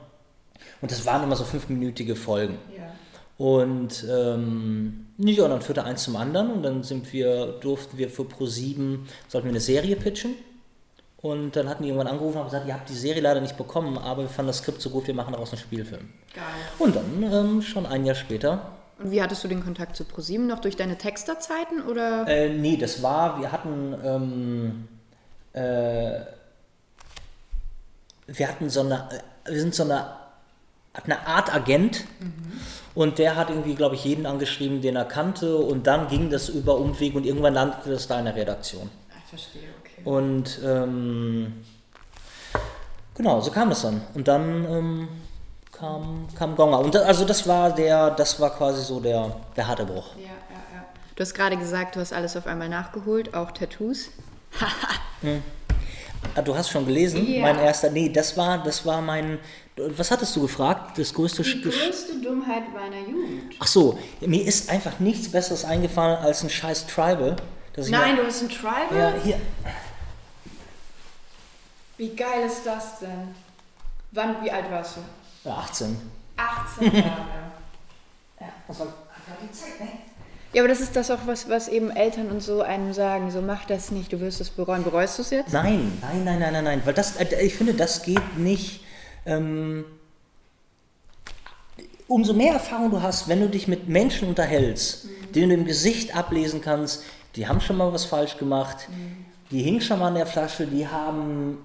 Und 0.80 0.90
das 0.90 1.04
waren 1.04 1.22
immer 1.22 1.36
so 1.36 1.44
fünfminütige 1.44 2.16
Folgen. 2.16 2.58
Ja. 2.76 2.84
Und 3.38 4.06
ähm, 4.08 5.06
ja, 5.18 5.44
und 5.44 5.50
dann 5.50 5.62
führte 5.62 5.84
eins 5.84 6.04
zum 6.04 6.16
anderen 6.16 6.50
und 6.52 6.62
dann 6.62 6.82
sind 6.82 7.12
wir, 7.12 7.46
durften 7.60 7.98
wir 7.98 8.08
für 8.08 8.22
Pro7, 8.22 9.00
sollten 9.28 9.46
wir 9.46 9.52
eine 9.52 9.60
Serie 9.60 9.96
pitchen. 9.96 10.34
Und 11.18 11.56
dann 11.56 11.68
hatten 11.68 11.82
die 11.82 11.88
irgendwann 11.88 12.12
angerufen 12.12 12.38
und 12.38 12.44
gesagt, 12.44 12.68
ihr 12.68 12.74
habt 12.74 12.88
die 12.88 12.94
Serie 12.94 13.20
leider 13.20 13.40
nicht 13.40 13.56
bekommen, 13.56 13.98
aber 13.98 14.22
wir 14.22 14.28
fanden 14.28 14.48
das 14.48 14.58
Skript 14.58 14.80
so 14.80 14.90
gut, 14.90 15.06
wir 15.06 15.14
machen 15.14 15.32
daraus 15.32 15.50
einen 15.52 15.60
Spielfilm. 15.60 16.08
Geil. 16.34 16.44
Und 16.78 16.94
dann, 16.94 17.22
ähm, 17.22 17.62
schon 17.62 17.86
ein 17.86 18.04
Jahr 18.04 18.14
später, 18.14 18.76
und 18.98 19.10
wie 19.10 19.22
hattest 19.22 19.44
du 19.44 19.48
den 19.48 19.62
Kontakt 19.62 19.94
zu 19.94 20.04
ProSieben 20.04 20.46
noch 20.46 20.60
durch 20.60 20.76
deine 20.76 20.96
Texterzeiten 20.96 21.82
oder? 21.82 22.26
Äh, 22.26 22.48
nee, 22.48 22.76
das 22.76 23.02
war, 23.02 23.40
wir 23.40 23.52
hatten, 23.52 23.94
ähm, 24.02 24.88
äh, 25.52 26.20
wir 28.26 28.48
hatten 28.48 28.70
so 28.70 28.80
eine, 28.80 29.08
äh, 29.44 29.52
wir 29.52 29.60
sind 29.60 29.74
so 29.74 29.82
eine, 29.82 30.12
eine 31.04 31.26
Art 31.26 31.54
Agent 31.54 32.04
mhm. 32.20 32.60
und 32.94 33.18
der 33.18 33.36
hat 33.36 33.50
irgendwie, 33.50 33.74
glaube 33.74 33.96
ich, 33.96 34.04
jeden 34.04 34.24
angeschrieben, 34.24 34.80
den 34.80 34.96
er 34.96 35.04
kannte 35.04 35.58
und 35.58 35.86
dann 35.86 36.08
ging 36.08 36.30
das 36.30 36.48
über 36.48 36.78
Umweg 36.78 37.14
und 37.14 37.26
irgendwann 37.26 37.52
landete 37.52 37.90
das 37.90 38.08
da 38.08 38.18
in 38.18 38.24
der 38.24 38.34
Redaktion. 38.34 38.88
Ich 39.24 39.28
verstehe, 39.28 39.68
okay. 39.80 40.08
Und 40.08 40.58
ähm, 40.64 41.64
genau, 43.14 43.42
so 43.42 43.50
kam 43.50 43.68
das 43.68 43.82
dann. 43.82 44.00
Und 44.14 44.26
dann 44.26 44.64
ähm, 44.64 45.08
kam, 45.78 46.26
kam 46.36 46.56
Gonga. 46.56 46.78
Und 46.78 46.94
das, 46.94 47.02
also 47.02 47.24
das 47.24 47.46
war 47.46 47.74
der, 47.74 48.10
das 48.10 48.40
war 48.40 48.50
quasi 48.50 48.82
so 48.82 49.00
der, 49.00 49.36
der 49.56 49.66
harte 49.66 49.84
Bruch. 49.84 50.14
Ja, 50.16 50.22
ja, 50.22 50.28
ja. 50.74 50.84
Du 51.14 51.22
hast 51.22 51.34
gerade 51.34 51.56
gesagt, 51.56 51.96
du 51.96 52.00
hast 52.00 52.12
alles 52.12 52.36
auf 52.36 52.46
einmal 52.46 52.68
nachgeholt, 52.68 53.34
auch 53.34 53.50
Tattoos. 53.50 54.10
hm. 55.20 55.42
ah, 56.34 56.42
Du 56.42 56.56
hast 56.56 56.70
schon 56.70 56.86
gelesen, 56.86 57.26
ja. 57.26 57.42
mein 57.42 57.58
erster. 57.58 57.90
Nee, 57.90 58.08
das 58.08 58.36
war, 58.36 58.62
das 58.62 58.84
war 58.86 59.02
mein. 59.02 59.38
Was 59.76 60.10
hattest 60.10 60.34
du 60.34 60.40
gefragt? 60.40 60.98
Das 60.98 61.12
größte 61.12 61.42
Die 61.42 61.60
größte 61.60 62.18
Dummheit 62.22 62.62
meiner 62.72 63.06
Jugend. 63.06 63.54
Ach 63.58 63.66
so, 63.66 63.98
mir 64.20 64.42
ist 64.42 64.70
einfach 64.70 64.98
nichts 65.00 65.30
Besseres 65.30 65.66
eingefallen 65.66 66.16
als 66.16 66.42
ein 66.42 66.48
scheiß 66.48 66.86
Tribal. 66.86 67.36
Nein, 67.76 68.16
du 68.16 68.24
hast 68.24 68.42
ein 68.42 68.48
Tribal? 68.48 68.96
Ja, 68.96 69.12
hier. 69.22 69.38
Wie 71.98 72.16
geil 72.16 72.46
ist 72.46 72.64
das 72.64 73.00
denn? 73.00 73.34
Wann, 74.12 74.42
wie 74.42 74.50
alt 74.50 74.70
warst 74.70 74.96
du? 74.96 75.00
18. 75.50 75.96
18 76.36 76.84
Jahre. 76.84 77.06
ja, 78.40 78.46
das 78.68 78.78
war 78.80 78.86
die 79.42 79.52
Zeit, 79.52 79.80
ne? 79.80 79.88
Ja, 80.52 80.62
aber 80.62 80.68
das 80.68 80.80
ist 80.80 80.96
das 80.96 81.10
auch, 81.10 81.18
was, 81.26 81.50
was 81.50 81.68
eben 81.68 81.90
Eltern 81.90 82.30
und 82.30 82.40
so 82.40 82.62
einem 82.62 82.92
sagen, 82.92 83.30
so 83.30 83.42
mach 83.42 83.66
das 83.66 83.90
nicht, 83.90 84.12
du 84.12 84.20
wirst 84.20 84.40
es 84.40 84.48
bereuen. 84.48 84.84
Bereust 84.84 85.18
du 85.18 85.22
es 85.22 85.30
jetzt? 85.30 85.52
Nein, 85.52 85.92
nein, 86.00 86.24
nein, 86.24 86.38
nein, 86.38 86.52
nein, 86.52 86.64
nein, 86.64 86.82
weil 86.84 86.94
das, 86.94 87.16
äh, 87.16 87.44
ich 87.44 87.54
finde, 87.54 87.74
das 87.74 88.02
geht 88.02 88.38
nicht. 88.38 88.80
Ähm, 89.26 89.84
umso 92.08 92.32
mehr 92.32 92.54
Erfahrung 92.54 92.90
du 92.90 93.02
hast, 93.02 93.28
wenn 93.28 93.40
du 93.40 93.50
dich 93.50 93.68
mit 93.68 93.88
Menschen 93.88 94.28
unterhältst, 94.28 95.04
mhm. 95.04 95.32
denen 95.32 95.48
du 95.50 95.54
im 95.56 95.64
Gesicht 95.66 96.16
ablesen 96.16 96.62
kannst, 96.62 97.02
die 97.34 97.46
haben 97.46 97.60
schon 97.60 97.76
mal 97.76 97.92
was 97.92 98.04
falsch 98.06 98.38
gemacht, 98.38 98.88
mhm. 98.88 99.26
die 99.50 99.62
hingen 99.62 99.80
schon 99.82 99.98
mal 99.98 100.08
an 100.08 100.14
der 100.14 100.26
Flasche, 100.26 100.66
die 100.66 100.86
haben 100.86 101.58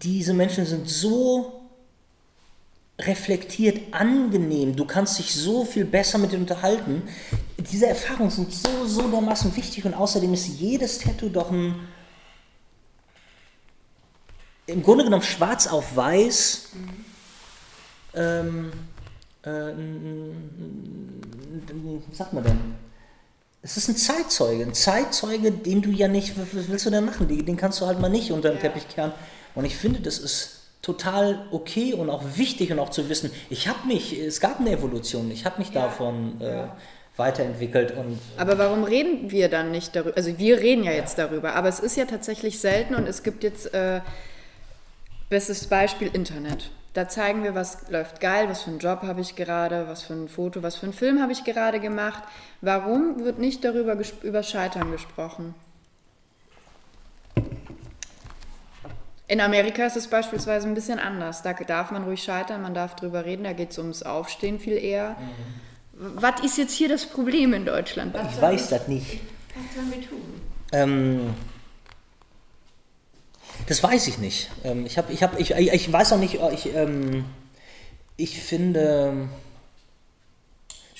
diese 0.00 0.32
Menschen 0.32 0.64
sind 0.64 0.88
so 0.88 1.60
reflektiert, 2.98 3.92
angenehm, 3.92 4.76
du 4.76 4.84
kannst 4.84 5.18
dich 5.18 5.34
so 5.34 5.64
viel 5.64 5.84
besser 5.84 6.18
mit 6.18 6.32
ihnen 6.32 6.42
unterhalten. 6.42 7.02
Diese 7.58 7.86
Erfahrungen 7.86 8.30
sind 8.30 8.52
so, 8.52 8.86
so 8.86 9.08
dermaßen 9.08 9.54
wichtig 9.56 9.84
und 9.84 9.94
außerdem 9.94 10.32
ist 10.32 10.46
jedes 10.46 10.98
Tattoo 10.98 11.28
doch 11.28 11.50
ein, 11.50 11.74
im 14.66 14.82
Grunde 14.82 15.04
genommen 15.04 15.22
schwarz 15.22 15.66
auf 15.66 15.96
weiß, 15.96 16.68
mhm. 16.74 17.04
ähm, 18.14 18.72
äh, 19.42 19.72
was 22.08 22.18
sagt 22.18 22.32
man 22.32 22.44
denn? 22.44 22.58
Es 23.62 23.76
ist 23.76 23.88
ein 23.88 23.96
Zeitzeuge, 23.96 24.64
ein 24.64 24.74
Zeitzeuge, 24.74 25.52
den 25.52 25.82
du 25.82 25.90
ja 25.90 26.08
nicht, 26.08 26.36
was 26.36 26.68
willst 26.68 26.86
du 26.86 26.90
denn 26.90 27.04
machen? 27.04 27.28
Den 27.28 27.56
kannst 27.56 27.80
du 27.80 27.86
halt 27.86 28.00
mal 28.00 28.08
nicht 28.08 28.32
unter 28.32 28.48
den 28.48 28.56
ja. 28.56 28.62
Teppich 28.62 28.88
kehren. 28.88 29.12
Und 29.54 29.64
ich 29.64 29.76
finde, 29.76 30.00
das 30.00 30.18
ist 30.18 30.62
total 30.82 31.46
okay 31.52 31.94
und 31.94 32.10
auch 32.10 32.22
wichtig 32.36 32.72
und 32.72 32.78
auch 32.78 32.90
zu 32.90 33.08
wissen, 33.08 33.30
ich 33.50 33.68
habe 33.68 33.86
mich, 33.86 34.18
es 34.18 34.40
gab 34.40 34.60
eine 34.60 34.70
Evolution, 34.70 35.30
ich 35.30 35.44
habe 35.44 35.58
mich 35.58 35.72
ja. 35.72 35.82
davon 35.82 36.40
äh, 36.40 36.56
ja. 36.56 36.76
weiterentwickelt 37.16 37.92
und. 37.96 38.18
Aber 38.36 38.58
warum 38.58 38.82
reden 38.82 39.30
wir 39.30 39.48
dann 39.48 39.70
nicht 39.70 39.94
darüber? 39.94 40.16
Also 40.16 40.36
wir 40.38 40.58
reden 40.58 40.82
ja, 40.82 40.90
ja, 40.90 40.98
jetzt 40.98 41.18
darüber, 41.18 41.54
aber 41.54 41.68
es 41.68 41.78
ist 41.78 41.96
ja 41.96 42.04
tatsächlich 42.04 42.58
selten 42.58 42.96
und 42.96 43.06
es 43.06 43.22
gibt 43.22 43.44
jetzt 43.44 43.72
äh, 43.72 44.00
bestes 45.30 45.66
Beispiel 45.68 46.10
Internet. 46.12 46.70
Da 46.94 47.08
zeigen 47.08 47.42
wir, 47.42 47.54
was 47.54 47.88
läuft 47.88 48.20
geil, 48.20 48.50
was 48.50 48.62
für 48.62 48.70
einen 48.70 48.78
Job 48.78 49.00
habe 49.02 49.22
ich 49.22 49.34
gerade, 49.34 49.88
was 49.88 50.02
für 50.02 50.12
ein 50.12 50.28
Foto, 50.28 50.62
was 50.62 50.76
für 50.76 50.84
einen 50.84 50.92
Film 50.92 51.22
habe 51.22 51.32
ich 51.32 51.42
gerade 51.44 51.80
gemacht. 51.80 52.22
Warum 52.60 53.24
wird 53.24 53.38
nicht 53.38 53.64
darüber 53.64 53.96
über 54.22 54.42
Scheitern 54.42 54.90
gesprochen? 54.90 55.54
In 59.28 59.40
Amerika 59.40 59.86
ist 59.86 59.96
es 59.96 60.08
beispielsweise 60.08 60.68
ein 60.68 60.74
bisschen 60.74 60.98
anders. 60.98 61.42
Da 61.42 61.52
darf 61.52 61.90
man 61.90 62.04
ruhig 62.04 62.22
scheitern, 62.22 62.62
man 62.62 62.74
darf 62.74 62.96
drüber 62.96 63.24
reden, 63.24 63.44
da 63.44 63.52
geht 63.52 63.70
es 63.70 63.78
ums 63.78 64.02
Aufstehen 64.02 64.58
viel 64.58 64.76
eher. 64.76 65.10
Mhm. 65.10 66.20
Was 66.20 66.40
ist 66.42 66.58
jetzt 66.58 66.74
hier 66.74 66.88
das 66.88 67.06
Problem 67.06 67.54
in 67.54 67.64
Deutschland? 67.64 68.14
Was 68.14 68.34
ich 68.34 68.42
weiß 68.42 68.70
wir, 68.70 68.78
das 68.78 68.88
nicht. 68.88 69.20
Was 69.54 69.74
sollen 69.74 69.92
wir 69.92 70.08
tun? 70.08 70.40
Ähm, 70.72 71.34
das 73.66 73.82
weiß 73.82 74.08
ich 74.08 74.18
nicht. 74.18 74.50
Ähm, 74.64 74.86
ich, 74.86 74.98
hab, 74.98 75.10
ich, 75.10 75.22
hab, 75.22 75.38
ich, 75.38 75.52
ich 75.52 75.92
weiß 75.92 76.12
auch 76.12 76.18
nicht, 76.18 76.38
ich, 76.52 76.74
ähm, 76.74 77.24
ich 78.16 78.40
finde 78.42 79.28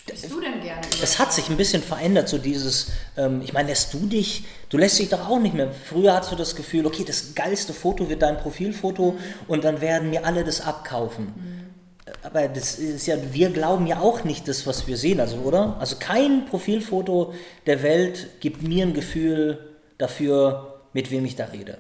bist 0.07 0.31
du 0.31 0.41
denn 0.41 0.61
gerne? 0.61 0.83
Es 1.03 1.19
hat 1.19 1.33
sich 1.33 1.49
ein 1.49 1.57
bisschen 1.57 1.83
verändert, 1.83 2.29
so 2.29 2.39
dieses, 2.39 2.89
ähm, 3.17 3.41
ich 3.43 3.53
meine, 3.53 3.69
lässt 3.69 3.95
du 3.95 4.07
dich, 4.07 4.45
du 4.69 4.79
lässt 4.79 4.99
dich 4.99 5.09
doch 5.09 5.29
auch 5.29 5.39
nicht 5.39 5.55
mehr. 5.55 5.71
Früher 5.73 6.15
hattest 6.15 6.33
du 6.33 6.37
das 6.37 6.57
Gefühl, 6.57 6.87
okay, 6.87 7.05
das 7.05 7.35
geilste 7.35 7.73
Foto 7.73 8.09
wird 8.09 8.23
dein 8.23 8.39
Profilfoto 8.39 9.17
und 9.49 9.65
dann 9.65 9.81
werden 9.81 10.11
mir 10.11 10.27
alle 10.27 10.45
das 10.45 10.61
abkaufen. 10.61 11.27
Mhm. 11.27 11.63
Aber 12.25 12.49
das 12.49 12.79
ist 12.79 13.07
ja, 13.07 13.17
wir 13.33 13.51
glauben 13.51 13.87
ja 13.87 14.01
auch 14.01 14.25
nicht 14.25 14.49
das, 14.49 14.67
was 14.67 14.87
wir 14.87 14.97
sehen, 14.97 15.21
also, 15.21 15.37
oder? 15.37 15.77
Also 15.79 15.97
kein 15.99 16.47
Profilfoto 16.47 17.35
der 17.67 17.83
Welt 17.83 18.41
gibt 18.41 18.63
mir 18.63 18.85
ein 18.85 18.95
Gefühl 18.95 19.77
dafür, 19.99 20.81
mit 20.93 21.11
wem 21.11 21.25
ich 21.25 21.37
da 21.37 21.47
rede. 21.47 21.79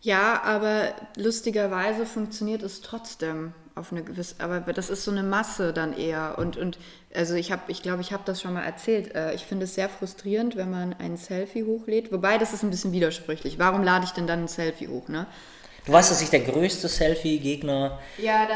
Ja, 0.00 0.42
aber 0.42 0.94
lustigerweise 1.16 2.06
funktioniert 2.06 2.62
es 2.62 2.80
trotzdem 2.80 3.54
auf 3.74 3.92
eine 3.92 4.02
gewisse, 4.02 4.36
aber 4.38 4.60
das 4.72 4.90
ist 4.90 5.04
so 5.04 5.10
eine 5.10 5.22
Masse 5.22 5.72
dann 5.72 5.96
eher. 5.96 6.38
Und, 6.38 6.56
und 6.56 6.78
also 7.14 7.34
ich 7.34 7.52
habe, 7.52 7.62
ich 7.68 7.82
glaube, 7.82 8.02
ich 8.02 8.12
habe 8.12 8.22
das 8.26 8.40
schon 8.40 8.54
mal 8.54 8.62
erzählt. 8.62 9.14
Äh, 9.14 9.34
ich 9.34 9.44
finde 9.44 9.64
es 9.64 9.74
sehr 9.74 9.88
frustrierend, 9.88 10.56
wenn 10.56 10.70
man 10.70 10.94
ein 10.94 11.16
Selfie 11.16 11.64
hochlädt. 11.64 12.12
Wobei, 12.12 12.38
das 12.38 12.52
ist 12.52 12.62
ein 12.62 12.70
bisschen 12.70 12.92
widersprüchlich. 12.92 13.58
Warum 13.58 13.82
lade 13.82 14.04
ich 14.04 14.12
denn 14.12 14.26
dann 14.26 14.44
ein 14.44 14.48
Selfie 14.48 14.88
hoch? 14.88 15.08
Ne? 15.08 15.26
Du 15.84 15.92
weißt, 15.92 16.12
dass 16.12 16.22
ich 16.22 16.30
der 16.30 16.40
größte 16.40 16.86
Selfie-Gegner 16.86 17.98
ja, 18.18 18.46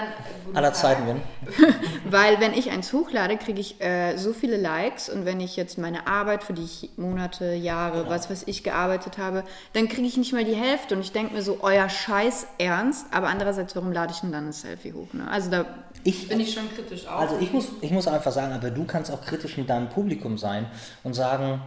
aller 0.54 0.72
Zeiten 0.72 1.06
bin. 1.06 1.20
Weil 2.04 2.38
wenn 2.40 2.54
ich 2.54 2.70
eins 2.70 2.92
hochlade, 2.92 3.36
kriege 3.36 3.60
ich 3.60 3.80
äh, 3.80 4.16
so 4.16 4.32
viele 4.32 4.56
Likes 4.56 5.08
und 5.08 5.24
wenn 5.24 5.40
ich 5.40 5.56
jetzt 5.56 5.76
meine 5.76 6.06
Arbeit, 6.06 6.44
für 6.44 6.52
die 6.52 6.62
ich 6.62 6.90
Monate, 6.96 7.54
Jahre, 7.54 7.98
genau. 7.98 8.10
was 8.10 8.30
weiß 8.30 8.44
ich, 8.46 8.62
gearbeitet 8.62 9.18
habe, 9.18 9.42
dann 9.72 9.88
kriege 9.88 10.06
ich 10.06 10.16
nicht 10.16 10.32
mal 10.32 10.44
die 10.44 10.54
Hälfte 10.54 10.94
und 10.94 11.00
ich 11.00 11.10
denke 11.10 11.34
mir 11.34 11.42
so, 11.42 11.58
euer 11.62 11.88
Scheiß 11.88 12.46
ernst, 12.58 13.06
aber 13.10 13.26
andererseits, 13.26 13.74
warum 13.74 13.90
lade 13.90 14.12
ich 14.12 14.20
denn 14.20 14.30
dann 14.30 14.46
ein 14.46 14.52
Selfie 14.52 14.92
hoch? 14.92 15.12
Ne? 15.12 15.28
Also 15.28 15.50
da 15.50 15.66
ich, 16.04 16.28
bin 16.28 16.38
ich 16.38 16.54
schon 16.54 16.72
kritisch 16.72 17.08
auch. 17.08 17.22
Also 17.22 17.38
ich 17.40 17.52
muss, 17.52 17.66
ich 17.80 17.90
muss 17.90 18.06
einfach 18.06 18.30
sagen, 18.30 18.52
aber 18.52 18.70
du 18.70 18.84
kannst 18.84 19.10
auch 19.10 19.20
kritisch 19.20 19.56
mit 19.56 19.68
deinem 19.68 19.88
Publikum 19.88 20.38
sein 20.38 20.66
und 21.02 21.14
sagen, 21.14 21.60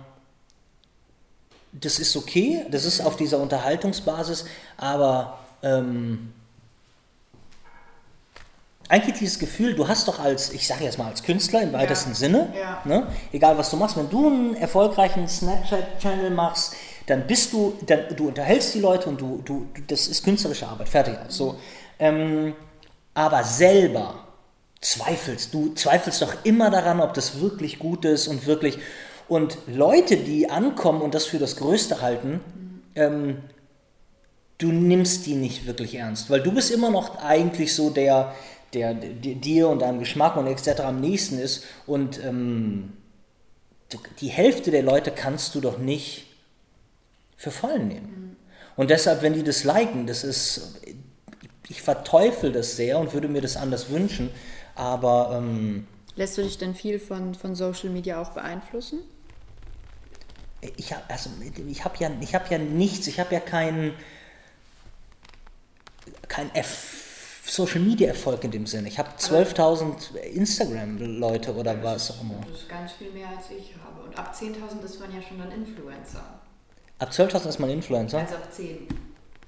das 1.74 2.00
ist 2.00 2.16
okay, 2.16 2.66
das 2.72 2.86
ist 2.86 3.02
auf 3.02 3.18
dieser 3.18 3.40
Unterhaltungsbasis, 3.40 4.46
aber 4.78 5.38
ähm, 5.64 6.34
eigentlich 8.90 9.20
dieses 9.20 9.38
Gefühl, 9.38 9.76
du 9.76 9.88
hast 9.88 10.08
doch 10.08 10.20
als, 10.20 10.52
ich 10.52 10.68
sage 10.68 10.84
jetzt 10.84 10.98
mal 10.98 11.08
als 11.08 11.22
Künstler 11.22 11.62
im 11.62 11.74
weitesten 11.74 12.10
ja. 12.10 12.16
Sinne, 12.16 12.54
ja. 12.60 12.82
Ne, 12.86 13.08
egal 13.32 13.58
was 13.58 13.70
du 13.70 13.78
machst, 13.78 13.96
wenn 13.96 14.10
du 14.10 14.28
einen 14.28 14.56
erfolgreichen 14.56 15.28
Snapchat-Channel 15.28 16.32
machst, 16.32 16.76
dann 17.06 17.28
bist 17.28 17.54
du, 17.54 17.78
dann, 17.86 18.16
du 18.16 18.28
unterhältst 18.28 18.74
die 18.74 18.80
Leute 18.80 19.10
und 19.10 19.22
du, 19.22 19.42
du, 19.46 19.68
das 19.88 20.08
ist 20.08 20.24
künstlerische 20.24 20.68
Arbeit, 20.68 20.90
fertig 20.90 21.16
aus. 21.18 21.38
So. 21.38 21.60
Ähm, 22.00 22.56
aber 23.14 23.44
selber 23.44 24.16
zweifelst, 24.82 25.54
du 25.54 25.74
zweifelst 25.74 26.22
doch 26.22 26.34
immer 26.44 26.72
daran, 26.72 27.00
ob 27.00 27.14
das 27.14 27.40
wirklich 27.40 27.80
gut 27.80 28.06
ist 28.06 28.28
und 28.28 28.48
wirklich, 28.48 28.80
und 29.28 29.58
Leute, 29.68 30.18
die 30.18 30.50
ankommen 30.50 31.02
und 31.02 31.14
das 31.14 31.26
für 31.26 31.38
das 31.38 31.58
Größte 31.58 32.02
halten, 32.02 32.40
ähm, 32.96 33.44
du 34.60 34.72
nimmst 34.72 35.26
die 35.26 35.36
nicht 35.36 35.66
wirklich 35.66 35.96
ernst, 35.96 36.30
weil 36.30 36.42
du 36.42 36.52
bist 36.52 36.70
immer 36.70 36.92
noch 36.92 37.18
eigentlich 37.24 37.74
so 37.74 37.90
der, 37.90 38.36
der, 38.74 38.94
der 38.94 39.36
dir 39.36 39.70
und 39.70 39.80
deinem 39.80 40.00
Geschmack 40.00 40.38
und 40.38 40.46
etc. 40.46 40.82
am 40.82 41.02
nächsten 41.02 41.40
ist 41.40 41.64
und 41.88 42.24
ähm, 42.24 42.94
die 44.20 44.28
Hälfte 44.28 44.70
der 44.70 44.84
Leute 44.84 45.12
kannst 45.12 45.56
du 45.56 45.62
doch 45.62 45.80
nicht 45.80 46.28
für 47.36 47.52
voll 47.52 47.80
nehmen. 47.80 48.36
Und 48.76 48.92
deshalb, 48.92 49.22
wenn 49.24 49.34
die 49.34 49.44
das 49.44 49.64
liken, 49.64 50.06
das 50.06 50.24
ist, 50.24 50.82
ich 51.68 51.82
verteufel 51.82 52.52
das 52.52 52.76
sehr 52.76 53.00
und 53.00 53.14
würde 53.14 53.28
mir 53.28 53.42
das 53.42 53.58
anders 53.58 53.90
wünschen, 53.90 54.30
aber... 54.76 55.32
Ähm, 55.38 55.88
Lässt 56.16 56.38
du 56.38 56.44
dich 56.44 56.58
denn 56.58 56.76
viel 56.76 57.00
von, 57.00 57.34
von 57.34 57.56
Social 57.56 57.90
Media 57.90 58.22
auch 58.22 58.32
beeinflussen? 58.32 59.00
Ich 60.76 60.92
habe 60.92 61.04
also, 61.08 61.30
hab 61.84 62.00
ja, 62.00 62.10
hab 62.34 62.52
ja 62.52 62.58
nichts, 62.58 63.08
ich 63.08 63.20
habe 63.22 63.34
ja 63.34 63.40
keinen 63.40 63.94
kein 66.40 66.56
F 66.56 67.42
Social 67.46 67.80
Media 67.82 68.10
Erfolg 68.10 68.44
in 68.44 68.52
dem 68.52 68.68
Sinne. 68.68 68.88
Ich 68.88 69.00
habe 69.00 69.10
12.000 69.18 70.16
Instagram-Leute 70.18 71.54
oder 71.56 71.74
ja, 71.74 71.84
was 71.84 72.12
auch 72.12 72.22
immer. 72.22 72.36
Das 72.48 72.62
ist 72.62 72.70
ganz 72.70 72.92
viel 72.92 73.12
mehr 73.12 73.28
als 73.30 73.50
ich 73.50 73.74
habe. 73.84 74.08
Und 74.08 74.18
ab 74.18 74.36
10.000 74.40 74.84
ist 74.84 75.00
man 75.00 75.14
ja 75.14 75.22
schon 75.22 75.40
dann 75.40 75.52
Influencer. 75.52 76.24
Ab 77.00 77.10
12.000 77.10 77.50
ist 77.50 77.60
man 77.60 77.70
Influencer? 77.72 78.20
Also 78.20 78.36
ab 78.36 78.54
10. 78.54 78.88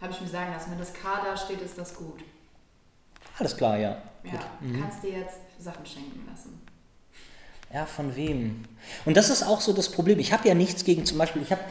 Habe 0.02 0.12
ich 0.12 0.22
mir 0.22 0.28
sagen 0.28 0.52
lassen. 0.52 0.72
Wenn 0.72 0.80
das 0.80 0.94
K 0.94 1.22
da 1.24 1.38
steht, 1.38 1.62
ist 1.62 1.78
das 1.78 1.94
gut. 1.94 2.24
Alles 3.38 3.56
klar, 3.56 3.78
ja. 3.78 4.02
Ja, 4.24 4.40
mhm. 4.60 4.82
kannst 4.82 5.04
dir 5.04 5.20
jetzt 5.20 5.40
Sachen 5.60 5.86
schenken 5.86 6.28
lassen. 6.28 6.60
Ja, 7.72 7.86
von 7.86 8.16
wem? 8.16 8.66
Und 9.06 9.16
das 9.16 9.30
ist 9.30 9.44
auch 9.44 9.62
so 9.62 9.74
das 9.74 9.90
Problem. 9.92 10.18
Ich 10.18 10.34
habe 10.34 10.48
ja 10.48 10.56
nichts 10.56 10.84
gegen 10.84 11.06
zum 11.06 11.20
Beispiel, 11.20 11.44
ich 11.44 11.52
habe 11.52 11.62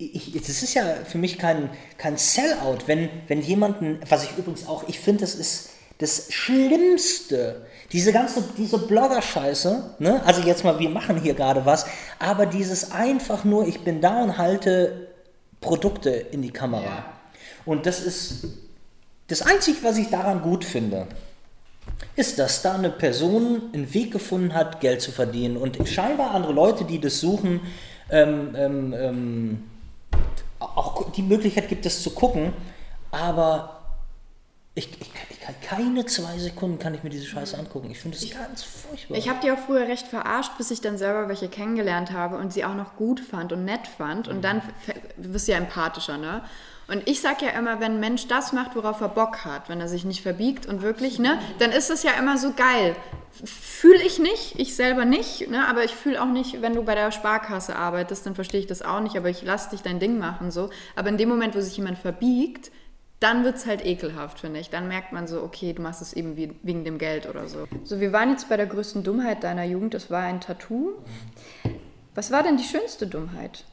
ich, 0.00 0.32
das 0.32 0.62
ist 0.62 0.74
ja 0.74 0.84
für 1.04 1.18
mich 1.18 1.38
kein, 1.38 1.70
kein 1.98 2.16
Sellout, 2.16 2.78
wenn, 2.86 3.08
wenn 3.28 3.42
jemanden, 3.42 4.00
was 4.08 4.24
ich 4.24 4.36
übrigens 4.36 4.66
auch, 4.66 4.88
ich 4.88 4.98
finde, 4.98 5.20
das 5.20 5.34
ist 5.34 5.70
das 5.98 6.32
Schlimmste, 6.32 7.66
diese 7.92 8.12
ganze, 8.12 8.42
diese 8.56 8.78
Blogger-Scheiße, 8.78 9.96
ne? 9.98 10.22
also 10.24 10.40
jetzt 10.42 10.64
mal, 10.64 10.78
wir 10.78 10.88
machen 10.88 11.20
hier 11.20 11.34
gerade 11.34 11.66
was, 11.66 11.84
aber 12.18 12.46
dieses 12.46 12.92
einfach 12.92 13.44
nur, 13.44 13.68
ich 13.68 13.80
bin 13.80 14.00
da 14.00 14.22
und 14.22 14.38
halte 14.38 15.08
Produkte 15.60 16.08
in 16.10 16.40
die 16.40 16.52
Kamera. 16.52 16.84
Ja. 16.84 17.12
Und 17.66 17.84
das 17.84 18.00
ist 18.00 18.46
das 19.28 19.42
Einzige, 19.42 19.82
was 19.82 19.98
ich 19.98 20.08
daran 20.08 20.40
gut 20.40 20.64
finde, 20.64 21.06
ist, 22.16 22.38
dass 22.38 22.62
da 22.62 22.74
eine 22.74 22.90
Person 22.90 23.70
einen 23.74 23.92
Weg 23.92 24.10
gefunden 24.10 24.54
hat, 24.54 24.80
Geld 24.80 25.02
zu 25.02 25.12
verdienen 25.12 25.58
und 25.58 25.76
scheinbar 25.86 26.30
andere 26.30 26.54
Leute, 26.54 26.84
die 26.84 26.98
das 26.98 27.20
suchen, 27.20 27.60
ähm, 28.10 28.54
ähm, 28.56 28.94
ähm, 28.96 29.69
auch 30.60 31.10
die 31.12 31.22
Möglichkeit 31.22 31.68
gibt 31.68 31.86
es 31.86 32.02
zu 32.02 32.10
gucken, 32.10 32.52
aber 33.10 33.80
ich, 34.74 34.88
ich, 35.00 35.10
ich, 35.30 35.40
kann 35.40 35.54
keine 35.62 36.06
zwei 36.06 36.38
Sekunden 36.38 36.78
kann 36.78 36.94
ich 36.94 37.02
mir 37.02 37.10
diese 37.10 37.26
Scheiße 37.26 37.58
angucken. 37.58 37.90
Ich 37.90 37.98
finde 37.98 38.16
es 38.16 38.30
ganz 38.30 38.62
furchtbar. 38.62 39.16
Ich 39.16 39.28
habe 39.28 39.40
die 39.42 39.50
auch 39.50 39.58
früher 39.58 39.88
recht 39.88 40.06
verarscht, 40.06 40.56
bis 40.58 40.70
ich 40.70 40.80
dann 40.80 40.96
selber 40.96 41.28
welche 41.28 41.48
kennengelernt 41.48 42.12
habe 42.12 42.36
und 42.36 42.52
sie 42.52 42.64
auch 42.64 42.74
noch 42.74 42.94
gut 42.94 43.18
fand 43.18 43.52
und 43.52 43.64
nett 43.64 43.88
fand. 43.88 44.28
Und 44.28 44.42
dann 44.42 44.62
wirst 45.16 45.48
du 45.48 45.52
ja 45.52 45.58
empathischer, 45.58 46.18
ne? 46.18 46.42
Und 46.90 47.08
ich 47.08 47.20
sage 47.20 47.46
ja 47.46 47.52
immer, 47.52 47.78
wenn 47.78 47.92
ein 47.92 48.00
Mensch 48.00 48.26
das 48.26 48.52
macht, 48.52 48.74
worauf 48.74 49.00
er 49.00 49.08
Bock 49.08 49.44
hat, 49.44 49.68
wenn 49.68 49.80
er 49.80 49.86
sich 49.86 50.04
nicht 50.04 50.22
verbiegt 50.22 50.66
und 50.66 50.82
wirklich, 50.82 51.20
ne, 51.20 51.38
dann 51.60 51.70
ist 51.70 51.88
es 51.88 52.02
ja 52.02 52.12
immer 52.18 52.36
so 52.36 52.52
geil. 52.52 52.96
Fühle 53.44 54.02
ich 54.02 54.18
nicht, 54.18 54.58
ich 54.58 54.74
selber 54.74 55.04
nicht, 55.04 55.48
ne, 55.48 55.68
aber 55.68 55.84
ich 55.84 55.94
fühle 55.94 56.20
auch 56.20 56.26
nicht, 56.26 56.62
wenn 56.62 56.74
du 56.74 56.82
bei 56.82 56.96
der 56.96 57.12
Sparkasse 57.12 57.76
arbeitest, 57.76 58.26
dann 58.26 58.34
verstehe 58.34 58.58
ich 58.58 58.66
das 58.66 58.82
auch 58.82 59.00
nicht, 59.00 59.16
aber 59.16 59.28
ich 59.28 59.42
lasse 59.42 59.70
dich 59.70 59.82
dein 59.82 60.00
Ding 60.00 60.18
machen 60.18 60.50
so. 60.50 60.70
Aber 60.96 61.08
in 61.08 61.16
dem 61.16 61.28
Moment, 61.28 61.54
wo 61.54 61.60
sich 61.60 61.76
jemand 61.76 61.96
verbiegt, 61.96 62.72
dann 63.20 63.44
wird 63.44 63.56
es 63.56 63.66
halt 63.66 63.84
ekelhaft, 63.86 64.40
finde 64.40 64.58
ich. 64.58 64.70
Dann 64.70 64.88
merkt 64.88 65.12
man 65.12 65.28
so, 65.28 65.42
okay, 65.42 65.72
du 65.72 65.82
machst 65.82 66.02
es 66.02 66.12
eben 66.12 66.36
wie, 66.36 66.52
wegen 66.62 66.84
dem 66.84 66.98
Geld 66.98 67.28
oder 67.28 67.46
so. 67.46 67.68
So, 67.84 68.00
wir 68.00 68.12
waren 68.12 68.30
jetzt 68.30 68.48
bei 68.48 68.56
der 68.56 68.66
größten 68.66 69.04
Dummheit 69.04 69.44
deiner 69.44 69.64
Jugend, 69.64 69.94
das 69.94 70.10
war 70.10 70.22
ein 70.22 70.40
Tattoo. 70.40 70.94
Was 72.16 72.32
war 72.32 72.42
denn 72.42 72.56
die 72.56 72.64
schönste 72.64 73.06
Dummheit? 73.06 73.64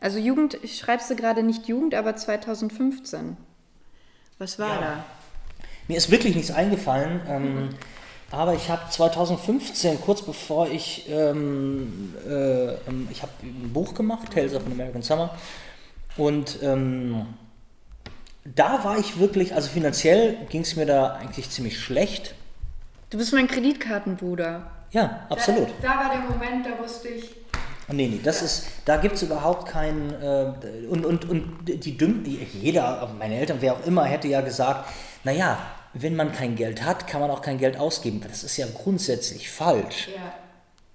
Also 0.00 0.18
Jugend, 0.18 0.58
ich 0.62 0.78
schreibst 0.78 1.10
du 1.10 1.16
gerade 1.16 1.42
nicht 1.42 1.68
Jugend, 1.68 1.94
aber 1.94 2.16
2015. 2.16 3.36
Was 4.38 4.58
war 4.58 4.68
ja. 4.68 4.80
da? 4.80 5.04
Mir 5.88 5.96
ist 5.96 6.10
wirklich 6.10 6.34
nichts 6.34 6.50
eingefallen. 6.50 7.20
Ähm, 7.28 7.68
Aber 8.30 8.54
ich 8.54 8.68
habe 8.68 8.90
2015, 8.90 10.00
kurz 10.00 10.22
bevor 10.22 10.68
ich, 10.68 11.08
ähm, 11.08 12.14
äh, 12.28 12.72
ähm, 12.88 13.08
ich 13.10 13.22
habe 13.22 13.32
ein 13.42 13.72
Buch 13.72 13.94
gemacht, 13.94 14.32
Tales 14.32 14.52
of 14.52 14.66
an 14.66 14.72
American 14.72 15.02
Summer. 15.02 15.30
Und 16.16 16.58
ähm, 16.62 17.26
da 18.44 18.82
war 18.84 18.98
ich 18.98 19.18
wirklich, 19.18 19.54
also 19.54 19.68
finanziell 19.68 20.36
ging 20.48 20.62
es 20.62 20.76
mir 20.76 20.86
da 20.86 21.14
eigentlich 21.14 21.50
ziemlich 21.50 21.78
schlecht. 21.78 22.34
Du 23.10 23.18
bist 23.18 23.32
mein 23.32 23.46
Kreditkartenbruder. 23.46 24.70
Ja, 24.90 25.26
absolut. 25.28 25.68
Da, 25.80 25.88
da 25.88 26.00
war 26.00 26.10
der 26.10 26.20
Moment, 26.30 26.66
da 26.66 26.82
wusste 26.82 27.08
ich. 27.08 27.30
Nee, 27.88 28.08
nee, 28.08 28.20
das 28.22 28.42
ist, 28.42 28.66
da 28.84 28.96
gibt 28.96 29.14
es 29.14 29.22
überhaupt 29.22 29.68
keinen, 29.68 30.10
äh, 30.20 30.86
und, 30.88 31.06
und, 31.06 31.28
und 31.28 31.64
die 31.66 31.96
dümm, 31.96 32.24
jeder, 32.60 33.08
meine 33.16 33.36
Eltern, 33.36 33.58
wer 33.60 33.74
auch 33.74 33.86
immer, 33.86 34.04
hätte 34.04 34.26
ja 34.26 34.40
gesagt, 34.40 34.88
naja, 35.22 35.58
wenn 35.94 36.16
man 36.16 36.32
kein 36.32 36.56
Geld 36.56 36.82
hat, 36.84 37.06
kann 37.06 37.20
man 37.20 37.30
auch 37.30 37.40
kein 37.40 37.58
Geld 37.58 37.78
ausgeben. 37.78 38.20
Das 38.26 38.44
ist 38.44 38.56
ja 38.56 38.66
grundsätzlich 38.74 39.50
falsch. 39.50 40.08
Ja. 40.14 40.34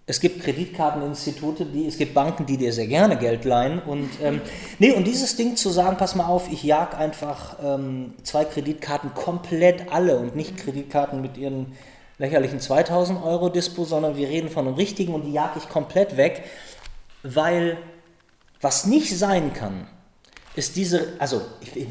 Es 0.05 0.19
gibt 0.19 0.43
Kreditkarteninstitute, 0.43 1.65
die, 1.65 1.87
es 1.87 1.97
gibt 1.97 2.13
Banken, 2.13 2.45
die 2.45 2.57
dir 2.57 2.73
sehr 2.73 2.87
gerne 2.87 3.17
Geld 3.17 3.45
leihen. 3.45 3.79
Und, 3.79 4.09
ähm, 4.21 4.41
nee, 4.77 4.91
und 4.91 5.05
dieses 5.05 5.37
Ding 5.37 5.55
zu 5.55 5.69
sagen, 5.69 5.95
pass 5.97 6.15
mal 6.15 6.25
auf, 6.25 6.51
ich 6.51 6.63
jag 6.63 6.93
einfach 6.95 7.57
ähm, 7.63 8.15
zwei 8.23 8.43
Kreditkarten 8.43 9.13
komplett 9.13 9.91
alle 9.91 10.17
und 10.17 10.35
nicht 10.35 10.57
Kreditkarten 10.57 11.21
mit 11.21 11.37
ihren 11.37 11.73
lächerlichen 12.17 12.59
2000 12.59 13.23
Euro 13.23 13.49
Dispo, 13.49 13.85
sondern 13.85 14.17
wir 14.17 14.27
reden 14.27 14.49
von 14.49 14.67
einem 14.67 14.75
richtigen 14.75 15.13
und 15.13 15.23
die 15.23 15.33
jag 15.33 15.55
ich 15.55 15.69
komplett 15.69 16.17
weg, 16.17 16.43
weil 17.23 17.77
was 18.61 18.85
nicht 18.85 19.17
sein 19.17 19.53
kann, 19.53 19.87
ist 20.53 20.75
diese, 20.75 21.13
also 21.17 21.41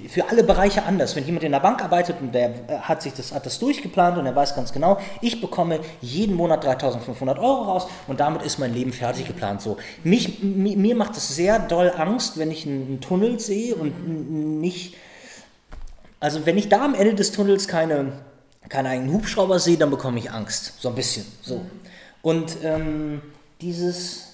für 0.09 0.29
alle 0.29 0.45
Bereiche 0.45 0.83
anders. 0.83 1.17
Wenn 1.17 1.25
jemand 1.25 1.45
in 1.45 1.53
der 1.53 1.61
Bank 1.61 1.83
arbeitet 1.83 2.17
und 2.21 2.35
der 2.35 2.51
äh, 2.69 2.79
hat 2.81 3.01
sich 3.01 3.15
das, 3.15 3.33
hat 3.33 3.47
das 3.47 3.59
durchgeplant 3.59 4.19
und 4.19 4.27
er 4.27 4.37
weiß 4.37 4.55
ganz 4.55 4.73
genau, 4.73 4.99
ich 5.23 5.41
bekomme 5.41 5.81
jeden 6.03 6.35
Monat 6.35 6.65
3500 6.65 7.39
Euro 7.39 7.63
raus 7.63 7.87
und 8.07 8.21
damit 8.21 8.43
ist 8.43 8.59
mein 8.59 8.75
Leben 8.75 8.93
fertig 8.93 9.27
geplant. 9.27 9.63
So. 9.63 9.79
Mich, 10.05 10.43
mir 10.43 10.95
macht 10.95 11.17
es 11.17 11.35
sehr 11.35 11.59
doll 11.59 11.91
Angst, 11.97 12.39
wenn 12.39 12.51
ich 12.51 12.67
einen 12.67 13.01
Tunnel 13.01 13.41
sehe 13.41 13.75
und 13.75 14.61
nicht, 14.61 14.95
also 16.21 16.45
wenn 16.45 16.59
ich 16.59 16.69
da 16.69 16.85
am 16.85 16.95
Ende 16.95 17.15
des 17.15 17.33
Tunnels 17.33 17.67
keine, 17.67 18.13
keine 18.69 18.91
eigenen 18.91 19.15
Hubschrauber 19.15 19.59
sehe, 19.59 19.79
dann 19.79 19.91
bekomme 19.91 20.19
ich 20.19 20.31
Angst. 20.31 20.75
So 20.81 20.91
ein 20.91 20.95
bisschen. 20.95 21.25
So. 21.41 21.65
Und 22.21 22.59
ähm, 22.63 23.23
dieses 23.63 24.30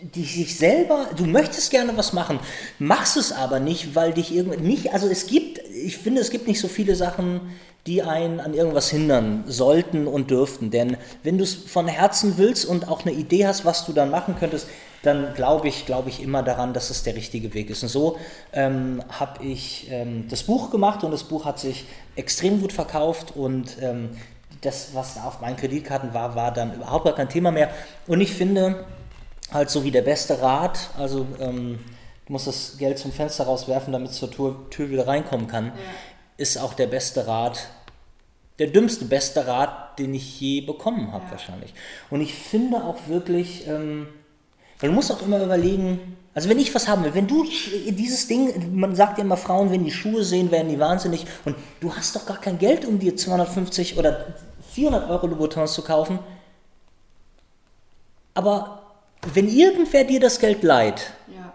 die 0.00 0.24
sich 0.24 0.56
selber, 0.56 1.06
du 1.16 1.24
möchtest 1.24 1.70
gerne 1.70 1.96
was 1.96 2.12
machen, 2.12 2.38
machst 2.78 3.16
es 3.16 3.32
aber 3.32 3.60
nicht, 3.60 3.94
weil 3.94 4.12
dich 4.12 4.34
irgendwie 4.34 4.60
nicht, 4.60 4.92
also 4.92 5.08
es 5.08 5.26
gibt, 5.26 5.58
ich 5.70 5.96
finde, 5.96 6.20
es 6.20 6.30
gibt 6.30 6.46
nicht 6.46 6.60
so 6.60 6.68
viele 6.68 6.94
Sachen, 6.94 7.40
die 7.86 8.02
einen 8.02 8.40
an 8.40 8.52
irgendwas 8.52 8.90
hindern 8.90 9.44
sollten 9.46 10.06
und 10.06 10.30
dürften. 10.30 10.70
Denn 10.70 10.96
wenn 11.22 11.38
du 11.38 11.44
es 11.44 11.54
von 11.54 11.86
Herzen 11.86 12.36
willst 12.36 12.66
und 12.66 12.88
auch 12.88 13.06
eine 13.06 13.14
Idee 13.14 13.46
hast, 13.46 13.64
was 13.64 13.86
du 13.86 13.92
dann 13.92 14.10
machen 14.10 14.36
könntest, 14.38 14.66
dann 15.02 15.34
glaube 15.34 15.68
ich, 15.68 15.86
glaube 15.86 16.08
ich 16.08 16.20
immer 16.20 16.42
daran, 16.42 16.74
dass 16.74 16.90
es 16.90 17.04
der 17.04 17.14
richtige 17.14 17.54
Weg 17.54 17.70
ist. 17.70 17.84
Und 17.84 17.88
so 17.88 18.18
ähm, 18.52 19.02
habe 19.08 19.44
ich 19.44 19.86
ähm, 19.90 20.26
das 20.28 20.42
Buch 20.42 20.70
gemacht 20.70 21.04
und 21.04 21.12
das 21.12 21.24
Buch 21.24 21.44
hat 21.44 21.60
sich 21.60 21.84
extrem 22.16 22.60
gut 22.60 22.72
verkauft 22.72 23.36
und 23.36 23.76
ähm, 23.80 24.10
das, 24.62 24.88
was 24.94 25.14
da 25.14 25.24
auf 25.24 25.40
meinen 25.40 25.56
Kreditkarten 25.56 26.12
war, 26.12 26.34
war 26.34 26.52
dann 26.52 26.74
überhaupt 26.74 27.04
gar 27.04 27.14
kein 27.14 27.28
Thema 27.28 27.52
mehr. 27.52 27.70
Und 28.08 28.20
ich 28.20 28.32
finde, 28.32 28.84
halt 29.52 29.70
so 29.70 29.84
wie 29.84 29.90
der 29.90 30.02
beste 30.02 30.40
Rat, 30.40 30.90
also 30.98 31.26
ähm, 31.40 31.78
du 32.26 32.32
musst 32.32 32.46
das 32.46 32.76
Geld 32.78 32.98
zum 32.98 33.12
Fenster 33.12 33.44
rauswerfen, 33.44 33.92
damit 33.92 34.10
es 34.10 34.16
zur 34.16 34.30
Tür, 34.30 34.56
Tür 34.70 34.90
wieder 34.90 35.06
reinkommen 35.06 35.46
kann, 35.46 35.66
ja. 35.66 35.72
ist 36.36 36.58
auch 36.58 36.74
der 36.74 36.86
beste 36.86 37.26
Rat, 37.26 37.68
der 38.58 38.68
dümmste 38.68 39.04
beste 39.04 39.46
Rat, 39.46 39.98
den 39.98 40.14
ich 40.14 40.40
je 40.40 40.62
bekommen 40.62 41.12
habe 41.12 41.24
ja. 41.26 41.30
wahrscheinlich. 41.32 41.74
Und 42.10 42.20
ich 42.20 42.34
finde 42.34 42.84
auch 42.84 43.06
wirklich, 43.06 43.66
ähm, 43.66 44.08
weil 44.80 44.90
du 44.90 44.94
musst 44.94 45.12
auch 45.12 45.22
immer 45.22 45.42
überlegen, 45.42 46.16
also 46.34 46.50
wenn 46.50 46.58
ich 46.58 46.74
was 46.74 46.86
haben 46.86 47.04
will, 47.04 47.14
wenn 47.14 47.26
du 47.26 47.44
dieses 47.44 48.28
Ding, 48.28 48.78
man 48.78 48.94
sagt 48.94 49.16
ja 49.16 49.24
immer, 49.24 49.38
Frauen, 49.38 49.70
wenn 49.70 49.84
die 49.84 49.90
Schuhe 49.90 50.22
sehen, 50.22 50.50
werden 50.50 50.68
die 50.68 50.78
wahnsinnig 50.78 51.24
und 51.46 51.56
du 51.80 51.94
hast 51.94 52.14
doch 52.14 52.26
gar 52.26 52.38
kein 52.38 52.58
Geld, 52.58 52.84
um 52.84 52.98
dir 52.98 53.16
250 53.16 53.96
oder 53.96 54.34
400 54.72 55.08
Euro 55.08 55.28
Louboutins 55.28 55.72
zu 55.72 55.80
kaufen. 55.80 56.18
Aber 58.34 58.75
wenn 59.34 59.48
irgendwer 59.48 60.04
dir 60.04 60.20
das 60.20 60.38
Geld 60.38 60.62
leiht, 60.62 61.12
ja. 61.28 61.52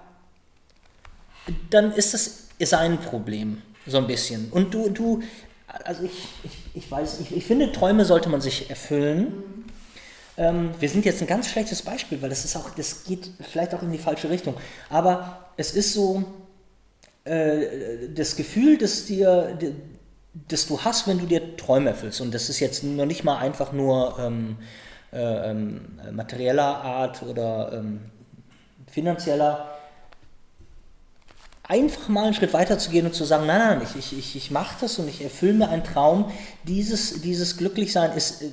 dann 1.70 1.94
ist 1.94 2.14
das 2.14 2.48
sein 2.60 3.00
Problem, 3.00 3.62
so 3.88 3.98
ein 3.98 4.08
bisschen. 4.08 4.52
Und 4.52 4.74
du, 4.74 4.90
du 4.90 5.22
also 5.84 6.04
ich, 6.04 6.28
ich, 6.44 6.84
ich 6.84 6.92
weiß, 6.92 7.20
ich, 7.22 7.36
ich 7.36 7.46
finde, 7.46 7.72
Träume 7.72 8.06
sollte 8.06 8.30
man 8.30 8.42
sich 8.42 8.70
erfüllen. 8.70 9.20
Mhm. 9.20 9.66
Ähm, 10.38 10.70
wir 10.80 10.90
sind 10.90 11.06
jetzt 11.06 11.22
ein 11.22 11.28
ganz 11.28 11.50
schlechtes 11.50 11.82
Beispiel, 11.82 12.22
weil 12.22 12.30
das 12.30 12.46
ist 12.46 12.56
auch, 12.56 12.70
das 12.72 13.04
geht 13.04 13.30
vielleicht 13.52 13.74
auch 13.74 13.82
in 13.82 13.92
die 13.92 13.98
falsche 13.98 14.30
Richtung. 14.30 14.56
Aber 14.90 15.52
es 15.58 15.72
ist 15.74 15.94
so, 15.94 16.24
äh, 17.26 18.10
das 18.14 18.36
Gefühl, 18.36 18.78
das 18.78 19.06
dir, 19.06 19.58
das 20.48 20.68
du 20.68 20.82
hast, 20.82 21.08
wenn 21.08 21.20
du 21.20 21.26
dir 21.26 21.58
Träume 21.58 21.90
erfüllst. 21.90 22.22
Und 22.22 22.34
das 22.34 22.50
ist 22.50 22.60
jetzt 22.60 22.84
noch 22.84 23.06
nicht 23.06 23.24
mal 23.24 23.38
einfach 23.38 23.72
nur 23.72 24.18
ähm, 24.20 24.58
äh, 25.14 25.52
ähm, 25.52 25.82
materieller 26.12 26.64
Art 26.84 27.22
oder 27.24 27.72
ähm, 27.74 28.02
finanzieller, 28.90 29.70
einfach 31.64 32.10
mal 32.10 32.26
einen 32.26 32.34
Schritt 32.34 32.54
weiter 32.54 32.78
zu 32.78 32.92
gehen 32.92 33.06
und 33.06 33.14
zu 33.14 33.24
sagen, 33.24 33.46
nein, 33.46 33.80
nein, 33.80 33.88
ich, 33.98 34.18
ich, 34.18 34.36
ich, 34.36 34.52
mache 34.52 34.76
das 34.82 35.00
und 35.00 35.08
ich 35.08 35.24
erfülle 35.24 35.54
mir 35.54 35.70
einen 35.70 35.84
Traum. 35.84 36.32
Dieses, 36.64 37.22
dieses 37.22 37.58
Glücklichsein 37.58 38.12
ist, 38.14 38.42
äh, 38.42 38.50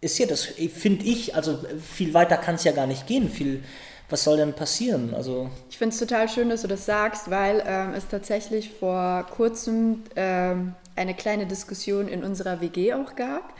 ist 0.00 0.18
ja 0.18 0.26
das, 0.26 0.44
finde 0.44 1.04
ich, 1.04 1.34
also 1.34 1.58
viel 1.80 2.12
weiter 2.12 2.36
kann 2.36 2.56
es 2.56 2.64
ja 2.64 2.72
gar 2.72 2.86
nicht 2.86 3.06
gehen. 3.06 3.30
Viel, 3.30 3.62
was 4.10 4.24
soll 4.24 4.36
denn 4.36 4.52
passieren? 4.52 5.14
Also 5.14 5.48
ich 5.70 5.78
finde 5.78 5.94
es 5.94 6.00
total 6.00 6.28
schön, 6.28 6.50
dass 6.50 6.62
du 6.62 6.68
das 6.68 6.84
sagst, 6.84 7.30
weil 7.30 7.62
ähm, 7.66 7.94
es 7.94 8.08
tatsächlich 8.08 8.70
vor 8.70 9.26
kurzem 9.30 10.02
ähm, 10.16 10.74
eine 10.96 11.14
kleine 11.14 11.46
Diskussion 11.46 12.08
in 12.08 12.24
unserer 12.24 12.60
WG 12.60 12.94
auch 12.94 13.14
gab. 13.14 13.54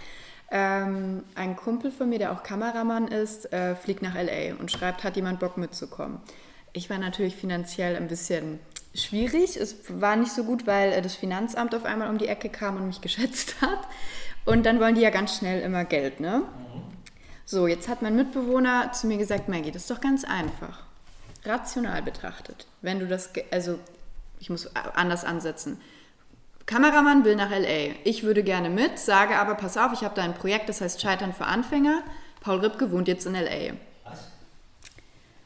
Ähm, 0.55 1.23
ein 1.35 1.57
Kumpel 1.57 1.91
von 1.91 2.11
mir, 2.11 2.19
der 2.19 2.31
auch 2.33 2.43
Kameramann 2.43 3.09
ist, 3.09 3.51
äh, 3.55 3.75
fliegt 3.75 4.03
nach 4.03 4.15
LA 4.15 4.55
und 4.61 4.71
schreibt, 4.71 5.03
hat 5.03 5.17
jemand 5.17 5.41
Bock 5.41 5.57
mitzukommen. 5.57 6.21
Ich 6.75 6.91
war 6.91 6.99
natürlich 6.99 7.37
finanziell 7.37 7.97
ein 7.97 8.07
bisschen 8.07 8.61
schwierig. 8.95 9.57
Es 9.57 9.77
war 9.88 10.15
nicht 10.15 10.31
so 10.31 10.45
gut, 10.45 10.67
weil 10.67 10.93
äh, 10.93 11.01
das 11.01 11.15
Finanzamt 11.15 11.75
auf 11.75 11.87
einmal 11.87 12.11
um 12.11 12.19
die 12.19 12.29
Ecke 12.29 12.51
kam 12.51 12.77
und 12.77 12.87
mich 12.87 13.01
geschätzt 13.01 13.62
hat. 13.62 13.81
Und 14.45 14.67
dann 14.67 14.79
wollen 14.79 14.95
die 14.95 15.01
ja 15.01 15.09
ganz 15.09 15.38
schnell 15.38 15.62
immer 15.62 15.87
Geld, 15.87 16.21
ne? 16.21 16.43
So, 17.47 17.67
jetzt 17.67 17.88
hat 17.88 18.03
mein 18.03 18.15
Mitbewohner 18.15 18.93
zu 18.93 19.07
mir 19.07 19.17
gesagt, 19.17 19.49
Maggie, 19.49 19.71
das 19.71 19.83
ist 19.83 19.91
doch 19.91 20.03
ganz 20.03 20.25
einfach. 20.25 20.85
Rational 21.47 22.03
betrachtet. 22.03 22.67
Wenn 22.83 23.01
du 23.01 23.07
das, 23.07 23.31
also 23.51 23.79
ich 24.38 24.51
muss 24.51 24.69
anders 24.77 25.25
ansetzen. 25.25 25.81
Kameramann 26.66 27.25
will 27.25 27.37
nach 27.37 27.51
LA. 27.51 27.94
Ich 28.05 28.22
würde 28.22 28.42
gerne 28.42 28.70
mit, 28.70 28.98
sage 28.98 29.37
aber, 29.37 29.55
pass 29.55 29.77
auf, 29.77 29.92
ich 29.92 30.05
habe 30.05 30.14
da 30.14 30.22
ein 30.22 30.35
Projekt, 30.35 30.68
das 30.68 30.81
heißt 30.81 31.01
Scheitern 31.01 31.33
für 31.33 31.44
Anfänger. 31.44 32.03
Paul 32.40 32.59
Ripke 32.61 32.90
wohnt 32.90 33.09
jetzt 33.09 33.27
in 33.27 33.35
LA. 33.35 33.75
Was? 34.05 34.29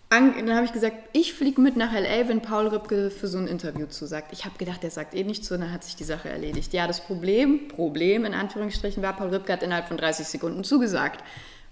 dann 0.09 0.55
habe 0.55 0.65
ich 0.65 0.73
gesagt, 0.73 0.97
ich 1.13 1.35
fliege 1.35 1.61
mit 1.61 1.77
nach 1.77 1.93
LA, 1.93 2.29
wenn 2.29 2.41
Paul 2.41 2.69
Ripke 2.69 3.11
für 3.11 3.29
so 3.29 3.39
ein 3.39 3.49
Interview 3.49 3.87
zusagt. 3.87 4.33
Ich 4.33 4.45
habe 4.45 4.57
gedacht, 4.57 4.83
der 4.83 4.91
sagt 4.91 5.15
eh 5.15 5.25
nicht 5.25 5.45
zu, 5.45 5.59
dann 5.59 5.73
hat 5.73 5.85
sich 5.85 5.97
die 5.97 6.05
Sache 6.05 6.29
erledigt. 6.29 6.73
Ja, 6.73 6.87
das 6.87 7.05
Problem, 7.05 7.69
Problem 7.69 8.25
in 8.25 8.35
Anführungsstrichen 8.35 9.03
war, 9.03 9.15
Paul 9.15 9.31
Ripke 9.31 9.53
hat 9.53 9.63
innerhalb 9.63 9.89
von 9.89 9.97
30 9.97 10.27
Sekunden 10.27 10.65
zugesagt. 10.65 11.23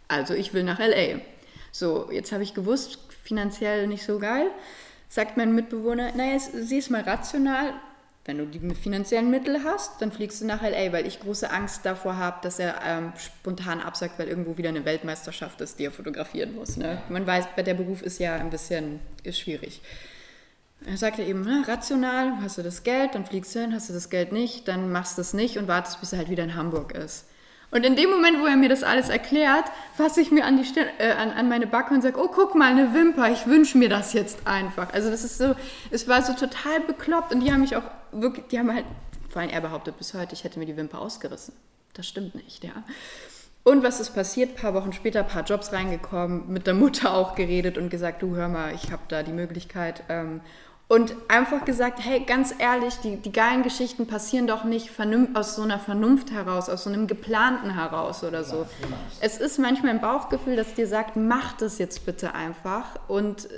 Also 0.09 0.35
ich 0.35 0.52
will 0.52 0.64
nach 0.64 0.78
LA. 0.78 1.20
So, 1.72 2.11
jetzt 2.11 2.33
habe 2.33 2.42
ich 2.42 2.54
gewusst, 2.54 2.98
finanziell 3.24 3.87
nicht 3.87 4.04
so 4.04 4.18
geil. 4.18 4.50
Sagt 5.09 5.37
mein 5.37 5.54
Mitbewohner, 5.54 6.12
naja, 6.14 6.38
sieh 6.38 6.78
es 6.78 6.90
mal 6.90 7.02
rational, 7.02 7.72
wenn 8.27 8.39
du 8.39 8.47
die 8.47 8.75
finanziellen 8.75 9.31
Mittel 9.31 9.65
hast, 9.65 10.01
dann 10.01 10.11
fliegst 10.11 10.41
du 10.41 10.47
nach 10.47 10.63
LA, 10.63 10.93
weil 10.93 11.07
ich 11.07 11.21
große 11.21 11.51
Angst 11.51 11.85
davor 11.85 12.17
habe, 12.17 12.39
dass 12.43 12.59
er 12.59 12.81
ähm, 12.83 13.13
spontan 13.19 13.81
absagt, 13.81 14.19
weil 14.19 14.29
irgendwo 14.29 14.57
wieder 14.57 14.71
eine 14.71 14.87
Weltmeisterschaft 14.87 15.61
ist, 15.61 15.79
die 15.79 15.85
er 15.85 15.91
fotografieren 15.91 16.55
muss. 16.55 16.79
Ne? 16.79 17.03
Man 17.11 17.27
weiß, 17.27 17.47
der 17.57 17.75
Beruf 17.75 18.01
ist 18.01 18.18
ja 18.18 18.37
ein 18.37 18.49
bisschen 18.49 19.01
ist 19.25 19.39
schwierig. 19.39 19.83
Er 20.87 20.97
sagte 20.97 21.22
eben, 21.22 21.43
na, 21.47 21.62
rational, 21.66 22.33
hast 22.43 22.59
du 22.59 22.62
das 22.62 22.83
Geld, 22.83 23.14
dann 23.14 23.27
fliegst 23.27 23.55
du 23.55 23.61
hin, 23.61 23.75
hast 23.75 23.89
du 23.89 23.93
das 23.93 24.11
Geld 24.11 24.33
nicht, 24.33 24.68
dann 24.68 24.91
machst 24.91 25.18
du 25.18 25.22
es 25.22 25.35
nicht 25.35 25.59
und 25.59 25.68
wartest, 25.68 26.01
bis 26.01 26.12
er 26.12 26.18
halt 26.18 26.31
wieder 26.31 26.45
in 26.45 26.57
Hamburg 26.57 26.93
ist. 26.93 27.27
Und 27.70 27.85
in 27.85 27.97
dem 27.97 28.09
Moment, 28.09 28.41
wo 28.41 28.47
er 28.47 28.57
mir 28.57 28.68
das 28.68 28.85
alles 28.85 29.09
erklärt, 29.09 29.64
fasse 29.97 30.20
ich 30.20 30.31
mir 30.31 30.45
an, 30.45 30.57
die 30.57 30.64
Stirn, 30.64 30.87
äh, 30.99 31.11
an, 31.11 31.31
an 31.31 31.49
meine 31.49 31.66
Backe 31.66 31.93
und 31.93 32.03
sage, 32.03 32.20
oh, 32.22 32.29
guck 32.29 32.55
mal, 32.55 32.70
eine 32.70 32.95
Wimper, 32.95 33.33
ich 33.33 33.47
wünsche 33.47 33.79
mir 33.79 33.89
das 33.89 34.12
jetzt 34.12 34.47
einfach. 34.47 34.93
Also 34.93 35.11
das 35.11 35.25
ist 35.25 35.39
so, 35.39 35.57
es 35.91 36.07
war 36.07 36.22
so 36.22 36.35
total 36.35 36.81
bekloppt 36.87 37.35
und 37.35 37.41
die 37.41 37.53
haben 37.53 37.62
mich 37.62 37.75
auch 37.75 37.83
wirklich, 38.21 38.47
die 38.49 38.59
haben 38.59 38.73
halt, 38.73 38.87
vor 39.29 39.43
allem 39.43 39.51
er 39.51 39.61
behauptet 39.61 39.99
bis 39.99 40.15
heute, 40.15 40.35
ich 40.35 40.45
hätte 40.45 40.59
mir 40.59 40.67
die 40.67 40.77
Wimper 40.77 41.01
ausgerissen. 41.01 41.55
Das 41.95 42.07
stimmt 42.07 42.35
nicht, 42.35 42.65
ja. 42.65 42.73
Und 43.62 43.83
was 43.83 44.01
ist 44.01 44.15
passiert? 44.15 44.51
Ein 44.51 44.57
paar 44.57 44.75
Wochen 44.75 44.93
später, 44.93 45.21
ein 45.21 45.29
paar 45.29 45.45
Jobs 45.45 45.73
reingekommen, 45.73 46.53
mit 46.53 46.67
der 46.67 46.75
Mutter 46.75 47.15
auch 47.15 47.35
geredet 47.35 47.79
und 47.79 47.89
gesagt, 47.89 48.23
du 48.23 48.37
hör 48.37 48.49
mal, 48.49 48.75
ich 48.75 48.93
habe 48.93 49.03
da 49.09 49.23
die 49.23 49.33
Möglichkeit. 49.33 50.03
Ähm, 50.09 50.41
Und 50.87 51.15
einfach 51.29 51.65
gesagt, 51.65 51.99
hey, 52.05 52.21
ganz 52.21 52.55
ehrlich, 52.59 52.97
die, 53.03 53.17
die 53.17 53.33
geilen 53.33 53.62
Geschichten 53.62 54.07
passieren 54.07 54.47
doch 54.47 54.65
nicht 54.65 54.91
aus 55.33 55.57
so 55.57 55.62
einer 55.62 55.79
Vernunft 55.79 56.31
heraus, 56.31 56.69
aus 56.69 56.85
so 56.85 56.91
einem 56.91 57.07
geplanten 57.07 57.71
heraus 57.71 58.23
oder 58.23 58.45
so. 58.45 58.67
Es 59.21 59.39
ist 59.39 59.59
manchmal 59.59 59.93
ein 59.93 60.03
Bauchgefühl, 60.03 60.57
das 60.57 60.75
dir 60.75 60.87
sagt, 60.87 61.17
mach 61.17 61.55
das 61.57 61.79
jetzt 61.79 62.05
bitte 62.05 62.35
einfach. 62.35 62.85
Und 63.09 63.49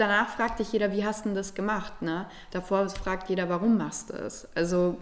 danach 0.00 0.28
fragt 0.28 0.58
dich 0.58 0.72
jeder, 0.72 0.92
wie 0.92 1.04
hast 1.04 1.26
du 1.26 1.34
das 1.34 1.54
gemacht? 1.54 2.02
Ne? 2.02 2.26
Davor 2.50 2.88
fragt 2.88 3.28
jeder, 3.28 3.48
warum 3.48 3.76
machst 3.76 4.10
du 4.10 4.14
es? 4.14 4.48
Also 4.54 4.96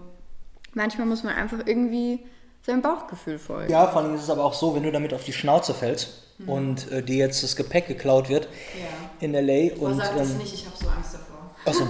manchmal 0.74 1.06
muss 1.06 1.22
man 1.22 1.34
einfach 1.34 1.58
irgendwie 1.64 2.20
seinem 2.66 2.82
Bauchgefühl 2.82 3.38
folgen. 3.38 3.72
Ja, 3.72 3.86
vor 3.86 4.02
allem 4.02 4.14
ist 4.14 4.22
es 4.22 4.30
aber 4.30 4.44
auch 4.44 4.54
so, 4.54 4.74
wenn 4.74 4.82
du 4.82 4.92
damit 4.92 5.14
auf 5.14 5.24
die 5.24 5.32
Schnauze 5.32 5.72
fällst 5.72 6.24
mhm. 6.38 6.48
und 6.48 6.92
äh, 6.92 7.02
dir 7.02 7.16
jetzt 7.16 7.42
das 7.42 7.56
Gepäck 7.56 7.86
geklaut 7.86 8.28
wird 8.28 8.44
ja. 8.44 8.86
in 9.20 9.34
L.A. 9.34 9.74
Und, 9.80 9.96
sag 9.96 10.16
das 10.16 10.30
ähm, 10.30 10.38
nicht, 10.38 10.54
ich 10.54 10.66
habe 10.66 10.76
so 10.76 10.88
Angst 10.88 11.14
davor. 11.14 11.50
Achso, 11.64 11.86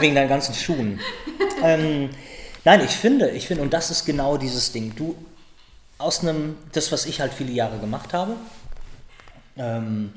wegen 0.00 0.14
deinen 0.14 0.28
ganzen 0.28 0.54
Schuhen. 0.54 1.00
ähm, 1.62 2.10
nein, 2.64 2.80
ich 2.84 2.96
finde, 2.96 3.30
ich 3.30 3.46
finde, 3.46 3.62
und 3.62 3.72
das 3.72 3.90
ist 3.90 4.06
genau 4.06 4.36
dieses 4.36 4.72
Ding. 4.72 4.94
Du, 4.96 5.14
aus 5.98 6.20
einem, 6.20 6.56
das, 6.72 6.92
was 6.92 7.06
ich 7.06 7.20
halt 7.20 7.34
viele 7.34 7.52
Jahre 7.52 7.78
gemacht 7.78 8.14
habe, 8.14 8.36
ähm, 9.56 10.12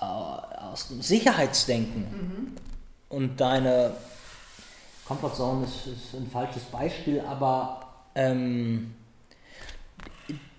äh, 0.00 0.51
aus 0.72 0.88
dem 0.88 1.02
Sicherheitsdenken 1.02 2.00
mhm. 2.00 2.56
und 3.08 3.40
deine 3.40 3.92
Comfortzone 5.06 5.66
ist, 5.66 5.86
ist, 5.86 6.14
ein 6.14 6.28
falsches 6.32 6.62
Beispiel, 6.64 7.20
aber 7.20 7.82
ähm, 8.14 8.94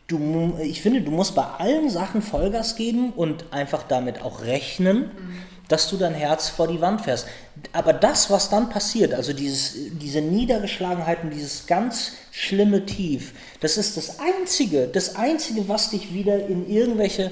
du, 0.08 0.58
ich 0.62 0.82
finde, 0.82 1.02
du 1.02 1.12
musst 1.12 1.34
bei 1.34 1.44
allen 1.44 1.90
Sachen 1.90 2.22
Vollgas 2.22 2.76
geben 2.76 3.14
und 3.14 3.52
einfach 3.52 3.84
damit 3.84 4.22
auch 4.22 4.42
rechnen. 4.42 5.12
Mhm 5.18 5.54
dass 5.68 5.90
du 5.90 5.98
dein 5.98 6.14
Herz 6.14 6.50
vor 6.50 6.68
die 6.68 6.82
Wand 6.82 7.02
fährst. 7.02 7.26
Aber 7.72 7.94
das, 7.94 8.30
was 8.30 8.50
dann 8.50 8.70
passiert, 8.70 9.14
also 9.14 9.34
dieses, 9.34 9.74
diese 9.94 10.22
Niedergeschlagenheit 10.22 11.24
und 11.24 11.32
dieses 11.32 11.68
ganz 11.68 12.12
schlimme 12.32 12.86
Tief, 12.86 13.34
das 13.62 13.78
ist 13.78 13.98
das 13.98 14.20
Einzige, 14.20 14.88
das 14.88 15.16
Einzige, 15.16 15.68
was 15.68 15.90
dich 15.90 16.14
wieder 16.14 16.46
in 16.48 16.70
irgendwelche 16.70 17.32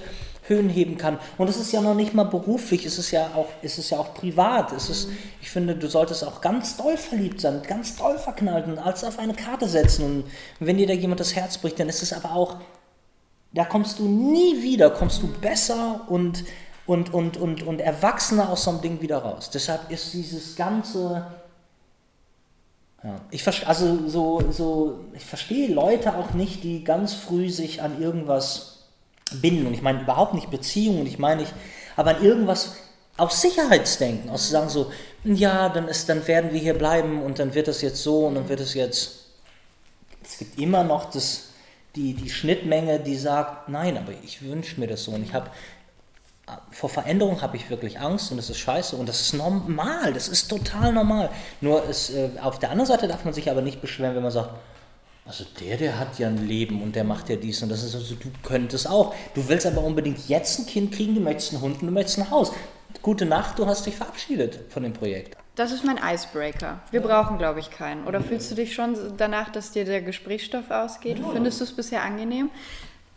Höhen 0.52 0.70
heben 0.70 0.98
kann. 0.98 1.18
Und 1.38 1.50
es 1.50 1.58
ist 1.58 1.72
ja 1.72 1.82
noch 1.82 1.96
nicht 1.96 2.14
mal 2.14 2.26
beruflich, 2.26 2.86
es 2.86 3.00
ist 3.00 3.12
ja 3.12 3.32
auch, 3.36 3.48
es 3.62 3.78
ist 3.78 3.90
ja 3.90 3.98
auch 3.98 4.14
privat. 4.14 4.72
Es 4.74 4.90
ist, 4.90 5.10
ich 5.42 5.50
finde, 5.50 5.76
du 5.76 5.88
solltest 5.88 6.24
auch 6.24 6.42
ganz 6.42 6.78
doll 6.78 6.98
verliebt 6.98 7.42
sein, 7.42 7.62
ganz 7.68 7.96
doll 7.96 8.18
verknallt 8.18 8.68
und 8.68 8.78
alles 8.78 9.04
auf 9.04 9.18
eine 9.18 9.34
Karte 9.34 9.68
setzen. 9.68 10.06
Und 10.06 10.26
wenn 10.60 10.78
dir 10.78 10.88
da 10.88 10.94
jemand 10.94 11.20
das 11.20 11.36
Herz 11.36 11.58
bricht, 11.58 11.80
dann 11.80 11.90
ist 11.90 12.04
es 12.04 12.14
aber 12.14 12.34
auch, 12.34 12.58
da 13.54 13.66
kommst 13.66 14.00
du 14.00 14.08
nie 14.08 14.62
wieder, 14.62 14.90
kommst 14.92 15.24
du 15.24 15.28
besser 15.28 16.02
und 16.08 16.44
und, 16.86 17.14
und, 17.14 17.38
und, 17.38 17.64
und 17.64 17.80
erwachsener 17.80 18.50
aus 18.50 18.64
so 18.64 18.72
einem 18.72 18.82
Ding 18.82 19.02
wieder 19.02 19.20
raus. 19.20 19.50
Deshalb 19.50 19.90
ist 19.92 20.14
dieses 20.14 20.56
ganze. 20.56 21.26
Ja, 23.04 23.16
ich, 23.32 23.68
also 23.68 24.08
so, 24.08 24.52
so, 24.52 25.00
ich 25.14 25.26
verstehe 25.26 25.74
Leute 25.74 26.16
auch 26.16 26.34
nicht, 26.34 26.64
die 26.64 26.84
ganz 26.84 27.14
früh 27.14 27.50
sich 27.50 27.82
an 27.82 28.02
irgendwas 28.02 28.71
binden. 29.40 29.68
Und 29.68 29.74
ich 29.74 29.82
meine 29.82 30.02
überhaupt 30.02 30.34
nicht 30.34 30.50
Beziehungen, 30.50 31.06
ich 31.06 31.20
meine 31.20 31.42
nicht, 31.42 31.54
aber 31.96 32.18
an 32.18 32.24
irgendwas 32.24 32.76
aus 33.18 33.42
Sicherheitsdenken, 33.42 34.30
aus 34.30 34.50
sagen 34.50 34.70
so, 34.70 34.92
ja, 35.24 35.70
dann, 35.70 35.88
ist, 35.88 36.10
dann 36.10 36.28
werden 36.28 36.54
wir 36.54 36.60
hier 36.60 36.74
bleiben 36.74 37.22
und 37.22 37.40
dann 37.40 37.54
wird 37.54 37.68
es 37.68 37.82
jetzt 37.82 38.02
so 38.02 38.26
und 38.26 38.36
dann 38.36 38.50
wird 38.50 38.60
es 38.60 38.74
jetzt. 38.74 39.26
Es 40.24 40.38
gibt 40.38 40.60
immer 40.60 40.84
noch 40.84 41.12
das, 41.12 41.50
die, 41.96 42.14
die 42.14 42.30
Schnittmenge, 42.30 43.00
die 43.00 43.18
sagt, 43.18 43.70
nein, 43.70 43.98
aber 43.98 44.14
ich 44.24 44.42
wünsche 44.42 44.80
mir 44.80 44.88
das 44.88 45.04
so. 45.04 45.12
Und 45.12 45.24
ich 45.24 45.34
habe 45.34 45.50
vor 46.72 46.90
Veränderung 46.90 47.42
habe 47.42 47.58
ich 47.58 47.70
wirklich 47.70 48.00
Angst 48.00 48.32
und 48.32 48.38
das 48.38 48.50
ist 48.50 48.58
scheiße 48.58 48.96
und 48.96 49.08
das 49.08 49.22
ist 49.22 49.34
normal, 49.34 50.14
das 50.14 50.28
ist 50.28 50.48
total 50.48 50.92
normal. 50.92 51.30
Nur 51.62 51.84
ist, 51.86 52.10
äh, 52.12 52.30
auf 52.42 52.60
der 52.60 52.72
anderen 52.72 52.88
Seite 52.88 53.08
darf 53.08 53.24
man 53.26 53.34
sich 53.34 53.50
aber 53.50 53.62
nicht 53.62 53.82
beschweren, 53.82 54.16
wenn 54.16 54.24
man 54.24 54.32
sagt, 54.32 54.52
also 55.26 55.46
der, 55.60 55.78
der 55.78 56.00
hat 56.00 56.18
ja 56.20 56.28
ein 56.28 56.48
Leben 56.48 56.82
und 56.82 56.96
der 56.96 57.04
macht 57.04 57.30
ja 57.30 57.36
dies 57.36 57.62
und 57.62 57.70
das 57.70 57.84
ist 57.84 57.96
also, 57.96 58.16
du 58.16 58.30
könntest 58.44 58.90
auch. 58.90 59.14
Du 59.34 59.48
willst 59.48 59.66
aber 59.66 59.84
unbedingt 59.84 60.28
jetzt 60.28 60.60
ein 60.60 60.66
Kind 60.66 60.92
kriegen, 60.94 61.16
du 61.16 61.22
möchtest 61.22 61.54
einen 61.54 61.62
Hund 61.62 61.82
und 61.82 61.88
du 61.88 61.94
möchtest 61.94 62.20
ein 62.20 62.32
Haus. 62.32 62.52
Gute 63.02 63.26
Nacht, 63.26 63.58
du 63.58 63.66
hast 63.66 63.86
dich 63.86 63.96
verabschiedet 63.96 64.60
von 64.70 64.84
dem 64.84 64.94
Projekt. 64.94 65.38
Das 65.56 65.72
ist 65.72 65.84
mein 65.84 66.00
Icebreaker. 66.04 66.80
Wir 66.92 67.02
brauchen, 67.02 67.38
glaube 67.38 67.60
ich, 67.60 67.70
keinen. 67.72 68.06
Oder 68.08 68.22
fühlst 68.22 68.50
du 68.52 68.56
dich 68.56 68.74
schon 68.74 68.96
danach, 69.18 69.50
dass 69.52 69.72
dir 69.72 69.86
der 69.86 70.02
Gesprächsstoff 70.02 70.70
ausgeht? 70.72 71.20
Ja. 71.20 71.30
Findest 71.30 71.60
du 71.60 71.66
es 71.66 71.76
bisher 71.76 72.04
angenehm? 72.04 72.50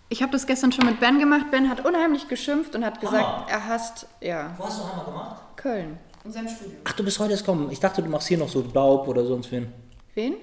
Ich 0.08 0.22
habe 0.22 0.32
das 0.32 0.46
gestern 0.46 0.72
schon 0.72 0.86
mit 0.86 1.00
Ben 1.00 1.18
gemacht. 1.18 1.50
Ben 1.50 1.70
hat 1.70 1.84
unheimlich 1.84 2.28
geschimpft 2.28 2.74
und 2.74 2.84
hat 2.84 3.00
gesagt, 3.00 3.24
Hammer. 3.24 3.46
er 3.48 3.66
hasst, 3.66 4.06
ja. 4.20 4.54
Wo 4.58 4.64
hast 4.64 4.80
du 4.80 4.84
Hammer 4.84 5.04
gemacht? 5.04 5.42
Köln. 5.56 5.98
In 6.24 6.32
seinem 6.32 6.48
Studio. 6.48 6.76
Ach, 6.84 6.92
du 6.92 7.04
bist 7.04 7.18
heute 7.18 7.32
erst 7.32 7.44
kommen. 7.44 7.70
Ich 7.70 7.80
dachte, 7.80 8.02
du 8.02 8.08
machst 8.08 8.28
hier 8.28 8.38
noch 8.38 8.48
so 8.48 8.62
Daub 8.62 9.06
oder 9.08 9.24
sonst 9.24 9.50
wen. 9.52 9.72
Wen? 10.14 10.34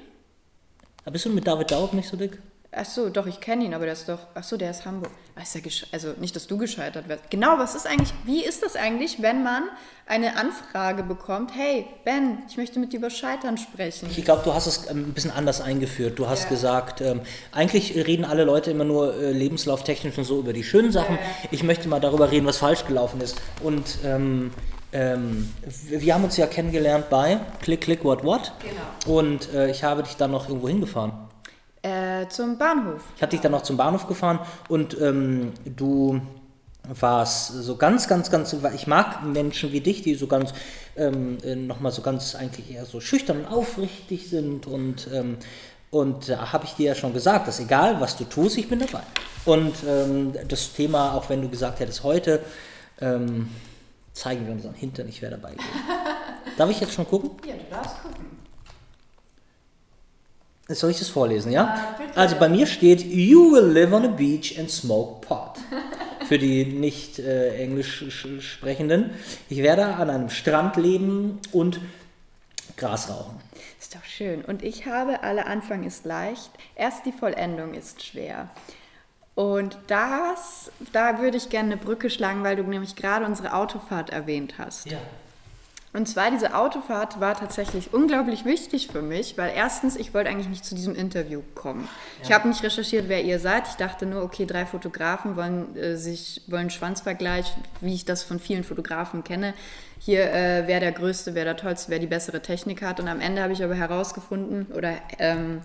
Aber 1.04 1.14
bist 1.14 1.26
du 1.26 1.30
mit 1.30 1.48
David 1.48 1.72
Daub 1.72 1.94
nicht 1.94 2.10
so 2.10 2.18
dick? 2.18 2.40
Ach 2.74 2.86
so, 2.86 3.10
doch, 3.10 3.28
ich 3.28 3.42
kenne 3.42 3.66
ihn, 3.66 3.74
aber 3.74 3.84
der 3.84 3.94
ist 3.94 4.08
doch. 4.08 4.20
Ach 4.34 4.44
so, 4.44 4.56
der 4.56 4.72
ist 4.72 4.86
Hamburg. 4.86 5.12
Ist 5.42 5.56
ja 5.56 5.62
also 5.92 6.14
nicht, 6.22 6.36
dass 6.38 6.48
du 6.48 6.58
gescheitert 6.58 7.10
wirst. 7.10 7.30
Genau, 7.30 7.58
was 7.58 7.76
ist 7.76 7.86
eigentlich, 7.86 8.14
wie 8.24 8.46
ist 8.46 8.64
das 8.64 8.78
eigentlich, 8.78 9.22
wenn 9.22 9.44
man 9.44 9.64
eine 10.08 10.38
Anfrage 10.38 11.04
bekommt, 11.04 11.52
hey, 11.54 11.86
Ben, 12.06 12.38
ich 12.48 12.56
möchte 12.56 12.80
mit 12.80 12.94
dir 12.94 12.98
über 12.98 13.10
Scheitern 13.10 13.58
sprechen? 13.58 14.08
Ich 14.10 14.24
glaube, 14.24 14.44
du 14.46 14.54
hast 14.54 14.68
es 14.68 14.90
ähm, 14.90 15.10
ein 15.10 15.14
bisschen 15.14 15.32
anders 15.32 15.60
eingeführt. 15.60 16.18
Du 16.18 16.30
hast 16.30 16.44
ja. 16.44 16.50
gesagt, 16.50 17.02
ähm, 17.02 17.22
eigentlich 17.52 17.96
reden 17.96 18.24
alle 18.24 18.46
Leute 18.46 18.72
immer 18.72 18.86
nur 18.86 19.16
äh, 19.16 19.32
lebenslauftechnisch 19.32 20.18
und 20.18 20.24
so 20.24 20.40
über 20.40 20.54
die 20.54 20.64
schönen 20.64 20.94
Sachen. 20.94 21.16
Ja, 21.16 21.22
ja. 21.22 21.50
Ich 21.52 21.64
möchte 21.64 21.90
mal 21.90 22.00
darüber 22.00 22.32
reden, 22.32 22.46
was 22.46 22.58
falsch 22.58 22.86
gelaufen 22.86 23.20
ist. 23.20 23.42
Und 23.62 23.98
ähm, 24.06 24.52
ähm, 24.94 25.54
wir 25.88 26.14
haben 26.14 26.24
uns 26.24 26.38
ja 26.38 26.48
kennengelernt 26.48 27.10
bei 27.10 27.40
Click, 27.62 27.82
Click, 27.82 28.04
What, 28.04 28.24
What. 28.24 28.54
Genau. 28.60 29.18
Und 29.18 29.54
äh, 29.54 29.70
ich 29.72 29.84
habe 29.84 30.04
dich 30.04 30.18
dann 30.18 30.32
noch 30.32 30.48
irgendwo 30.48 30.68
hingefahren. 30.68 31.14
Äh, 31.82 32.28
zum 32.28 32.58
Bahnhof. 32.58 33.02
Ich 33.16 33.22
hatte 33.22 33.32
dich 33.32 33.42
dann 33.42 33.54
noch 33.54 33.64
zum 33.64 33.78
Bahnhof 33.78 34.08
gefahren 34.08 34.40
und 34.70 35.00
ähm, 35.02 35.54
du 35.66 36.22
warst 36.84 37.54
so 37.54 37.76
ganz, 37.76 38.08
ganz, 38.08 38.30
ganz, 38.30 38.56
ich 38.76 38.86
mag 38.86 39.24
Menschen 39.24 39.72
wie 39.72 39.82
dich, 39.82 40.02
die 40.02 40.16
so 40.16 40.28
ganz, 40.28 40.54
ähm, 40.96 41.38
äh, 41.44 41.56
nochmal 41.56 41.92
so 41.92 42.02
ganz 42.02 42.36
eigentlich 42.36 42.72
eher 42.72 42.86
so 42.86 43.00
schüchtern 43.00 43.40
und 43.40 43.46
aufrichtig 43.46 44.30
sind 44.30 44.68
und, 44.68 45.08
ähm, 45.12 45.38
und 45.90 46.30
da 46.30 46.54
habe 46.54 46.66
ich 46.66 46.74
dir 46.74 46.88
ja 46.88 46.96
schon 46.96 47.14
gesagt, 47.14 47.48
dass 47.48 47.60
egal 47.60 48.00
was 48.00 48.16
du 48.16 48.26
tust, 48.26 48.58
ich 48.58 48.70
bin 48.70 48.80
dabei. 48.80 49.04
Und 49.46 49.74
ähm, 49.88 50.34
das 50.48 50.74
Thema, 50.74 51.14
auch 51.14 51.30
wenn 51.30 51.42
du 51.42 51.50
gesagt 51.50 51.80
hättest, 51.80 52.04
heute 52.04 52.42
ähm, 53.02 53.50
zeigen 54.14 54.46
wir 54.46 54.54
unseren 54.54 54.74
Hintern, 54.74 55.08
ich 55.08 55.22
wäre 55.22 55.38
dabei. 55.38 55.56
Darf 56.58 56.70
ich 56.70 56.80
jetzt 56.80 56.94
schon 56.94 57.08
gucken? 57.08 57.32
Ja, 57.48 57.56
du 57.56 57.64
darfst 57.70 58.02
gucken. 58.02 58.26
Soll 60.68 60.92
ich 60.92 61.00
das 61.00 61.10
vorlesen, 61.10 61.52
ja? 61.52 61.64
ja 61.64 61.98
also 62.16 62.38
bei 62.38 62.48
mir 62.48 62.66
steht, 62.66 63.04
You 63.04 63.52
will 63.52 63.72
live 63.72 63.92
on 63.92 64.06
a 64.06 64.08
beach 64.08 64.58
and 64.58 64.70
smoke 64.70 65.26
pot. 65.26 65.58
Für 66.28 66.40
die 66.40 66.66
nicht 66.66 67.20
äh, 67.20 67.58
englisch 67.58 68.06
sprechenden. 68.40 69.10
Ich 69.50 69.58
werde 69.58 69.86
an 69.86 70.10
einem 70.10 70.30
Strand 70.30 70.78
leben 70.78 71.40
und 71.52 71.82
Gras 72.78 73.10
rauchen. 73.10 73.42
Ist 73.80 73.96
doch 73.96 74.04
schön. 74.04 74.46
Und 74.46 74.64
ich 74.64 74.86
habe, 74.86 75.24
alle 75.24 75.46
Anfang 75.46 75.84
ist 75.84 76.06
leicht, 76.06 76.52
erst 76.76 77.06
die 77.06 77.12
Vollendung 77.12 77.74
ist 77.74 78.04
schwer. 78.04 78.50
Und 79.42 79.76
das, 79.88 80.72
da 80.94 81.20
würde 81.20 81.36
ich 81.36 81.50
gerne 81.50 81.72
eine 81.72 81.82
Brücke 81.82 82.12
schlagen, 82.12 82.44
weil 82.44 82.58
du 82.58 82.62
nämlich 82.62 82.96
gerade 82.96 83.26
unsere 83.26 83.54
Autofahrt 83.56 84.12
erwähnt 84.12 84.60
hast. 84.60 84.86
Ja. 84.86 85.00
Und 85.94 86.08
zwar 86.08 86.30
diese 86.30 86.54
Autofahrt 86.54 87.20
war 87.20 87.36
tatsächlich 87.36 87.92
unglaublich 87.92 88.46
wichtig 88.46 88.90
für 88.90 89.02
mich, 89.02 89.40
weil 89.40 89.52
erstens, 89.56 89.96
ich 89.96 90.14
wollte 90.14 90.30
eigentlich 90.30 90.48
nicht 90.48 90.64
zu 90.64 90.76
diesem 90.76 90.94
Interview 90.94 91.42
kommen. 91.56 91.90
Ja. 92.20 92.26
Ich 92.26 92.32
habe 92.34 92.50
nicht 92.50 92.62
recherchiert, 92.62 93.10
wer 93.10 93.24
ihr 93.24 93.40
seid. 93.40 93.68
Ich 93.68 93.78
dachte 93.78 94.06
nur, 94.06 94.22
okay, 94.22 94.46
drei 94.46 94.68
Fotografen 94.68 95.36
wollen 95.36 95.76
äh, 95.76 95.98
sich 95.98 96.44
wollen 96.46 96.70
Schwanzvergleich, 96.70 97.52
wie 97.80 97.96
ich 97.96 98.06
das 98.06 98.22
von 98.22 98.40
vielen 98.40 98.64
Fotografen 98.64 99.24
kenne. 99.24 99.56
Hier, 99.98 100.32
äh, 100.32 100.68
wer 100.68 100.80
der 100.80 100.92
Größte, 100.92 101.34
wer 101.34 101.46
der 101.46 101.58
Tollste, 101.58 101.90
wer 101.90 101.98
die 101.98 102.06
bessere 102.06 102.44
Technik 102.44 102.84
hat. 102.84 103.00
Und 103.00 103.08
am 103.08 103.20
Ende 103.20 103.42
habe 103.42 103.54
ich 103.54 103.64
aber 103.64 103.74
herausgefunden 103.74 104.68
oder 104.68 104.94
ähm, 105.18 105.62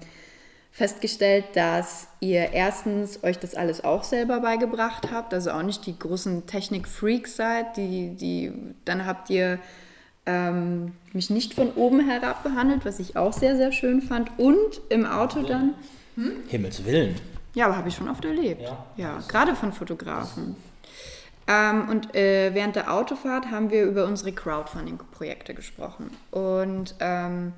festgestellt, 0.76 1.46
dass 1.54 2.06
ihr 2.20 2.52
erstens 2.52 3.24
euch 3.24 3.38
das 3.38 3.54
alles 3.54 3.82
auch 3.82 4.04
selber 4.04 4.40
beigebracht 4.40 5.10
habt, 5.10 5.32
also 5.32 5.50
auch 5.52 5.62
nicht 5.62 5.86
die 5.86 5.98
großen 5.98 6.46
Technik-Freaks 6.46 7.34
seid, 7.34 7.78
die, 7.78 8.14
die, 8.14 8.52
dann 8.84 9.06
habt 9.06 9.30
ihr 9.30 9.58
ähm, 10.26 10.92
mich 11.14 11.30
nicht 11.30 11.54
von 11.54 11.72
oben 11.72 12.06
herab 12.06 12.42
behandelt, 12.42 12.84
was 12.84 12.98
ich 12.98 13.16
auch 13.16 13.32
sehr, 13.32 13.56
sehr 13.56 13.72
schön 13.72 14.02
fand. 14.02 14.38
Und 14.38 14.82
im 14.90 15.06
Auto 15.06 15.44
dann. 15.44 15.72
Hm? 16.16 16.32
Himmels 16.46 16.84
Willen. 16.84 17.14
Ja, 17.54 17.64
aber 17.64 17.78
habe 17.78 17.88
ich 17.88 17.94
schon 17.94 18.10
oft 18.10 18.26
erlebt. 18.26 18.60
Ja, 18.60 18.84
ja 18.98 19.18
gerade 19.28 19.56
von 19.56 19.72
Fotografen. 19.72 20.56
Ähm, 21.46 21.88
und 21.88 22.14
äh, 22.14 22.52
während 22.52 22.76
der 22.76 22.92
Autofahrt 22.92 23.50
haben 23.50 23.70
wir 23.70 23.84
über 23.84 24.04
unsere 24.04 24.32
Crowdfunding-Projekte 24.32 25.54
gesprochen. 25.54 26.10
Und 26.32 26.96
ähm, 27.00 27.54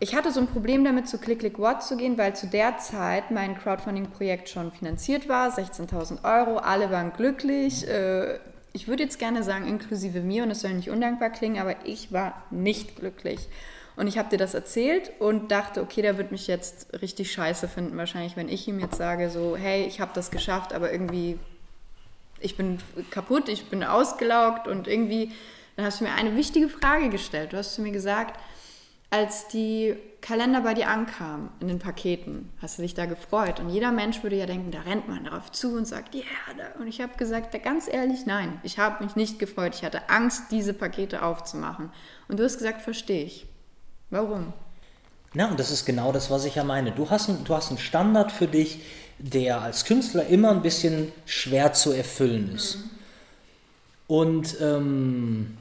ich 0.00 0.14
hatte 0.14 0.32
so 0.32 0.40
ein 0.40 0.48
Problem 0.48 0.84
damit, 0.84 1.08
zu 1.08 1.18
Click 1.18 1.38
Click 1.38 1.58
What 1.58 1.82
zu 1.82 1.96
gehen, 1.96 2.18
weil 2.18 2.34
zu 2.34 2.46
der 2.46 2.78
Zeit 2.78 3.30
mein 3.30 3.56
Crowdfunding-Projekt 3.56 4.48
schon 4.48 4.72
finanziert 4.72 5.28
war, 5.28 5.48
16.000 5.48 6.24
Euro, 6.24 6.58
alle 6.58 6.90
waren 6.90 7.12
glücklich. 7.12 7.86
Äh, 7.88 8.38
ich 8.72 8.88
würde 8.88 9.04
jetzt 9.04 9.20
gerne 9.20 9.44
sagen, 9.44 9.66
inklusive 9.66 10.20
mir, 10.20 10.42
und 10.42 10.50
es 10.50 10.60
soll 10.60 10.74
nicht 10.74 10.90
undankbar 10.90 11.30
klingen, 11.30 11.60
aber 11.60 11.76
ich 11.84 12.12
war 12.12 12.42
nicht 12.50 12.96
glücklich. 12.96 13.48
Und 13.96 14.08
ich 14.08 14.18
habe 14.18 14.28
dir 14.28 14.36
das 14.36 14.54
erzählt 14.54 15.12
und 15.20 15.52
dachte, 15.52 15.80
okay, 15.80 16.02
der 16.02 16.18
wird 16.18 16.32
mich 16.32 16.48
jetzt 16.48 17.00
richtig 17.00 17.30
scheiße 17.30 17.68
finden, 17.68 17.96
wahrscheinlich, 17.96 18.36
wenn 18.36 18.48
ich 18.48 18.66
ihm 18.66 18.80
jetzt 18.80 18.96
sage, 18.96 19.30
so, 19.30 19.56
hey, 19.56 19.84
ich 19.84 20.00
habe 20.00 20.10
das 20.12 20.32
geschafft, 20.32 20.72
aber 20.72 20.90
irgendwie, 20.90 21.38
ich 22.40 22.56
bin 22.56 22.78
kaputt, 23.12 23.48
ich 23.48 23.70
bin 23.70 23.84
ausgelaugt 23.84 24.66
und 24.66 24.88
irgendwie, 24.88 25.30
dann 25.76 25.86
hast 25.86 26.00
du 26.00 26.04
mir 26.04 26.12
eine 26.14 26.34
wichtige 26.36 26.68
Frage 26.68 27.08
gestellt. 27.08 27.52
Du 27.52 27.56
hast 27.56 27.74
zu 27.74 27.82
mir 27.82 27.92
gesagt, 27.92 28.40
als 29.14 29.46
die 29.46 29.94
Kalender 30.20 30.62
bei 30.62 30.74
dir 30.74 30.88
ankamen 30.88 31.50
in 31.60 31.68
den 31.68 31.78
Paketen, 31.78 32.50
hast 32.60 32.78
du 32.78 32.82
dich 32.82 32.94
da 32.94 33.06
gefreut. 33.06 33.60
Und 33.60 33.68
jeder 33.68 33.92
Mensch 33.92 34.22
würde 34.24 34.36
ja 34.36 34.46
denken, 34.46 34.72
da 34.72 34.80
rennt 34.80 35.06
man 35.06 35.24
darauf 35.24 35.52
zu 35.52 35.76
und 35.76 35.86
sagt, 35.86 36.14
ja. 36.14 36.22
Yeah. 36.22 36.80
Und 36.80 36.88
ich 36.88 37.00
habe 37.00 37.16
gesagt, 37.16 37.62
ganz 37.62 37.86
ehrlich, 37.86 38.26
nein, 38.26 38.58
ich 38.64 38.78
habe 38.78 39.04
mich 39.04 39.14
nicht 39.14 39.38
gefreut. 39.38 39.74
Ich 39.76 39.84
hatte 39.84 40.08
Angst, 40.08 40.44
diese 40.50 40.74
Pakete 40.74 41.22
aufzumachen. 41.22 41.90
Und 42.26 42.40
du 42.40 42.44
hast 42.44 42.56
gesagt, 42.56 42.82
verstehe 42.82 43.24
ich. 43.24 43.46
Warum? 44.10 44.52
Na, 45.32 45.48
und 45.48 45.60
das 45.60 45.70
ist 45.70 45.84
genau 45.84 46.10
das, 46.10 46.30
was 46.30 46.44
ich 46.44 46.56
ja 46.56 46.64
meine. 46.64 46.90
Du 46.90 47.10
hast, 47.10 47.28
ein, 47.28 47.44
du 47.44 47.54
hast 47.54 47.68
einen 47.68 47.78
Standard 47.78 48.32
für 48.32 48.48
dich, 48.48 48.82
der 49.18 49.60
als 49.60 49.84
Künstler 49.84 50.26
immer 50.26 50.50
ein 50.50 50.62
bisschen 50.62 51.12
schwer 51.24 51.72
zu 51.72 51.92
erfüllen 51.92 52.52
ist. 52.54 52.78
Mhm. 52.78 52.90
Und 54.06 54.60
ähm, 54.60 55.56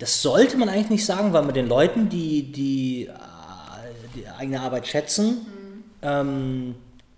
das 0.00 0.22
sollte 0.22 0.56
man 0.56 0.68
eigentlich 0.68 0.90
nicht 0.90 1.04
sagen, 1.04 1.32
weil 1.34 1.42
man 1.42 1.54
den 1.54 1.68
Leuten, 1.68 2.08
die 2.08 2.50
die, 2.50 3.06
äh, 3.06 3.12
die 4.16 4.26
eigene 4.26 4.60
Arbeit 4.60 4.86
schätzen, 4.88 5.46
mhm. 5.46 5.84
ähm, 6.02 6.74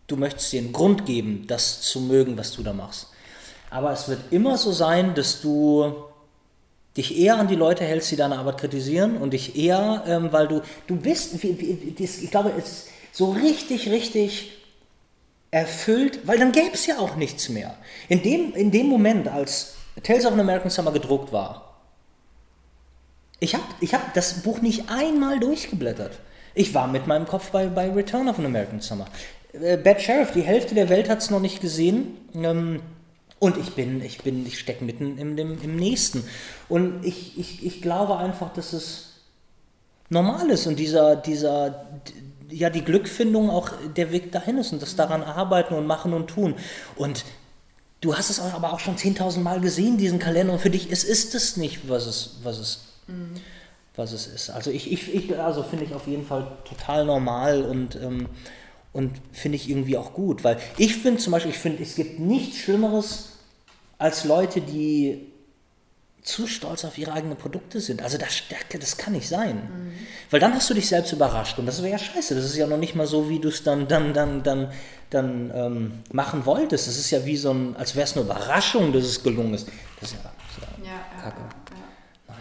du 0.09 0.17
möchtest 0.17 0.53
dir 0.53 0.61
einen 0.61 0.73
Grund 0.73 1.07
geben, 1.07 1.45
das 1.47 1.81
zu 1.81 2.01
mögen, 2.01 2.37
was 2.37 2.53
du 2.53 2.63
da 2.63 2.73
machst. 2.73 3.09
Aber 3.71 3.93
es 3.93 4.09
wird 4.09 4.21
immer 4.33 4.59
so 4.59 4.73
sein, 4.73 5.15
dass 5.15 5.41
du 5.41 5.95
dich 6.97 7.17
eher 7.17 7.39
an 7.39 7.47
die 7.47 7.55
Leute 7.55 7.85
hältst, 7.85 8.11
die 8.11 8.17
deine 8.17 8.37
Arbeit 8.37 8.59
kritisieren 8.59 9.17
und 9.17 9.33
dich 9.33 9.57
eher, 9.57 10.03
ähm, 10.07 10.33
weil 10.33 10.49
du, 10.49 10.61
du 10.89 10.97
bist, 10.97 11.43
ich 11.43 12.31
glaube, 12.31 12.53
es 12.59 12.65
ist 12.65 12.89
so 13.13 13.31
richtig, 13.31 13.91
richtig 13.91 14.59
erfüllt, 15.53 16.27
weil 16.27 16.39
dann 16.39 16.51
gäbe 16.51 16.75
es 16.75 16.87
ja 16.87 16.99
auch 16.99 17.15
nichts 17.15 17.49
mehr. 17.49 17.77
In 18.09 18.23
dem, 18.23 18.55
in 18.55 18.73
dem 18.73 18.89
Moment, 18.89 19.29
als 19.29 19.75
Tales 20.03 20.27
of 20.27 20.33
an 20.33 20.41
American 20.41 20.71
Summer 20.71 20.91
gedruckt 20.91 21.33
war, 21.33 21.72
ich 23.43 23.55
habe 23.55 23.65
ich 23.81 23.93
hab 23.93 24.15
das 24.15 24.43
Buch 24.43 24.63
nicht 24.63 24.89
einmal 24.89 25.41
durchgeblättert. 25.41 26.19
Ich 26.55 26.75
war 26.75 26.87
mit 26.87 27.09
meinem 27.09 27.27
Kopf 27.27 27.51
bei, 27.51 27.67
bei 27.67 27.91
Return 27.91 28.29
of 28.29 28.39
an 28.39 28.47
American 28.47 28.81
Summer. 28.81 29.07
Äh, 29.53 29.77
Bad 29.79 30.01
Sheriff, 30.01 30.31
die 30.33 30.43
Hälfte 30.43 30.75
der 30.77 30.89
Welt 30.89 31.09
hat 31.09 31.19
es 31.19 31.31
noch 31.31 31.41
nicht 31.41 31.61
gesehen. 31.61 32.19
Ähm, 32.35 32.81
und 33.41 33.57
ich 33.57 33.75
bin, 33.75 34.01
ich 34.01 34.23
bin, 34.23 34.47
ich 34.47 34.61
stecke 34.61 34.85
mitten 34.85 35.19
im, 35.19 35.37
im, 35.37 35.61
im 35.61 35.77
nächsten. 35.77 36.23
Und 36.69 37.05
ich, 37.05 37.37
ich, 37.37 37.67
ich 37.67 37.83
glaube 37.83 38.17
einfach, 38.17 38.53
dass 38.53 38.73
es 38.73 39.09
normal 40.09 40.49
ist 40.51 40.69
und 40.69 40.79
dieser, 40.79 41.17
dieser, 41.17 41.87
ja, 42.49 42.71
die 42.71 42.85
Glückfindung 42.85 43.51
auch 43.51 43.71
der 43.97 44.13
Weg 44.13 44.31
dahin 44.31 44.59
ist 44.59 44.73
und 44.73 44.81
das 44.81 44.95
daran 44.95 45.25
arbeiten 45.25 45.75
und 45.75 45.89
machen 45.89 46.13
und 46.13 46.29
tun. 46.29 46.55
Und 46.95 47.25
du 48.01 48.17
hast 48.17 48.31
es 48.31 48.39
aber 48.39 48.73
auch 48.73 48.79
schon 48.79 48.97
10.000 48.97 49.41
Mal 49.41 49.61
gesehen, 49.61 49.97
diesen 49.97 50.21
Kalender, 50.21 50.53
und 50.53 50.61
für 50.61 50.71
dich 50.71 50.91
ist, 50.91 51.03
ist 51.03 51.35
es 51.35 51.57
nicht, 51.57 51.89
was 51.89 52.07
es, 52.07 52.37
was 52.45 52.59
es, 52.59 52.92
mhm. 53.07 53.35
was 53.97 54.13
es 54.13 54.27
ist. 54.27 54.51
Also 54.51 54.71
ich, 54.71 54.91
ich, 54.93 55.15
ich 55.15 55.39
also 55.39 55.63
finde 55.63 55.85
ich 55.85 55.95
auf 55.95 56.07
jeden 56.07 56.27
Fall 56.27 56.47
total 56.65 57.05
normal 57.05 57.63
und, 57.63 57.97
ähm, 57.97 58.29
und 58.93 59.13
finde 59.33 59.57
ich 59.57 59.69
irgendwie 59.69 59.97
auch 59.97 60.13
gut, 60.13 60.45
weil 60.45 60.59
ich 60.79 60.97
finde 60.97 61.21
zum 61.21 61.33
Beispiel, 61.33 61.53
ich 61.53 61.59
finde, 61.59 61.83
es 61.83 61.95
gibt 61.95 62.19
nichts 62.19 62.59
Schlimmeres, 62.59 63.31
als 63.99 64.25
Leute, 64.25 64.61
die 64.61 65.33
zu 66.23 66.47
stolz 66.47 66.85
auf 66.85 66.99
ihre 66.99 67.13
eigenen 67.13 67.37
Produkte 67.37 67.81
sind. 67.81 68.01
Also 68.01 68.17
das, 68.17 68.43
das 68.79 68.97
kann 68.97 69.13
nicht 69.13 69.29
sein. 69.29 69.57
Mhm. 69.57 69.93
Weil 70.31 70.41
dann 70.41 70.55
hast 70.55 70.71
du 70.71 70.75
dich 70.75 70.89
selbst 70.89 71.13
überrascht 71.13 71.59
und 71.59 71.67
das 71.67 71.83
wäre 71.83 71.93
ja 71.93 71.99
scheiße. 71.99 72.35
Das 72.35 72.45
ist 72.45 72.57
ja 72.57 72.67
noch 72.67 72.79
nicht 72.79 72.95
mal 72.95 73.07
so, 73.07 73.29
wie 73.29 73.41
du 73.41 73.49
es 73.49 73.65
dann, 73.65 73.89
dann, 73.89 74.15
dann, 74.15 74.43
dann, 74.43 74.73
dann 75.11 75.51
ähm, 75.55 75.93
machen 76.13 76.47
wolltest. 76.47 76.87
Das 76.87 76.97
ist 76.97 77.11
ja 77.11 77.25
wie 77.25 77.37
so 77.37 77.53
ein, 77.53 77.77
als 77.77 77.97
wäre 77.97 78.05
es 78.05 78.13
eine 78.17 78.25
Überraschung, 78.25 78.93
dass 78.93 79.05
es 79.05 79.23
gelungen 79.23 79.55
ist. 79.55 79.69
Das 80.01 80.11
ist 80.11 80.17
ja, 80.23 80.33
das 80.33 80.59
ist 80.59 80.85
ja, 80.85 80.91
ja 80.91 81.23
kacke. 81.23 81.41
Ja, 81.41 81.62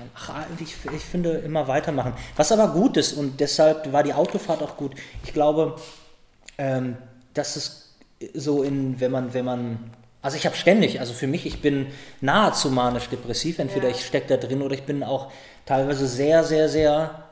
Nein, 0.01 0.09
ach, 0.15 0.45
ich, 0.59 0.75
ich 0.93 1.01
finde 1.03 1.31
immer 1.31 1.67
weitermachen. 1.67 2.13
Was 2.35 2.51
aber 2.51 2.69
gut 2.73 2.97
ist 2.97 3.13
und 3.13 3.39
deshalb 3.39 3.91
war 3.91 4.03
die 4.03 4.13
Autofahrt 4.13 4.61
auch 4.63 4.77
gut. 4.77 4.93
Ich 5.23 5.33
glaube, 5.33 5.75
ähm, 6.57 6.97
dass 7.33 7.55
es 7.55 7.95
so 8.33 8.63
in, 8.63 8.99
wenn 8.99 9.11
man, 9.11 9.33
wenn 9.33 9.45
man 9.45 9.91
also 10.21 10.37
ich 10.37 10.45
habe 10.45 10.55
ständig, 10.55 10.99
also 10.99 11.13
für 11.13 11.25
mich, 11.25 11.47
ich 11.47 11.61
bin 11.61 11.87
nahezu 12.19 12.69
manisch-depressiv. 12.69 13.57
Entweder 13.57 13.89
ja. 13.89 13.95
ich 13.95 14.05
stecke 14.05 14.27
da 14.27 14.37
drin 14.37 14.61
oder 14.61 14.75
ich 14.75 14.83
bin 14.83 15.03
auch 15.03 15.31
teilweise 15.65 16.07
sehr, 16.07 16.43
sehr, 16.43 16.69
sehr 16.69 17.23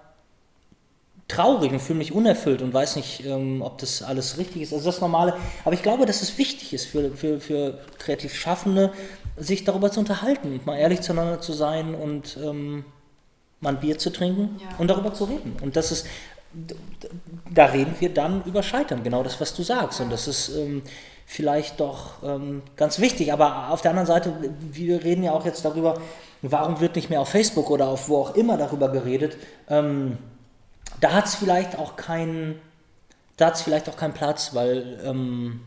traurig 1.27 1.71
und 1.71 1.79
fühle 1.79 1.99
mich 1.99 2.11
unerfüllt 2.11 2.63
und 2.63 2.73
weiß 2.73 2.95
nicht, 2.95 3.23
ähm, 3.25 3.61
ob 3.61 3.77
das 3.77 4.01
alles 4.01 4.39
richtig 4.39 4.63
ist. 4.63 4.73
Also 4.73 4.85
das 4.85 4.99
Normale. 4.99 5.35
Aber 5.63 5.75
ich 5.75 5.83
glaube, 5.83 6.07
dass 6.07 6.23
es 6.23 6.37
wichtig 6.39 6.73
ist 6.73 6.85
für, 6.85 7.11
für, 7.11 7.39
für 7.39 7.79
kreativ 7.99 8.33
Schaffende, 8.33 8.91
sich 9.39 9.63
darüber 9.63 9.91
zu 9.91 9.99
unterhalten 9.99 10.53
und 10.53 10.65
mal 10.65 10.77
ehrlich 10.77 11.01
zueinander 11.01 11.41
zu 11.41 11.53
sein 11.53 11.95
und 11.95 12.37
ähm, 12.43 12.85
mal 13.59 13.71
ein 13.75 13.79
Bier 13.79 13.97
zu 13.97 14.11
trinken 14.11 14.59
ja. 14.61 14.77
und 14.77 14.87
darüber 14.87 15.13
zu 15.13 15.25
reden. 15.25 15.57
Und 15.61 15.75
das 15.75 15.91
ist, 15.91 16.07
da 17.53 17.65
reden 17.65 17.95
wir 17.99 18.13
dann 18.13 18.43
über 18.45 18.63
Scheitern, 18.63 19.03
genau 19.03 19.23
das, 19.23 19.39
was 19.41 19.53
du 19.53 19.63
sagst. 19.63 20.01
Und 20.01 20.11
das 20.11 20.27
ist... 20.27 20.49
Ähm, 20.49 20.83
vielleicht 21.31 21.79
doch 21.79 22.23
ähm, 22.23 22.63
ganz 22.75 22.99
wichtig. 22.99 23.31
Aber 23.31 23.69
auf 23.69 23.83
der 23.83 23.91
anderen 23.91 24.07
Seite, 24.07 24.33
wir 24.59 25.03
reden 25.03 25.21
ja 25.21 25.31
auch 25.31 25.45
jetzt 25.45 25.63
darüber, 25.63 26.01
warum 26.41 26.79
wird 26.79 26.95
nicht 26.95 27.11
mehr 27.11 27.21
auf 27.21 27.29
Facebook 27.29 27.69
oder 27.69 27.87
auf 27.87 28.09
wo 28.09 28.17
auch 28.17 28.33
immer 28.33 28.57
darüber 28.57 28.89
geredet. 28.89 29.37
Ähm, 29.69 30.17
da 31.01 31.13
hat 31.13 31.27
es 31.27 31.35
vielleicht 31.35 31.77
auch 31.77 31.95
keinen, 31.95 32.59
da 33.37 33.45
hat 33.47 33.59
vielleicht 33.59 33.87
auch 33.89 33.95
keinen 33.95 34.15
Platz, 34.15 34.55
weil 34.55 34.99
ähm, 35.05 35.61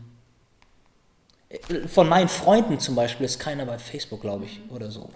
von 1.87 2.09
meinen 2.09 2.29
Freunden 2.29 2.79
zum 2.79 2.95
Beispiel 2.95 3.25
ist 3.25 3.39
keiner 3.39 3.65
bei 3.65 3.77
Facebook, 3.77 4.21
glaube 4.21 4.45
ich, 4.45 4.61
oder 4.69 4.91
so. 4.91 5.09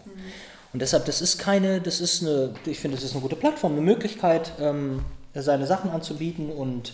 Und 0.74 0.82
deshalb, 0.82 1.06
das 1.06 1.22
ist 1.22 1.40
keine, 1.40 1.82
das 1.82 2.02
ist 2.02 2.22
eine, 2.22 2.54
ich 2.66 2.80
finde, 2.80 2.98
das 2.98 3.04
ist 3.04 3.14
eine 3.14 3.22
gute 3.22 3.36
Plattform, 3.36 3.74
eine 3.74 3.82
Möglichkeit, 3.82 4.52
ähm, 4.60 5.04
seine 5.34 5.66
Sachen 5.68 5.92
anzubieten 5.92 6.52
und 6.52 6.94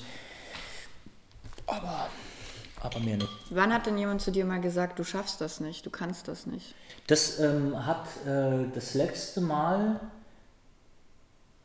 aber 1.65 2.09
aber 2.81 2.99
mehr 2.99 3.15
nicht. 3.15 3.29
Wann 3.49 3.73
hat 3.73 3.85
denn 3.85 3.97
jemand 3.97 4.21
zu 4.21 4.29
dir 4.29 4.43
mal 4.43 4.59
gesagt, 4.59 4.99
du 4.99 5.05
schaffst 5.05 5.39
das 5.39 5.61
nicht, 5.61 5.85
du 5.85 5.89
kannst 5.89 6.27
das 6.27 6.45
nicht? 6.45 6.75
Das 7.07 7.39
ähm, 7.39 7.85
hat 7.85 8.05
äh, 8.25 8.65
das 8.75 8.93
letzte 8.93 9.39
Mal 9.39 10.01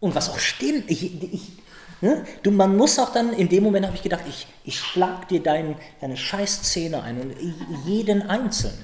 und 0.00 0.14
was 0.14 0.30
auch 0.30 0.38
stimmt, 0.38 0.88
ich, 0.90 1.22
ich, 1.22 1.52
ne? 2.00 2.24
du, 2.42 2.50
man 2.50 2.76
muss 2.76 2.98
auch 2.98 3.12
dann, 3.12 3.32
in 3.32 3.48
dem 3.48 3.62
Moment 3.62 3.86
habe 3.86 3.96
ich 3.96 4.02
gedacht, 4.02 4.24
ich, 4.28 4.46
ich 4.64 4.78
schlag 4.78 5.28
dir 5.28 5.42
dein, 5.42 5.76
deine 6.00 6.16
Scheißzähne 6.16 7.02
ein 7.02 7.20
und 7.20 7.34
jeden 7.86 8.22
einzeln. 8.28 8.78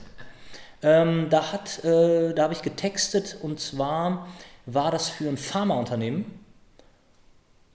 Ähm, 0.82 1.28
da 1.30 1.52
hat, 1.52 1.84
äh, 1.84 2.34
da 2.34 2.44
habe 2.44 2.54
ich 2.54 2.62
getextet 2.62 3.38
und 3.40 3.60
zwar 3.60 4.28
war 4.66 4.90
das 4.90 5.08
für 5.08 5.28
ein 5.28 5.36
Pharmaunternehmen 5.36 6.26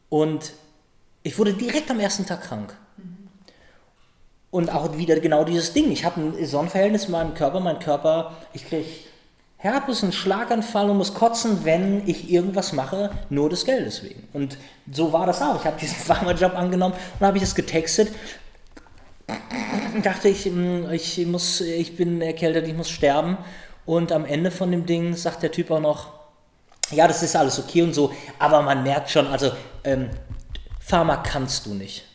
und 0.09 0.53
ich 1.23 1.37
wurde 1.37 1.53
direkt 1.53 1.89
am 1.91 1.99
ersten 1.99 2.25
Tag 2.25 2.43
krank. 2.43 2.75
Und 4.51 4.71
auch 4.73 4.97
wieder 4.97 5.19
genau 5.19 5.43
dieses 5.43 5.73
Ding. 5.73 5.91
Ich 5.91 6.05
habe 6.05 6.21
ein 6.21 6.45
Sonnenverhältnis 6.45 7.05
in 7.05 7.11
meinem 7.11 7.35
Körper. 7.35 7.59
Mein 7.59 7.77
Körper, 7.77 8.35
ich 8.51 8.67
kriege 8.67 8.87
Herpes, 9.61 10.03
einen 10.03 10.13
Schlaganfall 10.13 10.89
und 10.89 10.97
muss 10.97 11.13
kotzen, 11.13 11.65
wenn 11.65 12.07
ich 12.07 12.31
irgendwas 12.31 12.71
mache, 12.71 13.11
nur 13.29 13.49
des 13.49 13.65
Geldes 13.65 14.03
wegen. 14.03 14.25
Und 14.31 14.57
so 14.89 15.11
war 15.11 15.25
das 15.25 15.41
auch. 15.41 15.59
Ich 15.59 15.65
habe 15.65 15.77
diesen 15.77 15.97
Pharmajob 16.05 16.55
angenommen 16.55 16.95
und 17.19 17.25
habe 17.25 17.37
ich 17.37 17.43
das 17.43 17.55
getextet. 17.55 18.09
Dachte 20.01 20.29
ich, 20.29 20.45
hm, 20.45 20.89
ich, 20.91 21.25
muss, 21.27 21.59
ich 21.59 21.97
bin 21.97 22.21
erkältet, 22.21 22.67
ich 22.67 22.73
muss 22.73 22.89
sterben. 22.89 23.37
Und 23.85 24.13
am 24.13 24.23
Ende 24.23 24.49
von 24.49 24.71
dem 24.71 24.85
Ding 24.85 25.13
sagt 25.15 25.43
der 25.43 25.51
Typ 25.51 25.71
auch 25.71 25.81
noch, 25.81 26.13
ja, 26.91 27.05
das 27.05 27.21
ist 27.21 27.35
alles 27.35 27.59
okay 27.59 27.81
und 27.81 27.93
so, 27.93 28.13
aber 28.39 28.61
man 28.61 28.81
merkt 28.83 29.09
schon, 29.09 29.27
also 29.27 29.51
ähm, 29.83 30.09
Pharma 30.79 31.17
kannst 31.17 31.65
du 31.65 31.73
nicht. 31.73 32.05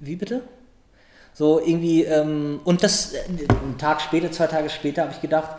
Wie 0.00 0.16
bitte? 0.16 0.42
So 1.38 1.60
irgendwie, 1.60 2.02
ähm, 2.02 2.58
und 2.64 2.82
das, 2.82 3.12
äh, 3.12 3.18
einen 3.28 3.78
Tag 3.78 4.00
später, 4.00 4.32
zwei 4.32 4.48
Tage 4.48 4.68
später 4.70 5.02
habe 5.02 5.12
ich 5.12 5.20
gedacht, 5.20 5.50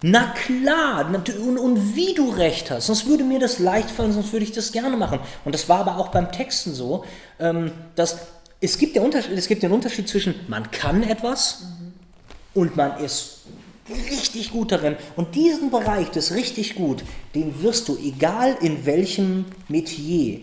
na 0.00 0.28
klar, 0.28 1.10
und, 1.12 1.58
und, 1.58 1.96
wie 1.96 2.14
du 2.14 2.30
recht 2.30 2.70
hast, 2.70 2.86
sonst 2.86 3.08
würde 3.08 3.24
mir 3.24 3.40
das 3.40 3.58
leicht 3.58 3.90
fallen, 3.90 4.12
sonst 4.12 4.32
würde 4.32 4.44
ich 4.44 4.52
das 4.52 4.70
gerne 4.70 4.96
machen. 4.96 5.18
Und 5.44 5.56
das 5.56 5.68
war 5.68 5.80
aber 5.80 5.98
auch 5.98 6.08
beim 6.08 6.30
Texten 6.30 6.72
so, 6.72 7.04
ähm, 7.40 7.72
dass 7.96 8.18
es 8.60 8.78
gibt, 8.78 8.94
der 8.94 9.02
Unterschied, 9.02 9.32
es 9.32 9.48
gibt 9.48 9.64
den 9.64 9.72
Unterschied 9.72 10.08
zwischen, 10.08 10.36
man 10.46 10.70
kann 10.70 11.02
etwas 11.02 11.62
mhm. 11.62 11.92
und 12.54 12.76
man 12.76 12.98
ist 12.98 13.40
richtig 13.88 14.52
gut 14.52 14.70
darin. 14.70 14.94
Und 15.16 15.34
diesen 15.34 15.72
Bereich, 15.72 16.10
das 16.12 16.32
richtig 16.32 16.76
gut, 16.76 17.02
den 17.34 17.60
wirst 17.60 17.88
du, 17.88 17.96
egal 17.96 18.56
in 18.60 18.86
welchem 18.86 19.46
Metier, 19.66 20.42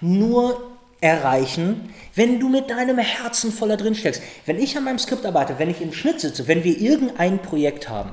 nur 0.00 0.75
erreichen, 1.06 1.94
wenn 2.14 2.40
du 2.40 2.48
mit 2.48 2.70
deinem 2.70 2.98
Herzen 2.98 3.52
voller 3.52 3.76
drin 3.76 3.94
steckst. 3.94 4.22
Wenn 4.44 4.58
ich 4.58 4.76
an 4.76 4.84
meinem 4.84 4.98
Skript 4.98 5.24
arbeite, 5.24 5.58
wenn 5.58 5.70
ich 5.70 5.80
im 5.80 5.92
Schnitt 5.92 6.20
sitze, 6.20 6.48
wenn 6.48 6.64
wir 6.64 6.78
irgendein 6.80 7.40
Projekt 7.40 7.88
haben, 7.88 8.12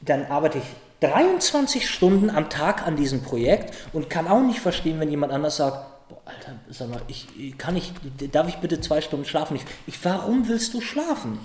dann 0.00 0.26
arbeite 0.26 0.58
ich 0.58 0.64
23 1.00 1.88
Stunden 1.88 2.30
am 2.30 2.48
Tag 2.48 2.86
an 2.86 2.96
diesem 2.96 3.22
Projekt 3.22 3.74
und 3.92 4.08
kann 4.08 4.28
auch 4.28 4.40
nicht 4.40 4.60
verstehen, 4.60 4.98
wenn 4.98 5.10
jemand 5.10 5.32
anders 5.32 5.56
sagt, 5.58 6.08
boah, 6.08 6.20
Alter, 6.24 6.52
sag 6.70 6.88
mal, 6.88 7.02
ich 7.08 7.58
kann 7.58 7.76
ich, 7.76 7.92
darf 8.32 8.48
ich 8.48 8.56
bitte 8.56 8.80
zwei 8.80 9.00
Stunden 9.00 9.26
schlafen? 9.26 9.56
Ich, 9.56 9.64
ich, 9.86 10.04
warum 10.04 10.48
willst 10.48 10.72
du 10.72 10.80
schlafen? 10.80 11.38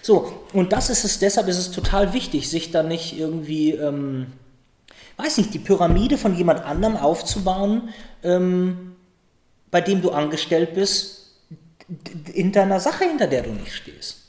So, 0.00 0.32
und 0.52 0.72
das 0.72 0.88
ist 0.88 1.04
es, 1.04 1.18
deshalb 1.18 1.48
ist 1.48 1.58
es 1.58 1.70
total 1.70 2.14
wichtig, 2.14 2.48
sich 2.48 2.70
da 2.70 2.82
nicht 2.82 3.18
irgendwie, 3.18 3.72
ähm, 3.72 4.28
weiß 5.16 5.38
nicht, 5.38 5.52
die 5.52 5.58
Pyramide 5.58 6.16
von 6.16 6.36
jemand 6.36 6.64
anderem 6.64 6.96
aufzubauen, 6.96 7.90
ähm, 8.24 8.96
bei 9.70 9.80
dem 9.80 10.02
du 10.02 10.10
angestellt 10.10 10.74
bist, 10.74 11.32
in 12.32 12.52
deiner 12.52 12.80
Sache, 12.80 13.04
hinter 13.04 13.26
der 13.26 13.42
du 13.42 13.50
nicht 13.50 13.74
stehst. 13.74 14.24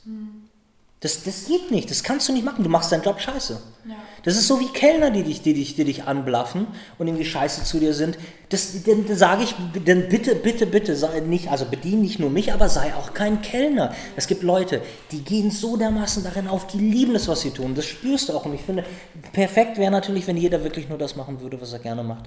Das, 1.00 1.22
das 1.24 1.46
geht 1.46 1.70
nicht, 1.70 1.90
das 1.90 2.02
kannst 2.02 2.28
du 2.28 2.32
nicht 2.32 2.44
machen, 2.44 2.64
du 2.64 2.70
machst 2.70 2.90
deinen 2.90 3.02
Job 3.02 3.20
scheiße. 3.20 3.60
Ja. 3.86 3.94
Das 4.24 4.36
ist 4.36 4.48
so 4.48 4.58
wie 4.58 4.68
Kellner, 4.72 5.10
die 5.10 5.22
dich, 5.22 5.42
die, 5.42 5.54
dich, 5.54 5.76
die 5.76 5.84
dich 5.84 6.04
anblaffen 6.04 6.66
und 6.98 7.06
irgendwie 7.06 7.24
scheiße 7.24 7.64
zu 7.64 7.78
dir 7.78 7.94
sind. 7.94 8.18
Das, 8.48 8.82
dann 8.84 9.06
sage 9.14 9.44
ich, 9.44 9.54
dann 9.84 10.08
bitte, 10.08 10.34
bitte, 10.34 10.66
bitte, 10.66 10.96
sei 10.96 11.20
nicht, 11.20 11.48
also 11.48 11.66
bedien 11.66 12.00
nicht 12.00 12.18
nur 12.18 12.30
mich, 12.30 12.52
aber 12.52 12.68
sei 12.68 12.94
auch 12.94 13.14
kein 13.14 13.42
Kellner. 13.42 13.94
Es 14.16 14.26
gibt 14.26 14.42
Leute, 14.42 14.80
die 15.12 15.22
gehen 15.22 15.50
so 15.50 15.76
dermaßen 15.76 16.24
darin 16.24 16.48
auf, 16.48 16.66
die 16.66 16.78
lieben 16.78 17.14
es, 17.14 17.28
was 17.28 17.42
sie 17.42 17.50
tun. 17.50 17.74
Das 17.74 17.84
spürst 17.84 18.28
du 18.28 18.32
auch. 18.32 18.46
Und 18.46 18.54
ich 18.54 18.62
finde, 18.62 18.84
perfekt 19.32 19.78
wäre 19.78 19.92
natürlich, 19.92 20.26
wenn 20.26 20.36
jeder 20.36 20.64
wirklich 20.64 20.88
nur 20.88 20.98
das 20.98 21.14
machen 21.14 21.40
würde, 21.40 21.60
was 21.60 21.72
er 21.72 21.78
gerne 21.78 22.02
macht. 22.02 22.24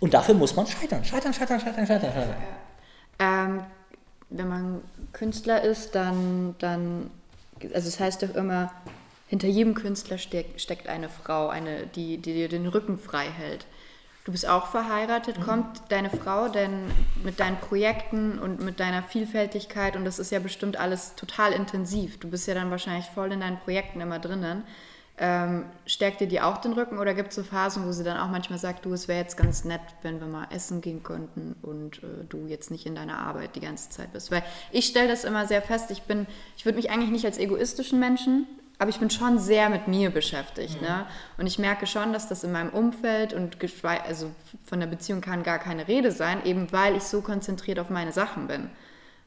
Und 0.00 0.14
dafür 0.14 0.34
muss 0.34 0.56
man 0.56 0.66
scheitern, 0.66 1.04
scheitern, 1.04 1.32
scheitern, 1.32 1.60
scheitern, 1.60 1.86
scheitern, 1.86 2.12
scheitern. 2.12 2.36
Ähm, 3.18 3.60
wenn 4.30 4.48
man 4.48 4.80
Künstler 5.12 5.62
ist, 5.62 5.94
dann, 5.94 6.54
dann, 6.58 7.10
also 7.74 7.88
es 7.88 8.00
heißt 8.00 8.22
doch 8.22 8.34
immer, 8.34 8.72
hinter 9.26 9.46
jedem 9.46 9.74
Künstler 9.74 10.18
steck, 10.18 10.58
steckt 10.58 10.88
eine 10.88 11.08
Frau, 11.08 11.48
eine, 11.48 11.86
die, 11.86 12.18
die 12.18 12.32
dir 12.32 12.48
den 12.48 12.66
Rücken 12.66 12.98
frei 12.98 13.26
hält. 13.26 13.66
Du 14.24 14.32
bist 14.32 14.48
auch 14.48 14.66
verheiratet. 14.66 15.38
Mhm. 15.38 15.42
Kommt 15.42 15.82
deine 15.88 16.10
Frau 16.10 16.48
denn 16.48 16.90
mit 17.22 17.40
deinen 17.40 17.58
Projekten 17.58 18.38
und 18.38 18.60
mit 18.60 18.80
deiner 18.80 19.02
Vielfältigkeit, 19.02 19.96
und 19.96 20.04
das 20.04 20.18
ist 20.18 20.30
ja 20.30 20.38
bestimmt 20.38 20.78
alles 20.78 21.14
total 21.14 21.52
intensiv, 21.52 22.18
du 22.18 22.28
bist 22.28 22.46
ja 22.46 22.54
dann 22.54 22.70
wahrscheinlich 22.70 23.06
voll 23.06 23.32
in 23.32 23.40
deinen 23.40 23.58
Projekten 23.58 24.00
immer 24.00 24.18
drinnen, 24.18 24.64
ähm, 25.22 25.66
stärkt 25.84 26.22
dir 26.22 26.26
die 26.26 26.40
auch 26.40 26.58
den 26.58 26.72
Rücken 26.72 26.98
oder 26.98 27.12
gibt 27.12 27.28
es 27.28 27.36
so 27.36 27.42
Phasen, 27.42 27.86
wo 27.86 27.92
sie 27.92 28.04
dann 28.04 28.16
auch 28.16 28.30
manchmal 28.30 28.58
sagt, 28.58 28.86
du, 28.86 28.94
es 28.94 29.06
wäre 29.06 29.20
jetzt 29.20 29.36
ganz 29.36 29.64
nett, 29.64 29.82
wenn 30.00 30.18
wir 30.18 30.26
mal 30.26 30.48
essen 30.50 30.80
gehen 30.80 31.02
könnten 31.02 31.54
und 31.60 32.02
äh, 32.02 32.24
du 32.28 32.46
jetzt 32.46 32.70
nicht 32.70 32.86
in 32.86 32.94
deiner 32.94 33.18
Arbeit 33.18 33.54
die 33.54 33.60
ganze 33.60 33.90
Zeit 33.90 34.14
bist? 34.14 34.30
Weil 34.30 34.42
ich 34.72 34.86
stelle 34.86 35.08
das 35.08 35.24
immer 35.24 35.46
sehr 35.46 35.60
fest, 35.60 35.90
ich 35.90 36.02
bin, 36.04 36.26
ich 36.56 36.64
würde 36.64 36.76
mich 36.76 36.90
eigentlich 36.90 37.10
nicht 37.10 37.26
als 37.26 37.38
egoistischen 37.38 38.00
Menschen 38.00 38.46
aber 38.80 38.88
ich 38.88 38.98
bin 38.98 39.10
schon 39.10 39.38
sehr 39.38 39.68
mit 39.68 39.88
mir 39.88 40.08
beschäftigt. 40.08 40.80
Mhm. 40.80 40.86
Ne? 40.86 41.06
Und 41.36 41.46
ich 41.46 41.58
merke 41.58 41.86
schon, 41.86 42.14
dass 42.14 42.28
das 42.28 42.44
in 42.44 42.52
meinem 42.52 42.70
Umfeld 42.70 43.34
und 43.34 43.58
also 43.84 44.30
von 44.64 44.80
der 44.80 44.86
Beziehung 44.86 45.20
kann 45.20 45.42
gar 45.42 45.58
keine 45.58 45.86
Rede 45.86 46.10
sein, 46.12 46.46
eben 46.46 46.72
weil 46.72 46.96
ich 46.96 47.02
so 47.02 47.20
konzentriert 47.20 47.78
auf 47.78 47.90
meine 47.90 48.12
Sachen 48.12 48.46
bin. 48.46 48.70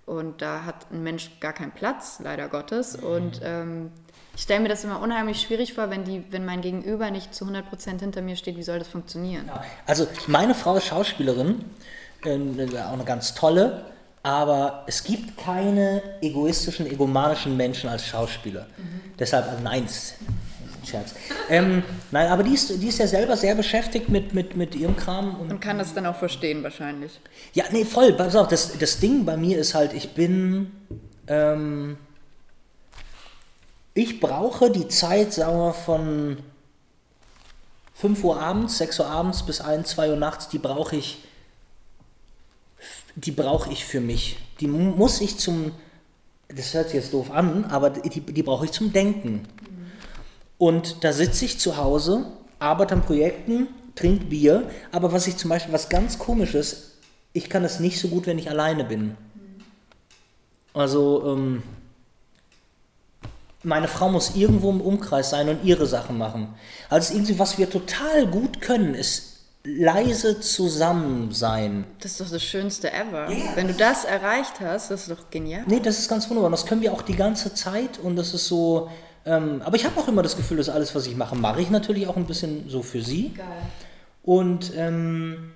Und 0.07 0.41
da 0.41 0.65
hat 0.65 0.87
ein 0.91 1.03
Mensch 1.03 1.39
gar 1.39 1.53
keinen 1.53 1.71
Platz, 1.71 2.19
leider 2.23 2.49
Gottes. 2.49 2.97
Mhm. 2.97 3.07
Und 3.07 3.41
ähm, 3.43 3.91
ich 4.35 4.41
stelle 4.41 4.61
mir 4.61 4.69
das 4.69 4.83
immer 4.83 5.01
unheimlich 5.01 5.41
schwierig 5.41 5.73
vor, 5.73 5.89
wenn, 5.89 6.03
die, 6.03 6.23
wenn 6.31 6.45
mein 6.45 6.61
Gegenüber 6.61 7.11
nicht 7.11 7.33
zu 7.35 7.45
100% 7.45 7.99
hinter 7.99 8.21
mir 8.21 8.35
steht. 8.35 8.57
Wie 8.57 8.63
soll 8.63 8.79
das 8.79 8.87
funktionieren? 8.87 9.49
Also 9.85 10.07
meine 10.27 10.55
Frau 10.55 10.75
ist 10.77 10.87
Schauspielerin, 10.87 11.65
äh, 12.25 12.37
auch 12.79 12.93
eine 12.93 13.03
ganz 13.05 13.35
tolle 13.35 13.85
aber 14.23 14.85
es 14.87 15.03
gibt 15.03 15.37
keine 15.37 16.01
egoistischen, 16.21 16.87
egomanischen 16.87 17.57
Menschen 17.57 17.89
als 17.89 18.07
Schauspieler. 18.07 18.67
Mhm. 18.77 19.01
Deshalb, 19.19 19.49
also 19.49 19.61
nein, 19.61 19.85
ist 19.85 20.15
ein 20.21 20.87
Scherz. 20.87 21.13
Ähm, 21.49 21.83
nein, 22.09 22.29
aber 22.29 22.43
die 22.43 22.53
ist, 22.53 22.81
die 22.81 22.87
ist 22.87 22.99
ja 22.99 23.07
selber 23.07 23.35
sehr 23.35 23.53
beschäftigt 23.53 24.07
mit, 24.07 24.33
mit, 24.33 24.55
mit 24.55 24.75
ihrem 24.75 24.95
Kram. 24.95 25.35
Und, 25.35 25.51
und 25.51 25.59
kann 25.59 25.77
das 25.77 25.93
dann 25.93 26.05
auch 26.05 26.15
verstehen 26.15 26.63
wahrscheinlich. 26.63 27.19
Ja, 27.53 27.65
nee, 27.71 27.83
voll. 27.83 28.13
Pass 28.13 28.37
auf, 28.37 28.47
das, 28.47 28.77
das 28.77 28.99
Ding 28.99 29.25
bei 29.25 29.35
mir 29.35 29.59
ist 29.59 29.75
halt, 29.75 29.93
ich 29.93 30.13
bin... 30.13 30.71
Ähm, 31.27 31.97
ich 33.93 34.19
brauche 34.19 34.71
die 34.71 34.87
Zeit, 34.87 35.33
sagen 35.33 35.57
wir, 35.57 35.73
von 35.73 36.37
5 37.95 38.23
Uhr 38.23 38.39
abends, 38.39 38.77
6 38.77 38.99
Uhr 38.99 39.07
abends 39.07 39.43
bis 39.43 39.61
1, 39.61 39.89
2 39.89 40.09
Uhr 40.11 40.15
nachts, 40.15 40.49
die 40.49 40.59
brauche 40.59 40.95
ich 40.95 41.23
die 43.15 43.31
brauche 43.31 43.71
ich 43.71 43.85
für 43.85 44.01
mich. 44.01 44.37
Die 44.59 44.67
muss 44.67 45.21
ich 45.21 45.37
zum, 45.37 45.71
das 46.47 46.73
hört 46.73 46.87
sich 46.89 46.95
jetzt 46.95 47.13
doof 47.13 47.31
an, 47.31 47.65
aber 47.65 47.89
die, 47.89 48.21
die 48.21 48.43
brauche 48.43 48.65
ich 48.65 48.71
zum 48.71 48.91
Denken. 48.93 49.47
Und 50.57 51.03
da 51.03 51.13
sitze 51.13 51.45
ich 51.45 51.59
zu 51.59 51.77
Hause, 51.77 52.25
arbeite 52.59 52.95
an 52.95 53.03
Projekten, 53.03 53.67
trinke 53.95 54.25
Bier, 54.25 54.69
aber 54.91 55.11
was 55.11 55.27
ich 55.27 55.37
zum 55.37 55.49
Beispiel, 55.49 55.73
was 55.73 55.89
ganz 55.89 56.17
komisch 56.17 56.55
ist, 56.55 56.91
ich 57.33 57.49
kann 57.49 57.63
das 57.63 57.79
nicht 57.79 57.99
so 57.99 58.07
gut, 58.07 58.25
wenn 58.27 58.37
ich 58.37 58.49
alleine 58.49 58.83
bin. 58.83 59.17
Also, 60.73 61.35
ähm, 61.35 61.63
meine 63.63 63.87
Frau 63.87 64.09
muss 64.09 64.35
irgendwo 64.35 64.69
im 64.69 64.81
Umkreis 64.81 65.29
sein 65.29 65.49
und 65.49 65.63
ihre 65.63 65.85
Sachen 65.85 66.17
machen. 66.17 66.53
Also 66.89 67.13
irgendwie, 67.13 67.39
was 67.39 67.57
wir 67.57 67.69
total 67.69 68.27
gut 68.27 68.61
können, 68.61 68.93
ist 68.93 69.33
leise 69.63 70.41
zusammen 70.41 71.31
sein. 71.31 71.85
Das 72.01 72.11
ist 72.11 72.21
doch 72.21 72.29
das 72.29 72.43
Schönste 72.43 72.91
ever. 72.91 73.29
Yeah. 73.29 73.55
Wenn 73.55 73.67
du 73.67 73.73
das 73.73 74.03
erreicht 74.03 74.59
hast, 74.59 74.91
das 74.91 75.07
ist 75.07 75.11
doch 75.11 75.29
genial. 75.29 75.63
Nee, 75.67 75.79
das 75.79 75.99
ist 75.99 76.09
ganz 76.09 76.29
wunderbar. 76.29 76.47
Und 76.47 76.51
das 76.51 76.65
können 76.65 76.81
wir 76.81 76.91
auch 76.91 77.01
die 77.01 77.15
ganze 77.15 77.53
Zeit 77.53 77.97
und 77.99 78.17
das 78.17 78.33
ist 78.33 78.47
so. 78.47 78.89
Ähm, 79.25 79.61
aber 79.63 79.77
ich 79.77 79.85
habe 79.85 79.97
auch 79.97 80.09
immer 80.09 80.21
das 80.21 80.35
Gefühl, 80.35 80.57
dass 80.57 80.67
alles, 80.67 80.93
was 80.95 81.07
ich 81.07 81.15
mache, 81.15 81.35
mache 81.37 81.61
ich 81.61 81.69
natürlich 81.69 82.07
auch 82.07 82.17
ein 82.17 82.25
bisschen 82.25 82.67
so 82.67 82.81
für 82.81 83.01
sie. 83.01 83.29
Geil. 83.29 83.47
Und 84.23 84.73
ähm, 84.75 85.53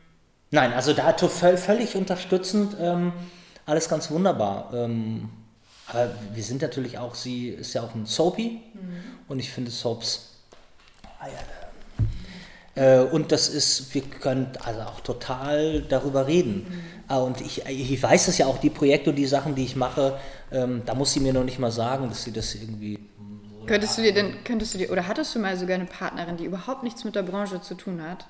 nein, 0.52 0.72
also 0.72 0.94
da 0.94 1.14
völlig 1.58 1.96
unterstützend, 1.96 2.78
ähm, 2.80 3.12
alles 3.66 3.90
ganz 3.90 4.10
wunderbar. 4.10 4.72
Aber 5.88 6.14
wir 6.34 6.44
sind 6.44 6.62
natürlich 6.62 6.98
auch, 6.98 7.16
sie 7.16 7.50
ist 7.50 7.74
ja 7.74 7.82
auch 7.84 7.96
ein 7.96 8.06
Soapy 8.06 8.62
mhm. 8.74 9.04
und 9.28 9.40
ich 9.40 9.52
finde 9.52 9.72
Soaps. 9.72 10.34
Ah 11.20 11.28
ja, 11.28 11.40
äh, 12.78 13.00
und 13.00 13.32
das 13.32 13.50
ist, 13.50 13.94
wir 13.94 14.04
können 14.04 14.52
also 14.64 14.82
auch 14.82 15.00
total 15.00 15.82
darüber 15.82 16.28
reden. 16.28 16.68
Mhm. 17.10 17.16
Äh, 17.16 17.20
und 17.20 17.42
ich, 17.42 17.66
ich 17.66 18.02
weiß 18.02 18.28
es 18.28 18.38
ja 18.38 18.46
auch, 18.46 18.60
die 18.60 18.70
Projekte 18.70 19.10
und 19.10 19.16
die 19.16 19.26
Sachen, 19.26 19.56
die 19.56 19.64
ich 19.64 19.76
mache, 19.76 20.20
ähm, 20.52 20.84
da 20.86 20.94
muss 20.94 21.14
sie 21.14 21.20
mir 21.20 21.34
noch 21.34 21.44
nicht 21.44 21.58
mal 21.58 21.72
sagen, 21.72 22.08
dass 22.08 22.24
sie 22.24 22.32
das 22.32 22.54
irgendwie. 22.54 23.00
Könntest 23.66 23.98
du 23.98 24.04
dir 24.04 24.14
denn, 24.14 24.44
könntest 24.44 24.76
du 24.76 24.78
dir, 24.78 24.92
oder 24.92 25.08
hattest 25.08 25.34
du 25.36 25.40
mal 25.40 25.58
sogar 25.58 25.76
eine 25.76 25.86
Partnerin, 25.86 26.38
die 26.38 26.46
überhaupt 26.46 26.84
nichts 26.84 27.04
mit 27.04 27.16
der 27.16 27.24
Branche 27.24 27.62
zu 27.62 27.74
tun 27.74 28.02
hat? 28.02 28.28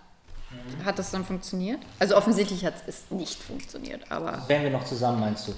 Mhm. 0.50 0.86
Hat 0.86 0.98
das 0.98 1.12
dann 1.12 1.26
funktioniert? 1.26 1.80
Also 2.00 2.16
offensichtlich 2.16 2.64
hat 2.64 2.76
es 2.88 3.04
nicht 3.10 3.44
funktioniert, 3.44 4.10
aber. 4.10 4.44
Wären 4.48 4.64
wir 4.64 4.72
noch 4.72 4.86
zusammen, 4.86 5.20
meinst 5.20 5.50
du? 5.50 5.54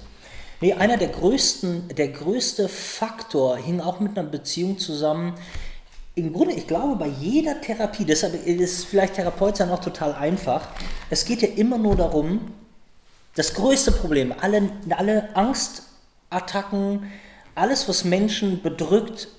Nee, 0.61 0.73
einer 0.73 0.97
der 0.97 1.07
größten, 1.07 1.89
der 1.95 2.09
größte 2.09 2.67
Faktor 2.67 3.57
hing 3.57 3.79
auch 3.79 3.99
mit 3.99 4.17
einer 4.17 4.27
Beziehung 4.27 4.77
zusammen, 4.77 5.35
im 6.15 6.33
Grunde, 6.33 6.53
ich 6.53 6.67
glaube, 6.67 6.97
bei 6.97 7.07
jeder 7.07 7.61
Therapie, 7.61 8.03
deshalb 8.03 8.45
ist 8.45 8.85
vielleicht 8.85 9.13
Therapeut 9.13 9.55
sein 9.55 9.69
auch 9.69 9.79
total 9.79 10.13
einfach, 10.13 10.67
es 11.09 11.23
geht 11.23 11.41
ja 11.41 11.47
immer 11.47 11.77
nur 11.77 11.95
darum, 11.95 12.51
das 13.35 13.53
größte 13.53 13.93
Problem, 13.93 14.33
alle, 14.37 14.69
alle 14.89 15.33
Angstattacken, 15.33 17.09
alles, 17.55 17.87
was 17.87 18.03
Menschen 18.03 18.61
bedrückt, 18.61 19.29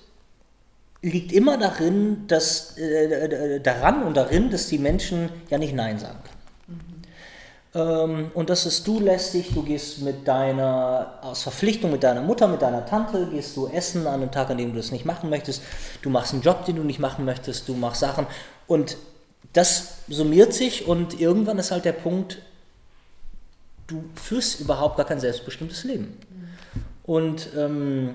liegt 1.02 1.32
immer 1.32 1.58
darin, 1.58 2.26
dass, 2.28 2.78
äh, 2.78 3.04
äh 3.04 3.60
daran 3.60 4.02
und 4.04 4.16
darin, 4.16 4.50
dass 4.50 4.68
die 4.68 4.78
Menschen 4.78 5.28
ja 5.50 5.58
nicht 5.58 5.74
Nein 5.74 5.98
sagen 5.98 6.18
können. 6.22 6.39
Ähm, 7.74 8.30
und 8.34 8.50
das 8.50 8.66
ist 8.66 8.86
du 8.86 8.98
lästig, 8.98 9.54
du 9.54 9.62
gehst 9.62 10.02
mit 10.02 10.26
deiner, 10.26 11.18
aus 11.22 11.42
Verpflichtung 11.42 11.92
mit 11.92 12.02
deiner 12.02 12.20
Mutter, 12.20 12.48
mit 12.48 12.62
deiner 12.62 12.84
Tante, 12.84 13.28
gehst 13.30 13.56
du 13.56 13.68
essen 13.68 14.06
an 14.06 14.14
einem 14.14 14.32
Tag, 14.32 14.50
an 14.50 14.58
dem 14.58 14.72
du 14.72 14.80
es 14.80 14.90
nicht 14.90 15.04
machen 15.04 15.30
möchtest, 15.30 15.62
du 16.02 16.10
machst 16.10 16.32
einen 16.32 16.42
Job, 16.42 16.64
den 16.64 16.76
du 16.76 16.82
nicht 16.82 16.98
machen 16.98 17.24
möchtest, 17.24 17.68
du 17.68 17.74
machst 17.74 18.00
Sachen. 18.00 18.26
Und 18.66 18.96
das 19.52 19.98
summiert 20.08 20.52
sich 20.52 20.86
und 20.86 21.20
irgendwann 21.20 21.58
ist 21.58 21.70
halt 21.70 21.84
der 21.84 21.92
Punkt, 21.92 22.38
du 23.86 24.04
führst 24.14 24.60
überhaupt 24.60 24.96
gar 24.96 25.06
kein 25.06 25.20
selbstbestimmtes 25.20 25.84
Leben. 25.84 26.18
Und 27.04 27.50
ähm, 27.56 28.14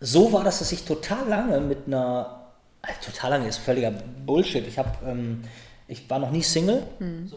so 0.00 0.32
war 0.32 0.44
das, 0.44 0.60
dass 0.60 0.72
ich 0.72 0.84
total 0.84 1.28
lange 1.28 1.60
mit 1.60 1.86
einer, 1.86 2.46
also 2.80 3.00
total 3.12 3.30
lange 3.32 3.48
ist 3.48 3.58
völliger 3.58 3.92
Bullshit, 4.24 4.66
ich 4.66 4.78
habe... 4.78 4.92
Ähm, 5.06 5.44
ich 5.90 6.08
war 6.08 6.20
noch 6.20 6.30
nie 6.30 6.42
Single. 6.42 6.84
Hm. 6.98 7.26
So 7.28 7.36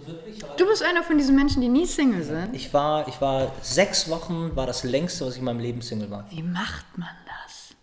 du 0.58 0.68
bist 0.68 0.84
einer 0.84 1.04
von 1.04 1.18
diesen 1.18 1.36
Menschen, 1.36 1.62
die 1.62 1.70
nie 1.70 1.88
Single 1.88 2.24
sind. 2.24 2.50
Ich 2.54 2.72
war, 2.74 3.08
ich 3.08 3.20
war 3.20 3.52
sechs 3.62 4.10
Wochen, 4.10 4.56
war 4.56 4.68
das 4.68 4.84
längste, 4.84 5.26
was 5.26 5.34
ich 5.34 5.40
in 5.40 5.46
meinem 5.46 5.60
Leben 5.60 5.82
Single 5.82 6.12
war. 6.12 6.26
Wie 6.30 6.44
macht 6.44 6.86
man 6.96 7.10
das? 7.26 7.76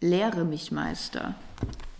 Lehre 0.00 0.44
mich, 0.44 0.70
Meister. 0.72 1.34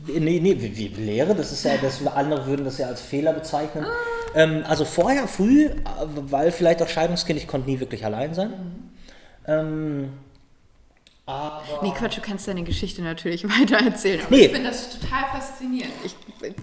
Nee, 0.07 0.39
nee, 0.41 0.61
wie, 0.61 0.77
wie 0.77 0.89
Lehre, 0.89 1.35
das 1.35 1.51
ist 1.51 1.65
ja, 1.65 1.77
das, 1.79 2.07
andere 2.07 2.47
würden 2.47 2.65
das 2.65 2.79
ja 2.79 2.89
als 2.89 3.01
Fehler 3.01 3.33
bezeichnen. 3.33 3.87
Ähm, 4.35 4.65
also 4.67 4.85
vorher 4.85 5.27
früh, 5.27 5.71
weil 6.15 6.53
vielleicht 6.53 6.83
auch 6.83 6.89
Scheidungskind, 6.89 7.39
ich 7.39 7.49
konnte 7.49 7.71
nie 7.71 7.81
wirklich 7.81 8.05
allein 8.05 8.35
sein. 8.35 8.53
Ähm, 9.47 10.11
aber 11.27 11.63
Nee, 11.83 11.93
Quatsch, 11.97 12.19
du 12.19 12.21
kannst 12.21 12.49
deine 12.49 12.65
Geschichte 12.65 13.03
natürlich 13.03 13.45
weiter 13.61 13.79
erzählen. 13.79 14.21
Aber 14.27 14.37
Nee. 14.37 14.47
Ich 14.47 14.53
finde 14.53 14.69
das 14.71 14.99
total 14.99 15.25
faszinierend. 15.33 15.95
Ich 16.05 16.15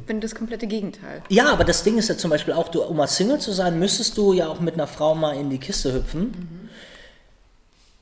bin 0.06 0.22
das 0.22 0.36
komplette 0.36 0.68
Gegenteil. 0.68 1.22
Ja, 1.30 1.52
aber 1.52 1.64
das 1.64 1.84
Ding 1.84 1.98
ist 1.98 2.10
ja 2.10 2.18
zum 2.18 2.32
Beispiel 2.32 2.54
auch, 2.54 2.70
du, 2.70 2.84
um 2.84 3.00
als 3.00 3.16
Single 3.16 3.40
zu 3.40 3.52
sein, 3.52 3.80
müsstest 3.80 4.18
du 4.18 4.34
ja 4.34 4.48
auch 4.48 4.60
mit 4.60 4.76
einer 4.76 4.88
Frau 4.88 5.16
mal 5.16 5.36
in 5.36 5.50
die 5.50 5.60
Kiste 5.60 5.94
hüpfen 5.94 6.70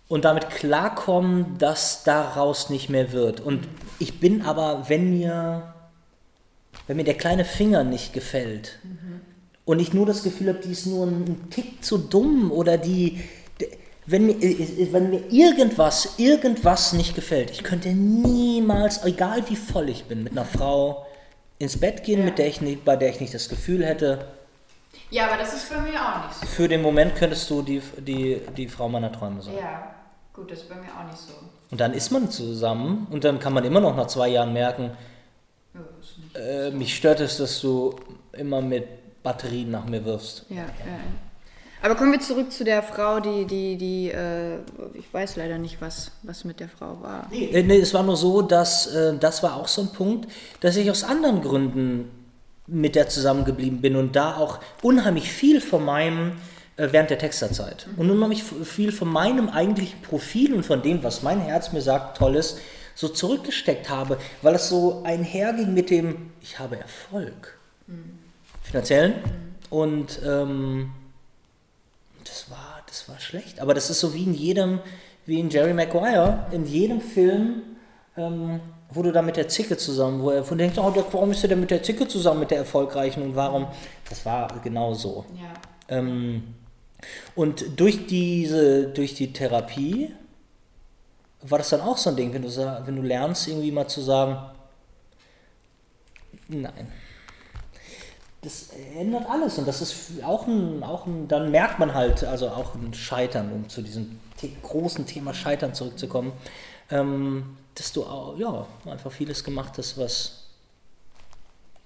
und 0.08 0.26
damit 0.26 0.50
klarkommen, 0.50 1.58
dass 1.58 2.04
daraus 2.04 2.70
nicht 2.70 2.90
mehr 2.90 3.12
wird. 3.12 3.42
Und 3.42 3.68
ich 4.00 4.20
bin 4.20 4.42
aber, 4.44 4.86
wenn 4.88 5.10
mir, 5.12 5.74
wenn 6.88 6.98
mir 6.98 7.04
der 7.04 7.16
kleine 7.16 7.46
Finger 7.46 7.84
nicht 7.84 8.14
gefällt 8.14 8.80
und 9.66 9.80
ich 9.80 9.94
nur 9.94 10.06
das 10.06 10.24
Gefühl 10.24 10.50
habe, 10.50 10.60
die 10.60 10.72
ist 10.72 10.86
nur 10.86 11.08
ein 11.08 11.50
Tick 11.50 11.84
zu 11.84 11.98
dumm 11.98 12.52
oder 12.52 12.78
die, 12.78 13.20
wenn 14.06 14.28
mir, 14.28 14.36
wenn 14.92 15.10
mir 15.10 15.24
irgendwas, 15.32 16.16
irgendwas 16.18 16.94
nicht 16.94 17.16
gefällt, 17.16 17.50
ich 17.50 17.64
könnte 17.64 17.90
niemals, 17.90 19.04
egal 19.04 19.50
wie 19.50 19.56
voll 19.56 19.90
ich 19.90 20.06
bin, 20.06 20.24
mit 20.24 20.34
einer 20.34 20.46
Frau 20.46 21.08
ins 21.60 21.80
Bett 21.80 22.04
gehen, 22.04 22.20
Ja. 22.20 22.26
mit 22.26 22.38
der 22.38 22.48
ich 22.48 22.62
nicht, 22.62 22.84
bei 22.86 22.96
der 22.96 23.10
ich 23.10 23.20
nicht 23.20 23.34
das 23.34 23.50
Gefühl 23.50 23.86
hätte, 23.86 24.26
Ja, 25.12 25.28
aber 25.28 25.38
das 25.38 25.54
ist 25.54 25.70
bei 25.70 25.80
mir 25.80 26.00
auch 26.02 26.28
nicht 26.28 26.40
so. 26.40 26.46
für 26.46 26.68
den 26.68 26.82
Moment 26.82 27.16
könntest 27.16 27.50
du 27.50 27.62
die, 27.62 27.82
die, 27.98 28.42
die 28.58 28.68
Frau 28.68 28.90
meiner 28.90 29.12
Träume 29.12 29.42
sein. 29.42 29.56
Ja, 29.60 29.92
gut, 30.34 30.52
das 30.52 30.60
ist 30.60 30.70
bei 30.70 30.76
mir 30.76 30.90
auch 30.98 31.06
nicht 31.10 31.18
so. 31.18 31.34
Und 31.72 31.80
dann 31.82 31.94
ist 31.94 32.12
man 32.12 32.30
zusammen 32.30 33.08
und 33.10 33.24
dann 33.24 33.40
kann 33.40 33.54
man 33.54 33.64
immer 33.66 33.80
noch 33.80 33.96
nach 33.96 34.08
zwei 34.08 34.30
Jahren 34.30 34.54
merken, 34.54 34.92
Ja, 35.74 36.40
äh, 36.40 36.72
mich 36.72 36.96
stört 36.96 37.20
es, 37.20 37.38
dass 37.38 37.60
du 37.62 37.96
immer 38.34 38.62
mit 38.62 38.88
Batterien 39.24 39.72
nach 39.72 39.86
mir 39.86 40.04
wirfst. 40.06 40.46
Ja, 40.50 40.58
ja. 40.58 40.66
Aber 41.82 41.96
kommen 41.96 42.12
wir 42.12 42.20
zurück 42.20 42.52
zu 42.52 42.64
der 42.64 42.82
Frau, 42.82 43.20
die, 43.20 43.46
die, 43.46 43.78
die, 43.78 44.10
äh, 44.10 44.58
ich 44.94 45.14
weiß 45.14 45.36
leider 45.36 45.58
nicht, 45.58 45.82
was, 45.82 46.12
was 46.24 46.44
mit 46.44 46.60
der 46.60 46.70
Frau 46.70 46.98
war. 47.02 47.28
Äh, 47.32 47.64
nee, 47.64 47.78
es 47.78 47.94
war 47.94 48.04
nur 48.04 48.18
so, 48.18 48.42
dass 48.42 48.88
äh, 48.88 49.18
das 49.20 49.44
war 49.44 49.56
auch 49.56 49.68
so 49.68 49.82
ein 49.82 49.90
Punkt, 49.90 50.32
dass 50.62 50.76
ich 50.78 50.90
aus 50.90 51.04
anderen 51.04 51.42
Gründen 51.42 52.10
mit 52.68 52.96
der 52.96 53.10
zusammengeblieben 53.10 53.82
bin 53.82 53.96
und 53.96 54.16
da 54.16 54.38
auch 54.38 54.60
unheimlich 54.82 55.32
viel 55.32 55.62
von 55.62 55.86
meinem 55.86 56.34
äh, 56.78 56.88
während 56.92 57.10
der 57.10 57.20
Texterzeit. 57.20 57.88
Und 57.98 58.10
unheimlich 58.10 58.44
viel 58.44 58.92
von 58.92 59.08
meinem 59.08 59.50
eigentlichen 59.50 60.02
Profil 60.02 60.54
und 60.54 60.66
von 60.66 60.82
dem, 60.82 61.04
was 61.04 61.24
mein 61.24 61.40
Herz 61.40 61.72
mir 61.72 61.82
sagt, 61.82 62.18
tolles, 62.18 62.58
so 62.96 63.10
zurückgesteckt 63.10 63.90
habe, 63.90 64.18
weil 64.42 64.56
es 64.56 64.70
so 64.70 65.04
einherging 65.04 65.74
mit 65.74 65.90
dem, 65.90 66.32
ich 66.42 66.60
habe 66.60 66.80
Erfolg, 66.80 67.58
finanziellen 68.64 69.16
und 69.70 70.20
ähm, 70.26 70.92
das 72.26 72.50
war, 72.50 72.82
das 72.88 73.08
war 73.08 73.20
schlecht. 73.20 73.60
Aber 73.60 73.74
das 73.74 73.90
ist 73.90 74.00
so 74.00 74.14
wie 74.14 74.24
in 74.24 74.34
jedem, 74.34 74.80
wie 75.26 75.40
in 75.40 75.50
Jerry 75.50 75.74
Maguire, 75.74 76.48
in 76.52 76.66
jedem 76.66 77.02
Film, 77.02 77.62
ähm, 78.18 78.60
wo 78.90 79.02
du 79.02 79.12
da 79.12 79.22
mit 79.22 79.38
der 79.38 79.48
Zicke 79.48 79.78
zusammen, 79.78 80.22
wo 80.22 80.32
er 80.32 80.44
von 80.44 80.58
denkt, 80.58 80.78
oh, 80.78 80.94
warum 81.12 81.32
ist 81.32 81.44
er 81.44 81.50
denn 81.50 81.60
mit 81.60 81.72
der 81.72 81.84
Zicke 81.84 82.08
zusammen, 82.08 82.42
mit 82.42 82.52
der 82.52 82.60
Erfolgreichen 82.60 83.24
und 83.24 83.36
warum? 83.36 83.68
Das 84.10 84.26
war 84.26 84.48
genau 84.64 84.94
so. 84.94 85.26
Ja. 85.36 85.98
Ähm, 85.98 86.56
und 87.36 87.80
durch 87.80 88.08
diese, 88.08 88.88
durch 88.88 89.14
die 89.16 89.34
Therapie 89.34 90.12
war 91.42 91.60
das 91.60 91.70
dann 91.70 91.82
auch 91.82 91.98
so 91.98 92.10
ein 92.10 92.16
Ding, 92.16 92.34
wenn 92.34 92.42
du, 92.42 92.82
wenn 92.86 92.96
du 92.96 93.02
lernst, 93.02 93.48
irgendwie 93.48 93.72
mal 93.72 93.88
zu 93.88 94.02
sagen, 94.02 94.38
nein. 96.48 96.92
Das 98.46 98.70
ändert 98.96 99.28
alles 99.28 99.58
und 99.58 99.68
das 99.68 99.82
ist 99.82 100.24
auch 100.24 100.46
ein, 100.46 100.84
auch 100.84 101.08
ein, 101.08 101.28
dann 101.28 101.50
merkt 101.50 101.80
man 101.80 101.96
halt, 101.96 102.24
also 102.24 102.50
auch 102.50 102.76
ein 102.76 102.94
Scheitern, 102.94 103.52
um 103.52 103.68
zu 103.68 103.82
diesem 103.82 104.20
the 104.40 104.56
großen 104.62 105.06
Thema 105.08 105.34
Scheitern 105.34 105.74
zurückzukommen, 105.74 106.32
ähm, 106.92 107.58
dass 107.74 107.92
du 107.92 108.04
auch, 108.04 108.38
ja, 108.38 108.68
einfach 108.86 109.12
vieles 109.12 109.44
gemacht 109.44 109.74
hast, 109.78 109.98
was 109.98 110.46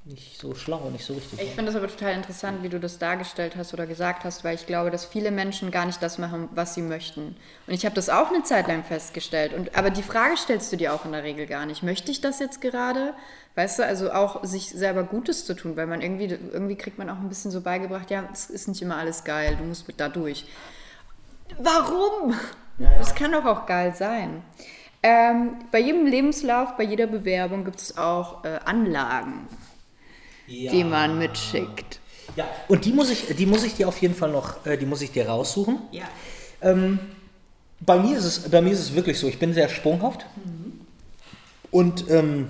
nicht 0.05 0.39
so 0.39 0.55
schlau, 0.55 0.89
nicht 0.91 1.05
so 1.05 1.14
richtig 1.14 1.39
Ich 1.39 1.49
finde 1.49 1.66
das 1.66 1.76
aber 1.76 1.88
total 1.88 2.14
interessant, 2.14 2.64
wie 2.64 2.70
du 2.70 2.80
das 2.80 2.97
dargestellt 2.97 3.55
hast 3.55 3.74
oder 3.74 3.86
gesagt 3.86 4.24
hast, 4.24 4.43
weil 4.43 4.55
ich 4.55 4.66
glaube, 4.66 4.91
dass 4.91 5.05
viele 5.05 5.30
Menschen 5.30 5.72
gar 5.72 5.86
nicht 5.86 6.01
das 6.01 6.18
machen, 6.18 6.49
was 6.53 6.74
sie 6.74 6.82
möchten. 6.82 7.36
Und 7.68 7.74
ich 7.74 7.86
habe 7.86 7.95
das 7.95 8.10
auch 8.10 8.30
eine 8.30 8.43
Zeit 8.43 8.68
lang 8.68 8.84
festgestellt. 8.84 9.53
Und, 9.53 9.78
aber 9.78 9.91
die 9.91 10.01
Frage 10.01 10.36
stellst 10.36 10.72
du 10.72 10.78
dir 10.78 10.93
auch 10.93 11.05
in 11.05 11.12
der 11.12 11.24
Regel 11.24 11.45
gar 11.45 11.66
nicht. 11.66 11.84
Möchte 11.84 12.12
ich 12.12 12.22
das 12.22 12.39
jetzt 12.39 12.60
gerade? 12.60 13.14
Weißt 13.60 13.80
du, 13.80 13.86
also 13.86 14.14
auch 14.14 14.41
sich 14.45 14.70
selber 14.70 15.03
Gutes 15.03 15.43
zu 15.43 15.53
tun, 15.53 15.76
weil 15.76 15.86
man 15.86 15.99
irgendwie, 15.99 16.28
irgendwie 16.28 16.78
kriegt 16.78 16.97
man 16.97 17.10
auch 17.10 17.18
ein 17.18 17.28
bisschen 17.28 17.51
so 17.51 17.60
beigebracht, 17.60 18.10
ja, 18.10 18.24
es 18.32 18.49
ist 18.49 18.70
nicht 18.70 18.82
immer 18.82 18.95
alles 18.95 19.26
geil, 19.26 19.57
du 19.60 19.66
musst 19.66 19.86
mit 19.86 19.99
da 19.99 20.07
durch. 20.07 20.45
Warum? 21.57 22.36
Das 22.78 23.14
kann 23.16 23.34
doch 23.34 23.43
auch 23.43 23.66
geil 23.66 23.93
sein. 23.93 24.43
Ähm, 25.03 25.57
bei 25.74 25.80
jedem 25.82 26.05
Lebenslauf, 26.05 26.78
bei 26.78 26.86
jeder 26.86 27.05
Bewerbung 27.05 27.66
gibt 27.66 27.82
es 27.82 27.97
auch 27.97 28.45
äh, 28.45 28.60
Anlagen, 28.64 29.45
die 30.47 30.86
man 30.86 31.20
mitschickt. 31.20 31.99
Ja, 32.38 32.47
und 32.70 32.86
die 32.86 32.93
muss 32.93 33.10
ich, 33.10 33.36
die 33.36 33.45
muss 33.45 33.66
ich 33.66 33.76
dir 33.76 33.89
auf 33.89 34.01
jeden 34.01 34.16
Fall 34.16 34.32
noch, 34.32 34.66
äh, 34.66 34.78
die 34.78 34.86
muss 34.86 35.01
ich 35.01 35.12
dir 35.12 35.28
raussuchen. 35.28 35.80
Ja. 35.91 36.05
Ähm, 36.62 36.97
bei, 37.82 37.99
mir 37.99 38.18
ist 38.18 38.24
es, 38.24 38.39
bei 38.49 38.62
mir 38.62 38.72
ist 38.72 38.80
es 38.80 38.95
wirklich 38.95 39.20
so, 39.20 39.28
ich 39.28 39.38
bin 39.38 39.53
sehr 39.53 39.68
sprunghaft. 39.68 40.26
Und 41.72 42.10
ähm, 42.10 42.47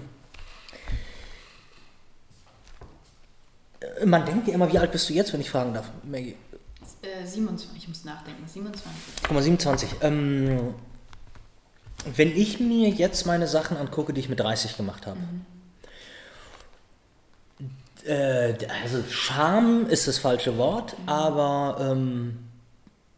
man 4.06 4.26
denkt 4.26 4.47
ja 4.47 4.54
immer, 4.54 4.72
wie 4.72 4.80
alt 4.80 4.91
bist 4.91 5.10
du 5.10 5.14
jetzt, 5.14 5.34
wenn 5.34 5.41
ich 5.41 5.50
fragen 5.50 5.74
darf, 5.74 5.89
Maggie? 6.04 6.36
Äh, 7.02 7.26
27, 7.26 7.78
ich 7.78 7.88
muss 7.88 8.04
nachdenken, 8.04 8.47
27. 8.47 8.91
Guck 9.24 9.32
mal, 9.32 9.41
27. 9.41 9.89
Ähm, 10.02 10.74
wenn 12.16 12.36
ich 12.36 12.60
mir 12.60 12.89
jetzt 12.89 13.26
meine 13.26 13.47
Sachen 13.47 13.78
angucke, 13.78 14.14
die 14.14 14.22
ich 14.22 14.30
mit 14.30 14.39
30 14.39 14.78
gemacht 14.78 15.08
habe, 15.08 15.20
äh, 18.06 18.54
also 18.84 19.04
Scham 19.10 19.88
ist 19.88 20.08
das 20.08 20.18
falsche 20.18 20.58
Wort, 20.58 20.95
aber 21.06 21.78
ähm, 21.91 22.39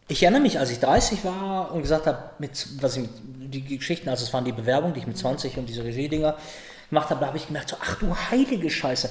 ich 0.08 0.24
erinnere 0.24 0.42
mich, 0.42 0.60
als 0.60 0.72
ich 0.72 0.80
30 0.80 1.24
war 1.24 1.72
und 1.72 1.82
gesagt 1.82 2.06
habe, 2.06 2.32
mit, 2.40 2.68
was 2.82 2.98
ich, 2.98 3.08
die 3.24 3.78
Geschichten, 3.78 4.10
also 4.10 4.26
es 4.26 4.34
waren 4.34 4.46
die 4.46 4.52
Bewerbungen, 4.52 4.94
die 4.94 5.00
ich 5.00 5.08
mit 5.08 5.18
20 5.18 5.58
und 5.58 5.68
diese 5.70 5.84
Regie-Dinger 5.84 6.38
gemacht 6.90 7.10
habe, 7.10 7.22
da 7.22 7.28
habe 7.28 7.38
ich 7.38 7.48
gemerkt, 7.48 7.70
so, 7.70 7.78
ach 7.80 7.96
du 7.96 8.14
heilige 8.16 8.70
Scheiße, 8.70 9.10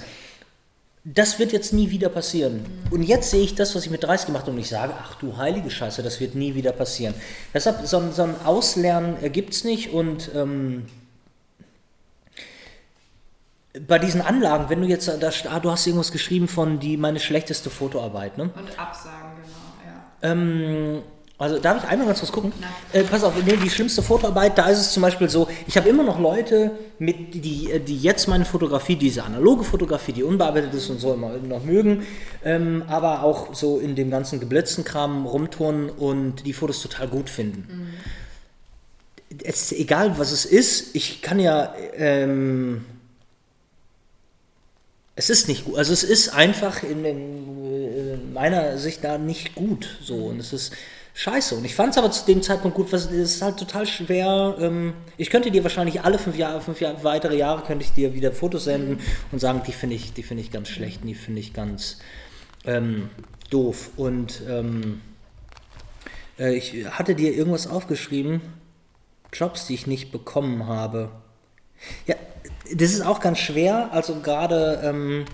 das 1.04 1.38
wird 1.38 1.52
jetzt 1.52 1.72
nie 1.72 1.90
wieder 1.90 2.08
passieren. 2.10 2.64
Und 2.90 3.02
jetzt 3.02 3.30
sehe 3.30 3.42
ich 3.42 3.54
das, 3.54 3.74
was 3.74 3.84
ich 3.84 3.90
mit 3.90 4.02
30 4.04 4.26
gemacht 4.26 4.42
habe, 4.42 4.52
und 4.52 4.58
ich 4.58 4.68
sage, 4.68 4.92
ach 5.02 5.14
du 5.16 5.36
heilige 5.36 5.70
Scheiße, 5.70 6.02
das 6.02 6.20
wird 6.20 6.34
nie 6.34 6.54
wieder 6.54 6.72
passieren. 6.72 7.14
Deshalb, 7.54 7.86
so, 7.86 7.98
ein- 7.98 8.12
so 8.12 8.22
ein 8.22 8.34
Auslernen 8.44 9.16
gibt 9.32 9.54
es 9.54 9.64
nicht 9.64 9.92
und 9.92 10.30
ähm, 10.34 10.86
bei 13.86 13.98
diesen 13.98 14.20
Anlagen, 14.20 14.68
wenn 14.68 14.80
du 14.80 14.88
jetzt, 14.88 15.06
da, 15.08 15.30
ah, 15.48 15.60
du 15.60 15.70
hast 15.70 15.86
irgendwas 15.86 16.10
geschrieben 16.10 16.48
von 16.48 16.80
die 16.80 16.96
meine 16.96 17.20
schlechteste 17.20 17.70
Fotoarbeit, 17.70 18.36
ne? 18.36 18.44
Und 18.44 18.78
Absagen, 18.78 19.30
genau, 19.42 19.92
ja. 20.22 20.32
Ähm, 20.32 21.02
also 21.40 21.58
darf 21.58 21.82
ich 21.82 21.88
einmal 21.88 22.06
ganz 22.06 22.20
kurz 22.20 22.32
gucken? 22.32 22.52
Äh, 22.92 23.02
pass 23.02 23.24
auf, 23.24 23.32
nee, 23.42 23.56
die 23.56 23.70
schlimmste 23.70 24.02
Fotoarbeit, 24.02 24.58
da 24.58 24.68
ist 24.68 24.78
es 24.78 24.92
zum 24.92 25.02
Beispiel 25.02 25.30
so, 25.30 25.48
ich 25.66 25.74
habe 25.78 25.88
immer 25.88 26.02
noch 26.02 26.20
Leute, 26.20 26.72
mit, 26.98 27.34
die, 27.34 27.80
die 27.80 27.98
jetzt 27.98 28.28
meine 28.28 28.44
Fotografie, 28.44 28.96
diese 28.96 29.24
analoge 29.24 29.64
Fotografie, 29.64 30.12
die 30.12 30.22
unbearbeitet 30.22 30.74
ist 30.74 30.90
und 30.90 31.00
so 31.00 31.14
immer 31.14 31.30
noch 31.38 31.64
mögen, 31.64 32.06
ähm, 32.44 32.84
aber 32.88 33.22
auch 33.22 33.54
so 33.54 33.78
in 33.78 33.96
dem 33.96 34.10
ganzen 34.10 34.38
geblitzten 34.38 34.84
Kram 34.84 35.24
rumturnen 35.24 35.88
und 35.88 36.44
die 36.44 36.52
Fotos 36.52 36.82
total 36.82 37.08
gut 37.08 37.30
finden. 37.30 37.94
Es 39.42 39.62
ist 39.62 39.72
egal, 39.72 40.18
was 40.18 40.32
es 40.32 40.44
ist, 40.44 40.94
ich 40.94 41.22
kann 41.22 41.40
ja... 41.40 41.72
Ähm, 41.96 42.84
es 45.16 45.28
ist 45.28 45.48
nicht 45.48 45.66
gut. 45.66 45.76
Also 45.76 45.92
es 45.92 46.02
ist 46.02 46.30
einfach 46.30 46.82
in, 46.82 47.04
in, 47.04 47.64
in 47.64 48.32
meiner 48.32 48.78
Sicht 48.78 49.04
da 49.04 49.18
nicht 49.18 49.54
gut 49.54 49.98
so 50.02 50.14
und 50.14 50.40
es 50.40 50.54
ist 50.54 50.72
scheiße. 51.14 51.54
Und 51.56 51.64
ich 51.64 51.74
fand 51.74 51.92
es 51.92 51.98
aber 51.98 52.10
zu 52.10 52.24
dem 52.26 52.42
Zeitpunkt 52.42 52.76
gut, 52.76 52.92
was 52.92 53.06
es 53.06 53.34
ist 53.34 53.42
halt 53.42 53.56
total 53.56 53.86
schwer. 53.86 54.56
Ähm, 54.60 54.94
ich 55.16 55.30
könnte 55.30 55.50
dir 55.50 55.62
wahrscheinlich 55.62 56.02
alle 56.02 56.18
fünf 56.18 56.36
Jahre, 56.36 56.60
fünf 56.60 56.80
Jahre, 56.80 57.02
weitere 57.04 57.36
Jahre 57.36 57.62
könnte 57.62 57.84
ich 57.84 57.92
dir 57.92 58.14
wieder 58.14 58.32
Fotos 58.32 58.64
senden 58.64 59.00
und 59.32 59.38
sagen, 59.38 59.62
die 59.66 59.72
finde 59.72 59.96
ich, 59.96 60.12
die 60.12 60.22
finde 60.22 60.42
ich 60.42 60.50
ganz 60.50 60.68
schlecht, 60.68 61.00
die 61.04 61.14
finde 61.14 61.40
ich 61.40 61.52
ganz 61.52 61.98
ähm, 62.64 63.10
doof. 63.50 63.90
Und 63.96 64.42
ähm, 64.48 65.00
äh, 66.38 66.54
ich 66.54 66.86
hatte 66.90 67.14
dir 67.14 67.32
irgendwas 67.34 67.66
aufgeschrieben, 67.66 68.40
Jobs, 69.32 69.66
die 69.66 69.74
ich 69.74 69.86
nicht 69.86 70.10
bekommen 70.10 70.66
habe. 70.66 71.10
Ja, 72.06 72.16
das 72.72 72.92
ist 72.92 73.02
auch 73.02 73.20
ganz 73.20 73.38
schwer. 73.38 73.90
Also 73.92 74.20
gerade, 74.20 74.80
ähm, 74.84 75.24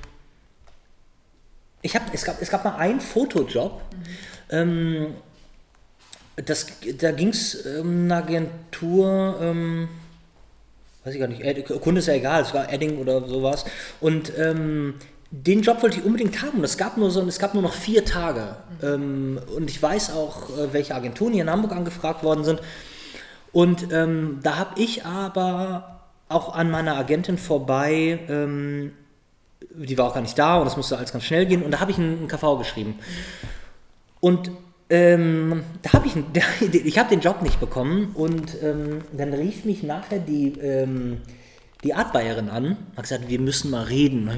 ich 1.83 1.95
habe, 1.95 2.07
es 2.13 2.25
gab, 2.25 2.41
es 2.41 2.51
gab 2.51 2.65
mal 2.65 2.77
einen 2.77 3.01
Fotojob. 3.01 3.83
Ähm, 4.51 5.15
das, 6.37 6.67
da 6.99 7.13
ging 7.13 7.29
es 7.29 7.55
um 7.81 8.05
eine 8.05 8.17
Agentur, 8.17 9.39
ähm, 9.41 9.89
weiß 11.05 11.15
ich 11.15 11.21
gar 11.21 11.29
nicht, 11.29 11.43
Ed, 11.43 11.67
Kunde 11.81 12.01
ist 12.01 12.09
ja 12.09 12.15
egal, 12.15 12.43
es 12.43 12.53
war 12.53 12.71
Edding 12.71 12.99
oder 12.99 13.27
sowas. 13.27 13.65
Und 14.01 14.33
ähm, 14.39 14.95
den 15.31 15.63
Job 15.63 15.83
wollte 15.83 15.99
ich 15.99 16.05
unbedingt 16.05 16.43
haben. 16.43 16.63
Es 16.63 16.77
gab 16.77 16.97
nur, 16.97 17.11
so, 17.11 17.23
es 17.23 17.39
gab 17.39 17.55
nur 17.55 17.63
noch 17.63 17.73
vier 17.73 18.05
Tage. 18.05 18.57
Ähm, 18.83 19.41
und 19.55 19.71
ich 19.71 19.83
weiß 19.83 20.13
auch, 20.13 20.51
äh, 20.51 20.73
welche 20.73 20.95
Agenturen 20.95 21.33
hier 21.33 21.43
in 21.43 21.51
Hamburg 21.51 21.73
angefragt 21.73 22.23
worden 22.23 22.45
sind. 22.45 22.61
Und 23.53 23.93
ähm, 23.93 24.41
da 24.43 24.57
habe 24.57 24.81
ich 24.81 25.05
aber 25.05 26.01
auch 26.29 26.55
an 26.55 26.71
meiner 26.71 26.97
Agentin 26.97 27.39
vorbei, 27.39 28.19
ähm, 28.29 28.93
die 29.75 29.97
war 29.97 30.07
auch 30.07 30.15
gar 30.15 30.21
nicht 30.21 30.39
da 30.39 30.59
und 30.59 30.65
das 30.65 30.77
musste 30.77 30.97
alles 30.97 31.13
ganz 31.13 31.25
schnell 31.25 31.47
gehen. 31.47 31.63
Und 31.63 31.71
da 31.71 31.81
habe 31.81 31.91
ich 31.91 31.99
einen, 31.99 32.19
einen 32.19 32.29
KV 32.29 32.59
geschrieben. 32.59 32.99
Und 34.21 34.51
ähm, 34.89 35.65
da 35.83 35.95
habe 35.95 36.07
ich, 36.07 36.15
ich 36.85 36.99
habe 36.99 37.09
den 37.09 37.21
Job 37.21 37.43
nicht 37.43 37.61
bekommen 37.61 38.13
und 38.15 38.63
ähm, 38.63 39.03
dann 39.13 39.35
rief 39.35 39.65
mich 39.65 39.83
nachher 39.83 40.19
die, 40.19 40.59
ähm, 40.61 41.23
die 41.83 41.95
Artbayerin 41.95 42.49
an, 42.49 42.77
hat 42.97 43.03
gesagt, 43.03 43.29
wir 43.29 43.41
müssen 43.41 43.71
mal 43.71 43.85
reden. 43.85 44.31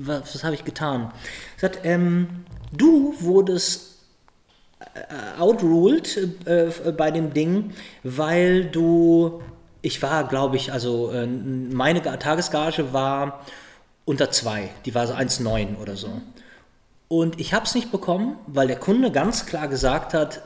Was, 0.00 0.34
was 0.34 0.44
habe 0.44 0.54
ich 0.54 0.64
getan? 0.64 1.12
Sie 1.56 1.66
hat, 1.66 1.80
ähm, 1.84 2.44
du 2.72 3.14
wurdest 3.20 3.98
äh, 4.94 5.40
outruled 5.40 6.16
äh, 6.46 6.70
bei 6.92 7.10
dem 7.10 7.32
Ding, 7.32 7.72
weil 8.04 8.66
du, 8.66 9.42
ich 9.82 10.00
war, 10.02 10.28
glaube 10.28 10.56
ich, 10.56 10.72
also 10.72 11.10
äh, 11.10 11.26
meine 11.26 12.02
Tagesgage 12.02 12.92
war 12.92 13.44
unter 14.04 14.30
zwei, 14.30 14.70
die 14.84 14.94
war 14.94 15.06
so 15.06 15.14
1,9 15.14 15.76
oder 15.76 15.96
so. 15.96 16.08
Und 17.08 17.40
ich 17.40 17.54
habe 17.54 17.64
es 17.64 17.74
nicht 17.74 17.90
bekommen, 17.90 18.36
weil 18.46 18.66
der 18.66 18.78
Kunde 18.78 19.10
ganz 19.10 19.46
klar 19.46 19.66
gesagt 19.66 20.12
hat, 20.12 20.42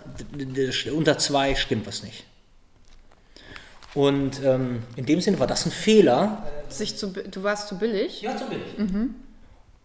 unter 0.95 1.19
zwei 1.19 1.57
stimmt 1.57 1.87
was 1.87 2.05
nicht. 2.05 2.25
Und 3.95 4.43
ähm, 4.43 4.85
in 4.97 5.05
dem 5.05 5.21
Sinne 5.21 5.39
war 5.39 5.47
das 5.47 5.67
ein 5.67 5.73
Fehler. 5.73 6.47
Sich 6.69 6.97
zu, 6.97 7.09
du 7.09 7.43
warst 7.43 7.69
zu 7.69 7.79
billig? 7.79 8.23
Ja, 8.23 8.37
zu 8.37 8.47
billig. 8.47 8.79
Mhm. 8.79 9.17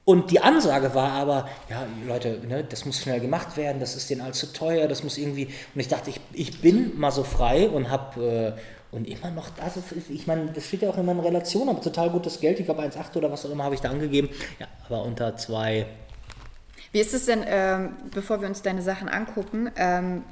Und 0.06 0.32
die 0.32 0.40
Ansage 0.40 0.94
war 0.96 1.12
aber, 1.12 1.50
ja, 1.70 1.86
Leute, 2.08 2.40
ne, 2.48 2.64
das 2.64 2.86
muss 2.86 3.02
schnell 3.02 3.20
gemacht 3.20 3.58
werden, 3.58 3.82
das 3.82 3.98
ist 3.98 4.10
denen 4.10 4.22
allzu 4.22 4.54
teuer, 4.54 4.88
das 4.88 5.04
muss 5.04 5.18
irgendwie. 5.18 5.48
Und 5.76 5.82
ich 5.82 5.90
dachte, 5.90 6.12
ich, 6.12 6.22
ich 6.32 6.62
bin 6.62 6.98
mal 6.98 7.12
so 7.12 7.24
frei 7.24 7.68
und 7.70 7.90
habe. 7.90 8.56
Äh, 8.56 8.62
und 8.90 9.06
immer 9.06 9.32
noch, 9.32 9.50
also 9.62 9.84
ich 10.10 10.28
meine, 10.28 10.50
das 10.54 10.66
steht 10.66 10.82
ja 10.82 10.90
auch 10.90 10.98
immer 10.98 11.12
in 11.12 11.20
Relation, 11.20 11.68
aber 11.68 11.82
total 11.82 12.10
gutes 12.10 12.40
Geld, 12.40 12.58
ich 12.62 12.66
glaube 12.66 12.82
1,8 12.84 13.18
oder 13.18 13.30
was 13.30 13.46
auch 13.46 13.50
immer 13.50 13.66
habe 13.66 13.76
ich 13.76 13.82
da 13.82 13.90
angegeben. 13.90 14.30
Ja, 14.60 14.68
aber 14.86 15.04
unter 15.04 15.36
zwei 15.36 15.88
wie 16.92 17.00
ist 17.00 17.14
es 17.14 17.26
denn, 17.26 17.44
ähm, 17.46 17.92
bevor 18.12 18.42
wir 18.42 18.48
uns 18.48 18.62
deine 18.62 18.82
Sachen 18.82 19.10
angucken, 19.10 19.70
ähm, 19.76 20.24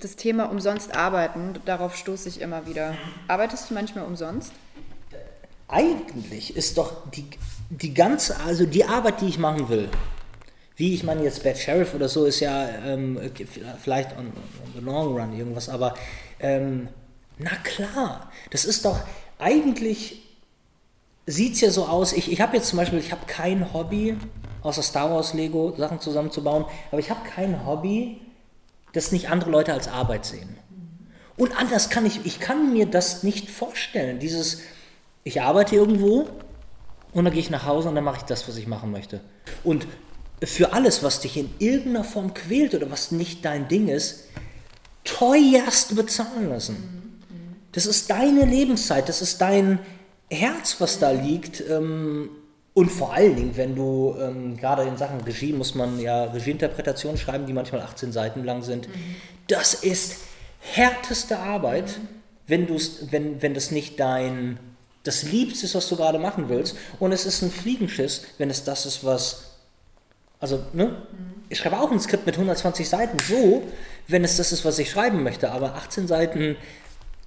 das 0.00 0.16
Thema 0.16 0.50
umsonst 0.50 0.94
arbeiten, 0.94 1.54
darauf 1.64 1.96
stoße 1.96 2.28
ich 2.28 2.40
immer 2.40 2.66
wieder. 2.66 2.94
Arbeitest 3.28 3.70
du 3.70 3.74
manchmal 3.74 4.04
umsonst? 4.04 4.52
Eigentlich 5.68 6.56
ist 6.56 6.76
doch 6.76 7.10
die, 7.10 7.24
die 7.70 7.94
ganze, 7.94 8.38
also 8.40 8.66
die 8.66 8.84
Arbeit, 8.84 9.20
die 9.20 9.28
ich 9.28 9.38
machen 9.38 9.68
will, 9.68 9.88
wie 10.76 10.94
ich 10.94 11.04
meine 11.04 11.22
jetzt 11.22 11.42
Bad 11.42 11.58
Sheriff 11.58 11.94
oder 11.94 12.08
so, 12.08 12.24
ist 12.24 12.40
ja 12.40 12.68
ähm, 12.84 13.18
vielleicht 13.82 14.12
on, 14.12 14.26
on, 14.26 14.72
the 14.74 14.80
long 14.80 15.16
run 15.16 15.36
irgendwas, 15.36 15.68
aber 15.68 15.94
ähm, 16.40 16.88
na 17.38 17.50
klar, 17.62 18.30
das 18.50 18.64
ist 18.64 18.84
doch 18.84 19.00
eigentlich, 19.38 20.21
sieht 21.26 21.54
es 21.54 21.60
ja 21.60 21.70
so 21.70 21.86
aus, 21.86 22.12
ich, 22.12 22.30
ich 22.30 22.40
habe 22.40 22.56
jetzt 22.56 22.68
zum 22.68 22.78
Beispiel, 22.78 22.98
ich 22.98 23.12
habe 23.12 23.26
kein 23.26 23.72
Hobby, 23.72 24.16
außer 24.62 24.82
Star 24.82 25.10
Wars 25.10 25.34
Lego 25.34 25.74
Sachen 25.76 26.00
zusammenzubauen. 26.00 26.64
Aber 26.90 27.00
ich 27.00 27.10
habe 27.10 27.20
kein 27.28 27.66
Hobby, 27.66 28.20
das 28.92 29.12
nicht 29.12 29.30
andere 29.30 29.50
Leute 29.50 29.72
als 29.72 29.88
Arbeit 29.88 30.24
sehen. 30.24 30.56
Und 31.36 31.58
anders 31.58 31.90
kann 31.90 32.06
ich, 32.06 32.24
ich 32.24 32.40
kann 32.40 32.72
mir 32.72 32.86
das 32.86 33.22
nicht 33.22 33.50
vorstellen. 33.50 34.18
Dieses, 34.18 34.60
ich 35.24 35.40
arbeite 35.40 35.74
irgendwo 35.74 36.28
und 37.12 37.24
dann 37.24 37.32
gehe 37.32 37.40
ich 37.40 37.50
nach 37.50 37.66
Hause 37.66 37.88
und 37.88 37.94
dann 37.94 38.04
mache 38.04 38.18
ich 38.18 38.22
das, 38.24 38.46
was 38.48 38.56
ich 38.56 38.66
machen 38.66 38.90
möchte. 38.90 39.20
Und 39.64 39.86
für 40.42 40.72
alles, 40.72 41.02
was 41.02 41.20
dich 41.20 41.36
in 41.36 41.50
irgendeiner 41.58 42.04
Form 42.04 42.34
quält 42.34 42.74
oder 42.74 42.90
was 42.90 43.12
nicht 43.12 43.44
dein 43.44 43.68
Ding 43.68 43.88
ist, 43.88 44.24
teuerst 45.04 45.94
bezahlen 45.94 46.48
lassen. 46.48 47.20
Das 47.72 47.86
ist 47.86 48.10
deine 48.10 48.44
Lebenszeit, 48.44 49.08
das 49.08 49.22
ist 49.22 49.40
dein 49.40 49.78
Herz, 50.32 50.76
was 50.80 50.98
da 50.98 51.10
liegt. 51.10 51.62
Ähm, 51.68 52.30
und 52.74 52.90
vor 52.90 53.12
allen 53.12 53.36
Dingen, 53.36 53.56
wenn 53.56 53.74
du 53.74 54.16
ähm, 54.18 54.56
gerade 54.56 54.82
in 54.84 54.96
Sachen 54.96 55.20
Regie 55.20 55.52
muss 55.52 55.74
man 55.74 56.00
ja 56.00 56.24
Regieinterpretationen 56.24 57.18
schreiben, 57.18 57.46
die 57.46 57.52
manchmal 57.52 57.82
18 57.82 58.12
Seiten 58.12 58.44
lang 58.44 58.62
sind. 58.62 58.88
Mhm. 58.88 59.16
Das 59.46 59.74
ist 59.74 60.16
härteste 60.60 61.38
Arbeit, 61.38 61.98
mhm. 61.98 62.08
wenn, 62.46 62.68
wenn, 63.10 63.42
wenn 63.42 63.54
das 63.54 63.70
nicht 63.70 64.00
dein 64.00 64.58
das 65.04 65.24
Liebste 65.24 65.66
ist, 65.66 65.74
was 65.74 65.88
du 65.88 65.96
gerade 65.96 66.18
machen 66.18 66.48
willst. 66.48 66.76
Und 67.00 67.12
es 67.12 67.26
ist 67.26 67.42
ein 67.42 67.50
Fliegenschiss, 67.50 68.22
wenn 68.38 68.50
es 68.50 68.64
das 68.64 68.86
ist, 68.86 69.04
was. 69.04 69.56
Also, 70.40 70.62
ne? 70.72 70.86
Mhm. 70.86 71.32
Ich 71.48 71.58
schreibe 71.58 71.78
auch 71.78 71.90
ein 71.90 72.00
Skript 72.00 72.24
mit 72.24 72.36
120 72.36 72.88
Seiten 72.88 73.18
so, 73.18 73.62
wenn 74.08 74.24
es 74.24 74.38
das 74.38 74.52
ist, 74.52 74.64
was 74.64 74.78
ich 74.78 74.90
schreiben 74.90 75.22
möchte. 75.22 75.52
Aber 75.52 75.74
18 75.74 76.08
Seiten 76.08 76.56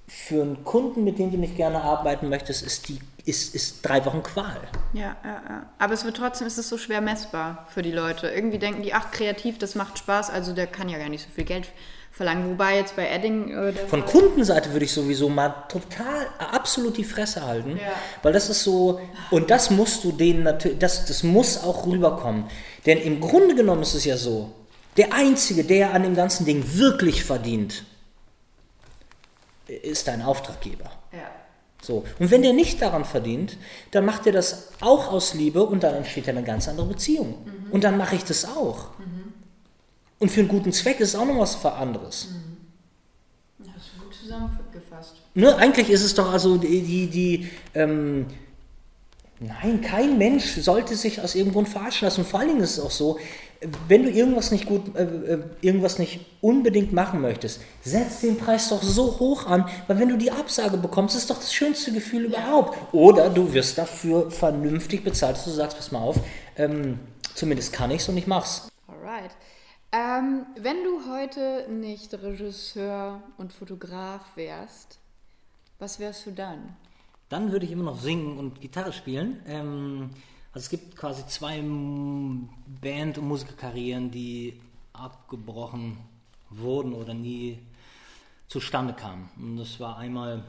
für 0.08 0.42
einen 0.42 0.64
Kunden, 0.64 1.04
mit 1.04 1.18
dem 1.18 1.30
du 1.30 1.36
nicht 1.36 1.56
gerne 1.56 1.82
arbeiten 1.82 2.28
möchtest, 2.28 2.64
ist 2.64 2.88
die 2.88 2.98
ist, 3.26 3.56
ist 3.56 3.82
drei 3.82 4.04
Wochen 4.04 4.22
Qual. 4.22 4.60
Ja, 4.92 5.16
ja, 5.24 5.42
ja. 5.48 5.66
Aber 5.78 5.94
es 5.94 6.04
wird 6.04 6.16
trotzdem 6.16 6.46
ist 6.46 6.58
es 6.58 6.68
so 6.68 6.78
schwer 6.78 7.00
messbar 7.00 7.66
für 7.74 7.82
die 7.82 7.90
Leute. 7.90 8.28
Irgendwie 8.28 8.58
denken 8.58 8.82
die, 8.82 8.94
ach, 8.94 9.10
kreativ, 9.10 9.58
das 9.58 9.74
macht 9.74 9.98
Spaß, 9.98 10.30
also 10.30 10.52
der 10.52 10.68
kann 10.68 10.88
ja 10.88 10.96
gar 10.98 11.08
nicht 11.08 11.24
so 11.24 11.30
viel 11.34 11.44
Geld 11.44 11.66
verlangen. 12.12 12.48
Wobei 12.50 12.76
jetzt 12.76 12.94
bei 12.94 13.08
Edding. 13.08 13.50
Äh, 13.50 13.72
Von 13.72 14.06
Kundenseite 14.06 14.72
würde 14.72 14.84
ich 14.84 14.92
sowieso 14.92 15.28
mal 15.28 15.64
total 15.68 16.28
absolut 16.38 16.96
die 16.96 17.04
Fresse 17.04 17.44
halten. 17.44 17.72
Ja. 17.76 17.92
Weil 18.22 18.32
das 18.32 18.48
ist 18.48 18.62
so, 18.62 19.00
und 19.30 19.50
das 19.50 19.70
musst 19.70 20.04
du 20.04 20.12
denen 20.12 20.44
natürlich, 20.44 20.78
das, 20.78 21.04
das 21.06 21.24
muss 21.24 21.62
auch 21.62 21.84
rüberkommen. 21.84 22.44
Denn 22.86 22.98
im 22.98 23.20
Grunde 23.20 23.56
genommen 23.56 23.82
ist 23.82 23.94
es 23.94 24.04
ja 24.04 24.16
so, 24.16 24.52
der 24.96 25.12
Einzige, 25.12 25.64
der 25.64 25.92
an 25.92 26.04
dem 26.04 26.14
ganzen 26.14 26.46
Ding 26.46 26.64
wirklich 26.74 27.24
verdient, 27.24 27.84
ist 29.68 30.08
dein 30.08 30.22
Auftraggeber. 30.22 30.90
Ja. 31.12 31.30
So. 31.82 32.04
Und 32.18 32.30
wenn 32.30 32.42
der 32.42 32.52
nicht 32.52 32.82
daran 32.82 33.04
verdient, 33.04 33.56
dann 33.90 34.04
macht 34.04 34.26
er 34.26 34.32
das 34.32 34.70
auch 34.80 35.12
aus 35.12 35.34
Liebe 35.34 35.62
und 35.62 35.82
dann 35.82 35.94
entsteht 35.94 36.26
ja 36.26 36.32
eine 36.32 36.42
ganz 36.42 36.68
andere 36.68 36.86
Beziehung. 36.86 37.44
Mhm. 37.44 37.70
Und 37.70 37.84
dann 37.84 37.96
mache 37.96 38.16
ich 38.16 38.24
das 38.24 38.44
auch. 38.44 38.98
Mhm. 38.98 39.34
Und 40.18 40.30
für 40.30 40.40
einen 40.40 40.48
guten 40.48 40.72
Zweck 40.72 41.00
ist 41.00 41.10
es 41.10 41.16
auch 41.16 41.26
noch 41.26 41.38
was 41.38 41.64
anderes. 41.64 42.28
Mhm. 42.30 43.66
Das 43.66 43.76
ist 43.76 43.98
gut 44.00 44.14
zusammengefasst. 44.14 45.16
Ne, 45.34 45.54
eigentlich 45.56 45.90
ist 45.90 46.02
es 46.02 46.14
doch 46.14 46.32
also 46.32 46.56
die, 46.56 46.82
die, 46.82 47.06
die 47.08 47.50
ähm, 47.74 48.26
Nein, 49.38 49.82
kein 49.82 50.16
Mensch 50.16 50.56
sollte 50.56 50.96
sich 50.96 51.20
aus 51.20 51.34
irgendeinem 51.34 51.54
Grund 51.54 51.68
verarschen 51.68 52.06
lassen. 52.06 52.22
Und 52.22 52.26
vor 52.26 52.40
allen 52.40 52.48
Dingen 52.48 52.62
ist 52.62 52.78
es 52.78 52.84
auch 52.84 52.90
so, 52.90 53.18
wenn 53.88 54.02
du 54.02 54.10
irgendwas 54.10 54.50
nicht 54.50 54.66
gut, 54.66 54.96
äh, 54.96 55.02
äh, 55.02 55.42
irgendwas 55.60 55.98
nicht 55.98 56.20
unbedingt 56.40 56.92
machen 56.92 57.20
möchtest, 57.20 57.60
setz 57.82 58.20
den 58.20 58.38
Preis 58.38 58.68
doch 58.70 58.82
so 58.82 59.18
hoch 59.18 59.46
an, 59.46 59.68
weil 59.86 59.98
wenn 59.98 60.08
du 60.08 60.16
die 60.16 60.30
Absage 60.30 60.76
bekommst, 60.78 61.16
ist 61.16 61.28
doch 61.28 61.36
das 61.36 61.52
schönste 61.52 61.92
Gefühl 61.92 62.24
überhaupt. 62.24 62.78
Oder 62.92 63.28
du 63.28 63.52
wirst 63.52 63.76
dafür 63.76 64.30
vernünftig 64.30 65.04
bezahlt, 65.04 65.36
dass 65.36 65.44
du 65.44 65.50
sagst, 65.50 65.76
pass 65.76 65.92
mal 65.92 66.00
auf, 66.00 66.16
ähm, 66.56 66.98
zumindest 67.34 67.72
kann 67.72 67.90
ich's 67.90 68.08
und 68.08 68.16
ich 68.16 68.26
mach's. 68.26 68.68
Alright. 68.88 69.32
Ähm, 69.92 70.46
wenn 70.58 70.82
du 70.82 71.10
heute 71.10 71.66
nicht 71.70 72.12
Regisseur 72.14 73.22
und 73.36 73.52
Fotograf 73.52 74.22
wärst, 74.34 74.98
was 75.78 75.98
wärst 75.98 76.26
du 76.26 76.32
dann? 76.32 76.76
Dann 77.28 77.52
würde 77.52 77.66
ich 77.66 77.72
immer 77.72 77.84
noch 77.84 77.98
singen 77.98 78.38
und 78.38 78.60
Gitarre 78.60 78.92
spielen. 78.92 79.40
Ähm, 79.46 80.10
also 80.52 80.64
es 80.64 80.70
gibt 80.70 80.96
quasi 80.96 81.26
zwei 81.26 81.60
Band- 81.60 83.18
und 83.18 83.28
Musikerkarrieren, 83.28 84.10
die 84.10 84.60
abgebrochen 84.92 85.98
wurden 86.50 86.92
oder 86.92 87.14
nie 87.14 87.58
zustande 88.48 88.94
kamen. 88.94 89.28
Und 89.36 89.58
das 89.58 89.78
war 89.80 89.98
einmal 89.98 90.42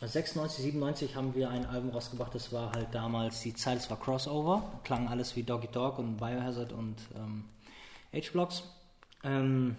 96, 0.00 0.64
97 0.64 1.14
haben 1.14 1.34
wir 1.34 1.50
ein 1.50 1.66
Album 1.66 1.90
rausgebracht, 1.90 2.34
das 2.34 2.52
war 2.52 2.72
halt 2.72 2.94
damals, 2.94 3.42
die 3.42 3.54
Zeit, 3.54 3.78
es 3.78 3.90
war 3.90 3.98
Crossover, 3.98 4.80
klang 4.82 5.08
alles 5.08 5.36
wie 5.36 5.42
Doggy 5.42 5.68
Dog 5.68 5.98
und 5.98 6.16
Biohazard 6.16 6.72
und 6.72 6.96
ähm, 7.16 7.44
H-Blocks. 8.14 8.62
Ähm, 9.24 9.76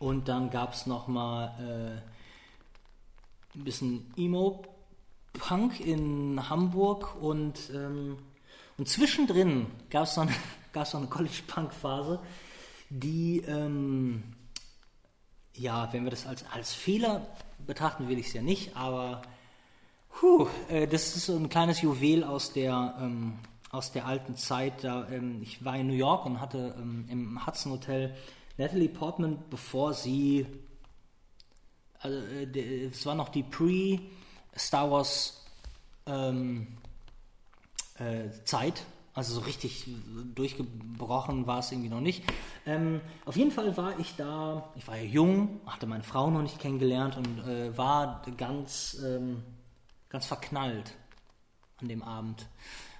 und 0.00 0.28
dann 0.28 0.50
gab 0.50 0.74
es 0.74 0.86
nochmal 0.86 1.54
äh, 1.58 3.58
ein 3.58 3.64
bisschen 3.64 4.12
Emo-Punk 5.38 5.80
in 5.80 6.48
Hamburg 6.48 7.14
und 7.20 7.70
ähm, 7.72 8.18
und 8.76 8.88
zwischendrin 8.88 9.66
gab 9.90 10.04
es 10.04 10.16
eine, 10.18 10.32
so 10.84 10.98
eine 10.98 11.08
College-Punk-Phase, 11.08 12.20
die, 12.90 13.40
ähm, 13.40 14.22
ja, 15.54 15.92
wenn 15.92 16.04
wir 16.04 16.10
das 16.10 16.26
als, 16.26 16.44
als 16.52 16.72
Fehler 16.74 17.26
betrachten, 17.66 18.08
will 18.08 18.18
ich 18.18 18.28
es 18.28 18.34
ja 18.34 18.42
nicht, 18.42 18.76
aber 18.76 19.22
puh, 20.10 20.46
äh, 20.68 20.86
das 20.86 21.16
ist 21.16 21.26
so 21.26 21.36
ein 21.36 21.48
kleines 21.48 21.82
Juwel 21.82 22.22
aus 22.22 22.52
der, 22.52 22.96
ähm, 23.00 23.40
aus 23.72 23.90
der 23.90 24.06
alten 24.06 24.36
Zeit. 24.36 24.84
Da, 24.84 25.08
ähm, 25.08 25.42
ich 25.42 25.64
war 25.64 25.76
in 25.76 25.88
New 25.88 25.94
York 25.94 26.24
und 26.24 26.40
hatte 26.40 26.76
ähm, 26.78 27.06
im 27.10 27.46
Hudson 27.46 27.72
Hotel 27.72 28.14
Natalie 28.58 28.88
Portman, 28.88 29.42
bevor 29.50 29.92
sie, 29.92 30.46
also 31.98 32.16
äh, 32.16 32.86
es 32.86 33.04
war 33.04 33.16
noch 33.16 33.28
die 33.28 33.42
Pre-Star 34.58 34.90
Wars 34.90 35.44
ähm, 36.06 36.66
äh, 37.98 38.30
Zeit. 38.44 38.84
Also 39.14 39.34
so 39.34 39.40
richtig 39.40 39.86
durchgebrochen 40.34 41.46
war 41.46 41.60
es 41.60 41.72
irgendwie 41.72 41.88
noch 41.88 42.00
nicht. 42.00 42.24
Ähm, 42.66 43.00
auf 43.24 43.36
jeden 43.36 43.50
Fall 43.50 43.76
war 43.76 43.98
ich 43.98 44.14
da, 44.16 44.72
ich 44.76 44.86
war 44.86 44.96
ja 44.96 45.04
jung, 45.04 45.60
hatte 45.66 45.86
meine 45.86 46.04
Frau 46.04 46.30
noch 46.30 46.42
nicht 46.42 46.60
kennengelernt 46.60 47.16
und 47.16 47.48
äh, 47.48 47.76
war 47.76 48.22
ganz, 48.36 48.96
ähm, 49.04 49.42
ganz 50.08 50.26
verknallt 50.26 50.92
an 51.80 51.88
dem 51.88 52.02
Abend. 52.02 52.46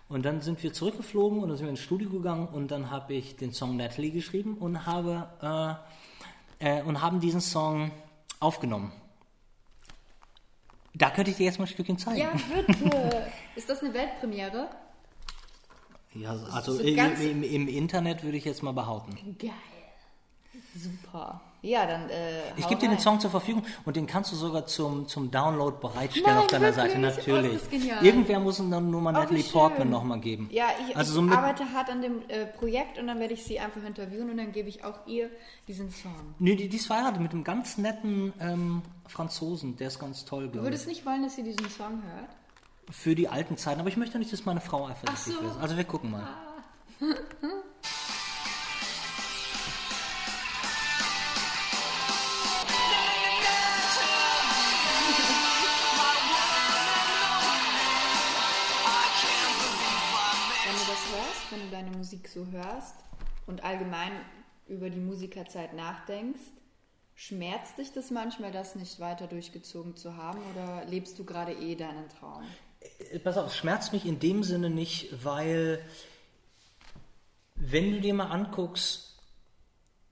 Und 0.08 0.24
dann 0.24 0.40
sind 0.40 0.62
wir 0.62 0.72
zurückgeflogen 0.72 1.40
und 1.40 1.48
dann 1.48 1.56
sind 1.56 1.66
wir 1.66 1.70
ins 1.70 1.80
Studio 1.80 2.08
gegangen 2.10 2.48
und 2.48 2.70
dann 2.70 2.90
habe 2.90 3.14
ich 3.14 3.36
den 3.36 3.52
Song 3.52 3.76
Natalie 3.76 4.10
geschrieben 4.10 4.56
und 4.58 4.86
habe 4.86 5.80
äh, 6.60 6.78
äh, 6.78 6.82
und 6.82 7.02
haben 7.02 7.20
diesen 7.20 7.40
Song 7.40 7.92
aufgenommen. 8.40 8.92
Da 10.94 11.10
könnte 11.10 11.30
ich 11.30 11.36
dir 11.36 11.46
jetzt 11.46 11.58
mal 11.58 11.64
ein 11.66 11.68
Stückchen 11.68 11.98
zeigen. 11.98 12.18
Ja, 12.18 12.32
bitte. 12.32 13.26
Ist 13.56 13.68
das 13.68 13.82
eine 13.82 13.92
Weltpremiere? 13.94 14.70
Ja, 16.14 16.30
also 16.30 16.72
so 16.72 16.82
im, 16.82 16.98
im, 17.20 17.42
im 17.42 17.68
Internet 17.68 18.24
würde 18.24 18.38
ich 18.38 18.44
jetzt 18.44 18.62
mal 18.62 18.72
behaupten. 18.72 19.36
Geil. 19.38 19.52
Super. 20.74 21.40
Ja, 21.60 21.86
dann. 21.86 22.08
Äh, 22.08 22.52
Ich 22.56 22.68
gebe 22.68 22.80
dir 22.80 22.88
den. 22.88 22.98
Song 23.00 23.18
zur 23.18 23.30
Verfügung 23.30 23.64
und 23.84 23.96
den 23.96 24.06
kannst 24.06 24.30
du 24.30 24.36
sogar 24.36 24.66
zum, 24.66 25.08
zum 25.08 25.30
Download 25.30 25.76
bereitstellen 25.80 26.26
Nein, 26.28 26.38
auf 26.38 26.46
deiner 26.46 26.76
wirklich? 26.76 26.94
Seite, 26.94 26.98
Oh, 26.98 27.00
natürlich. 27.34 27.52
das 27.54 27.62
ist 27.62 27.70
genial. 27.70 28.04
Irgendwer 28.06 28.38
muss 28.40 28.58
ihm 28.60 28.70
dann 28.70 28.90
nur 28.90 29.00
mal 29.00 29.10
Oh, 29.14 29.18
Natalie. 29.20 29.42
Portman 29.42 29.90
nochmal 29.90 30.20
geben. 30.20 30.48
Ja, 30.52 30.66
ich, 30.88 30.96
also 30.96 31.20
ich 31.20 31.28
so 31.30 31.36
arbeite 31.36 31.64
hart 31.72 31.90
an 31.90 32.00
dem 32.02 32.22
äh, 32.28 32.46
Projekt 32.46 32.98
und 32.98 33.08
dann 33.08 33.18
werde 33.18 33.34
ich 33.34 33.42
sie 33.44 33.58
einfach 33.58 33.82
interviewen 33.84 34.30
und 34.30 34.36
dann 34.36 34.52
gebe 34.52 34.68
ich 34.68 34.84
auch 34.84 35.04
ihr 35.06 35.30
diesen 35.66 35.90
Song. 35.90 36.14
nee, 36.38 36.54
die, 36.54 36.68
die 36.68 36.76
ist 36.76 36.86
verheiratet 36.86 37.20
mit 37.20 37.32
einem 37.32 37.42
ganz 37.44 37.76
netten 37.76 38.32
ähm, 38.40 38.82
Franzosen, 39.08 39.76
der 39.76 39.88
ist 39.88 39.98
ganz 39.98 40.24
toll, 40.24 40.48
Du 40.48 40.62
würdest 40.62 40.86
nicht 40.86 41.04
wollen, 41.06 41.22
dass 41.24 41.34
sie 41.34 41.42
diesen 41.42 41.68
Song 41.70 42.02
hört? 42.14 42.28
Für 42.90 43.14
die 43.16 43.28
alten 43.28 43.56
Zeiten, 43.56 43.80
aber 43.80 43.88
ich 43.88 43.96
möchte 43.96 44.18
nicht, 44.18 44.32
dass 44.32 44.44
meine 44.46 44.60
Frau 44.60 44.86
eifersüchtig 44.86 45.34
so. 45.34 45.42
wird. 45.42 45.60
Also 45.60 45.76
wir 45.76 45.84
gucken 45.84 46.10
mal. 46.12 46.26
Wenn 47.00 47.08
wenn 61.50 61.60
du 61.60 61.70
deine 61.70 61.96
Musik 61.96 62.28
so 62.28 62.46
hörst 62.46 62.94
und 63.46 63.64
allgemein 63.64 64.12
über 64.66 64.90
die 64.90 64.98
Musikerzeit 64.98 65.74
nachdenkst, 65.74 66.40
schmerzt 67.14 67.78
dich 67.78 67.92
das 67.92 68.10
manchmal, 68.10 68.52
das 68.52 68.74
nicht 68.74 69.00
weiter 69.00 69.26
durchgezogen 69.26 69.96
zu 69.96 70.16
haben 70.16 70.38
oder 70.52 70.84
lebst 70.86 71.18
du 71.18 71.24
gerade 71.24 71.52
eh 71.52 71.74
deinen 71.74 72.08
Traum? 72.08 72.44
Äh, 73.10 73.18
Pass 73.18 73.36
auf, 73.36 73.48
es 73.48 73.56
schmerzt 73.56 73.92
mich 73.92 74.06
in 74.06 74.20
dem 74.20 74.44
Sinne 74.44 74.70
nicht, 74.70 75.24
weil 75.24 75.82
wenn 77.54 77.92
du 77.92 78.00
dir 78.00 78.14
mal 78.14 78.30
anguckst, 78.30 79.16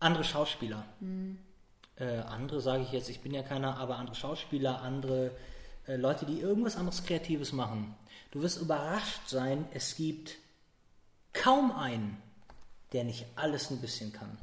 andere 0.01 0.25
Schauspieler, 0.25 0.85
äh, 1.97 2.19
andere 2.19 2.61
sage 2.61 2.83
ich 2.83 2.93
jetzt, 2.93 3.09
ich 3.09 3.21
bin 3.21 3.33
ja 3.33 3.43
keiner, 3.43 3.79
aber 3.79 3.97
andere 3.97 4.17
Schauspieler, 4.17 4.83
andere 4.83 5.31
äh, 5.87 5.97
Leute, 5.97 6.27
die 6.27 6.41
irgendwas 6.41 6.77
anderes 6.77 7.05
Kreatives 7.05 7.53
machen, 7.53 7.95
du 8.33 8.43
wirst 8.43 8.61
überrascht 8.61 9.29
sein, 9.29 9.67
es 9.73 9.97
gibt 9.97 10.37
kaum 11.43 11.73
einen, 11.73 12.17
der 12.93 13.05
nicht 13.05 13.27
alles 13.37 13.71
ein 13.71 13.81
bisschen 13.81 14.13
kann. 14.13 14.37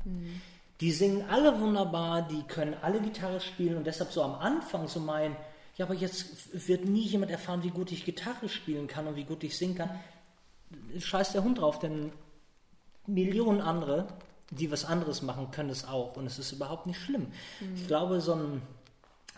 Die 0.79 0.91
singen 0.91 1.25
alle 1.29 1.59
wunderbar, 1.59 2.27
die 2.27 2.43
können 2.43 2.75
alle 2.81 2.99
Gitarre 2.99 3.39
spielen 3.39 3.77
und 3.77 3.85
deshalb 3.85 4.11
so 4.11 4.21
am 4.23 4.35
Anfang 4.35 4.87
so 4.87 4.99
mein, 4.99 5.35
ja, 5.77 5.85
aber 5.85 5.93
jetzt 5.93 6.67
wird 6.67 6.85
nie 6.85 7.03
jemand 7.03 7.31
erfahren, 7.31 7.63
wie 7.63 7.69
gut 7.69 7.91
ich 7.91 8.05
Gitarre 8.05 8.49
spielen 8.49 8.87
kann 8.87 9.07
und 9.07 9.15
wie 9.15 9.23
gut 9.23 9.43
ich 9.43 9.57
singen 9.57 9.75
kann. 9.75 9.89
Scheiß 10.99 11.33
der 11.33 11.43
Hund 11.43 11.59
drauf, 11.59 11.79
denn 11.79 12.11
Millionen 13.05 13.61
andere, 13.61 14.07
die 14.51 14.71
was 14.71 14.85
anderes 14.85 15.21
machen, 15.21 15.51
können 15.51 15.69
es 15.69 15.87
auch 15.87 16.15
und 16.15 16.25
es 16.25 16.39
ist 16.39 16.51
überhaupt 16.51 16.85
nicht 16.85 16.99
schlimm. 16.99 17.27
Ich 17.75 17.87
glaube, 17.87 18.21
so 18.21 18.33
ein, 18.33 18.61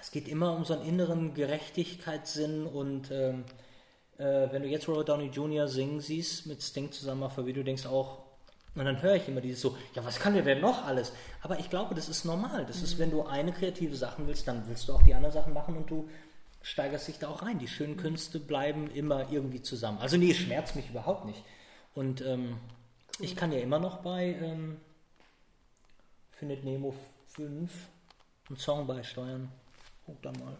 es 0.01 0.11
geht 0.11 0.27
immer 0.27 0.55
um 0.55 0.65
so 0.65 0.73
einen 0.73 0.87
inneren 0.87 1.33
Gerechtigkeitssinn 1.33 2.65
und 2.65 3.11
ähm, 3.11 3.43
äh, 4.17 4.51
wenn 4.51 4.63
du 4.63 4.67
jetzt 4.67 4.87
Robert 4.87 5.09
Downey 5.09 5.27
Jr. 5.27 5.67
singen 5.67 5.99
siehst 5.99 6.45
mit 6.45 6.61
Sting 6.61 6.91
zusammen 6.91 7.23
auf 7.23 7.35
der 7.35 7.45
Video, 7.45 7.63
denkst 7.63 7.85
auch, 7.85 8.25
und 8.75 8.83
dann 8.83 9.01
höre 9.01 9.15
ich 9.15 9.27
immer 9.27 9.39
dieses 9.39 9.61
so, 9.61 9.77
ja, 9.93 10.03
was 10.03 10.19
kann 10.19 10.33
der 10.33 10.43
denn 10.43 10.59
noch 10.59 10.85
alles? 10.85 11.13
Aber 11.41 11.59
ich 11.59 11.69
glaube, 11.69 11.95
das 11.95 12.09
ist 12.09 12.25
normal. 12.25 12.65
Das 12.65 12.81
ist, 12.81 12.99
wenn 12.99 13.09
du 13.09 13.25
eine 13.25 13.53
kreative 13.53 13.95
Sache 13.95 14.27
willst, 14.27 14.47
dann 14.47 14.67
willst 14.67 14.89
du 14.89 14.93
auch 14.93 15.03
die 15.03 15.13
anderen 15.13 15.33
Sachen 15.33 15.53
machen 15.53 15.77
und 15.77 15.89
du 15.89 16.09
steigerst 16.61 17.07
dich 17.07 17.19
da 17.19 17.29
auch 17.29 17.41
rein. 17.41 17.57
Die 17.57 17.69
schönen 17.69 17.95
Künste 17.95 18.37
bleiben 18.37 18.91
immer 18.91 19.31
irgendwie 19.31 19.61
zusammen. 19.61 19.99
Also 19.99 20.17
nee, 20.17 20.31
es 20.31 20.37
schmerzt 20.37 20.75
mich 20.75 20.89
überhaupt 20.89 21.23
nicht. 21.23 21.41
Und 21.93 22.19
ähm, 22.21 22.57
ich 23.19 23.37
kann 23.37 23.53
ja 23.53 23.59
immer 23.59 23.79
noch 23.79 23.97
bei 23.97 24.35
ähm, 24.41 24.77
Findet 26.31 26.65
Nemo 26.65 26.93
5 27.27 27.71
einen 28.49 28.57
Song 28.57 28.87
beisteuern. 28.87 29.49
Guck 30.05 30.21
da 30.21 30.31
mal. 30.33 30.57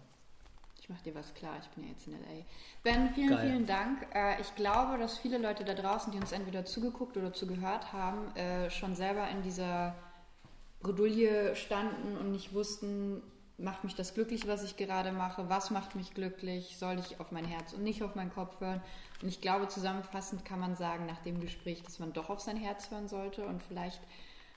Ich 0.85 0.89
mache 0.89 1.03
dir 1.03 1.15
was 1.15 1.33
klar, 1.33 1.55
ich 1.59 1.67
bin 1.69 1.85
ja 1.85 1.89
jetzt 1.89 2.05
in 2.05 2.13
L.A. 2.13 2.45
Ben, 2.83 3.09
vielen, 3.15 3.29
Geil. 3.29 3.47
vielen 3.49 3.65
Dank. 3.65 4.05
Äh, 4.13 4.39
ich 4.39 4.53
glaube, 4.53 4.99
dass 4.99 5.17
viele 5.17 5.39
Leute 5.39 5.65
da 5.65 5.73
draußen, 5.73 6.11
die 6.11 6.19
uns 6.19 6.31
entweder 6.31 6.63
zugeguckt 6.63 7.17
oder 7.17 7.33
zugehört 7.33 7.91
haben, 7.91 8.35
äh, 8.35 8.69
schon 8.69 8.93
selber 8.93 9.27
in 9.29 9.41
dieser 9.41 9.95
Bredouille 10.81 11.55
standen 11.55 12.15
und 12.17 12.31
nicht 12.31 12.53
wussten, 12.53 13.23
macht 13.57 13.83
mich 13.83 13.95
das 13.95 14.13
glücklich, 14.13 14.47
was 14.47 14.61
ich 14.61 14.77
gerade 14.77 15.11
mache? 15.11 15.49
Was 15.49 15.71
macht 15.71 15.95
mich 15.95 16.13
glücklich? 16.13 16.77
Soll 16.77 16.99
ich 16.99 17.19
auf 17.19 17.31
mein 17.31 17.45
Herz 17.45 17.73
und 17.73 17.81
nicht 17.81 18.03
auf 18.03 18.13
meinen 18.13 18.31
Kopf 18.31 18.61
hören? 18.61 18.83
Und 19.23 19.27
ich 19.27 19.41
glaube, 19.41 19.67
zusammenfassend 19.67 20.45
kann 20.45 20.59
man 20.59 20.75
sagen, 20.75 21.07
nach 21.07 21.23
dem 21.23 21.41
Gespräch, 21.41 21.81
dass 21.81 21.97
man 21.97 22.13
doch 22.13 22.29
auf 22.29 22.41
sein 22.41 22.57
Herz 22.57 22.91
hören 22.91 23.07
sollte 23.07 23.47
und 23.47 23.63
vielleicht 23.63 24.01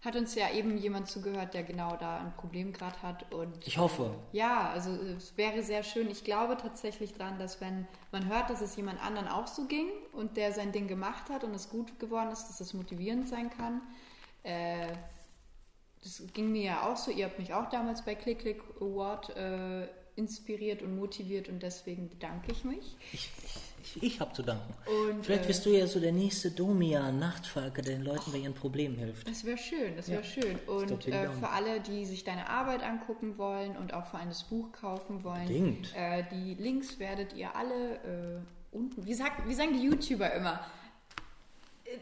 hat 0.05 0.15
uns 0.15 0.35
ja 0.37 0.51
eben 0.53 0.79
jemand 0.79 1.09
zugehört, 1.09 1.55
der 1.55 1.65
genau 1.65 1.97
da 1.97 2.19
ein 2.19 2.33
Problem 2.37 2.73
gerade 2.73 3.01
hat 3.03 3.33
und 3.33 3.67
Ich 3.67 3.79
hoffe. 3.79 4.15
ja, 4.33 4.71
also 4.71 4.91
es 4.91 5.37
wäre 5.37 5.63
sehr 5.63 5.83
schön. 5.83 6.09
Ich 6.11 6.23
glaube 6.23 6.57
tatsächlich 6.57 7.15
dran, 7.15 7.39
dass 7.39 7.61
wenn 7.61 7.87
man 8.13 8.29
hört, 8.29 8.49
dass 8.49 8.61
es 8.61 8.77
jemand 8.77 9.03
anderen 9.05 9.27
auch 9.29 9.49
so 9.49 9.67
ging 9.67 9.89
und 10.13 10.37
der 10.37 10.53
sein 10.53 10.71
Ding 10.73 10.87
gemacht 10.87 11.31
hat 11.31 11.43
und 11.43 11.53
es 11.55 11.69
gut 11.69 11.99
geworden 11.99 12.31
ist, 12.31 12.47
dass 12.49 12.61
es 12.61 12.75
motivierend 12.75 13.29
sein 13.29 13.51
kann. 13.51 13.83
Äh, 14.45 14.87
das 16.03 16.23
ging 16.33 16.53
mir 16.53 16.63
ja 16.63 16.83
auch 16.89 16.97
so. 16.97 17.11
Ihr 17.11 17.25
habt 17.25 17.41
mich 17.41 17.53
auch 17.53 17.69
damals 17.69 18.05
bei 18.05 18.15
Click 18.15 18.39
Click 18.39 18.63
Award 18.81 19.31
äh, 19.37 19.89
inspiriert 20.15 20.83
und 20.83 20.97
motiviert 20.97 21.49
und 21.49 21.61
deswegen 21.63 22.09
bedanke 22.09 22.53
ich 22.53 22.65
mich. 22.65 22.97
Ich, 23.13 23.31
ich, 23.45 23.61
ich 24.01 24.21
habe 24.21 24.33
zu 24.33 24.43
danken. 24.43 24.75
Und, 25.11 25.25
Vielleicht 25.25 25.45
äh, 25.45 25.47
bist 25.49 25.65
du 25.67 25.71
ja 25.71 25.87
so 25.87 26.01
der 26.01 26.13
nächste 26.13 26.51
Domian-Nachtfalke, 26.51 27.83
der 27.83 27.95
den 27.97 28.05
Leuten 28.05 28.33
bei 28.33 28.39
ihren 28.39 28.55
Problemen 28.55 28.97
hilft. 28.97 29.29
Das 29.29 29.45
wäre 29.45 29.59
schön, 29.59 29.97
das 29.97 30.09
wäre 30.09 30.23
Ja. 30.23 30.27
schön. 30.29 30.59
Und 30.67 31.07
äh, 31.09 31.29
für 31.31 31.49
alle, 31.51 31.81
die 31.81 32.05
sich 32.05 32.25
deine 32.25 32.49
Arbeit 32.49 32.83
angucken 32.83 33.39
wollen 33.39 33.77
und 33.77 33.95
auch 33.95 34.07
für 34.07 34.19
ein 34.19 34.29
das 34.29 34.45
Buch 34.45 34.73
kaufen 34.73 35.25
wollen, 35.25 35.85
äh, 35.95 36.25
die 36.33 36.55
Links 36.55 36.99
werdet 36.99 37.33
ihr 37.35 37.55
alle 37.57 37.95
äh, 37.97 38.41
unten, 38.77 39.05
wie, 39.07 39.15
sagt, 39.15 39.49
wie 39.49 39.55
sagen 39.55 39.73
die 39.75 39.83
YouTuber 39.85 40.33
immer, 40.35 40.61
äh, 41.85 41.99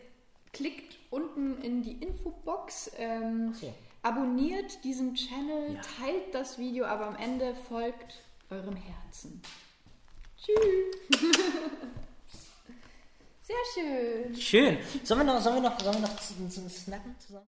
klickt 0.53 0.97
unten 1.11 1.61
in 1.63 1.83
die 1.83 1.93
Infobox, 2.03 2.91
ähm, 2.99 3.55
so. 3.55 3.73
abonniert 4.03 4.83
diesen 4.85 5.15
Channel, 5.15 5.75
Ja. 5.75 5.81
teilt 6.01 6.35
das 6.35 6.59
Video, 6.59 6.85
aber 6.87 7.07
am 7.07 7.17
Ende 7.17 7.55
folgt 7.55 8.23
eurem 8.51 8.77
Herzen. 8.77 9.41
Tschüss. 10.37 11.21
Sehr 13.43 13.57
schön. 13.75 14.37
Schön. 14.37 14.79
Sollen 15.05 15.21
wir 15.21 15.25
noch, 15.35 15.41
sollen 15.41 15.63
wir 15.63 15.71
noch, 15.71 15.81
sollen 15.81 16.03
wir 16.03 16.09
noch 16.09 16.71
snacken 16.71 17.15
zusammen? 17.19 17.47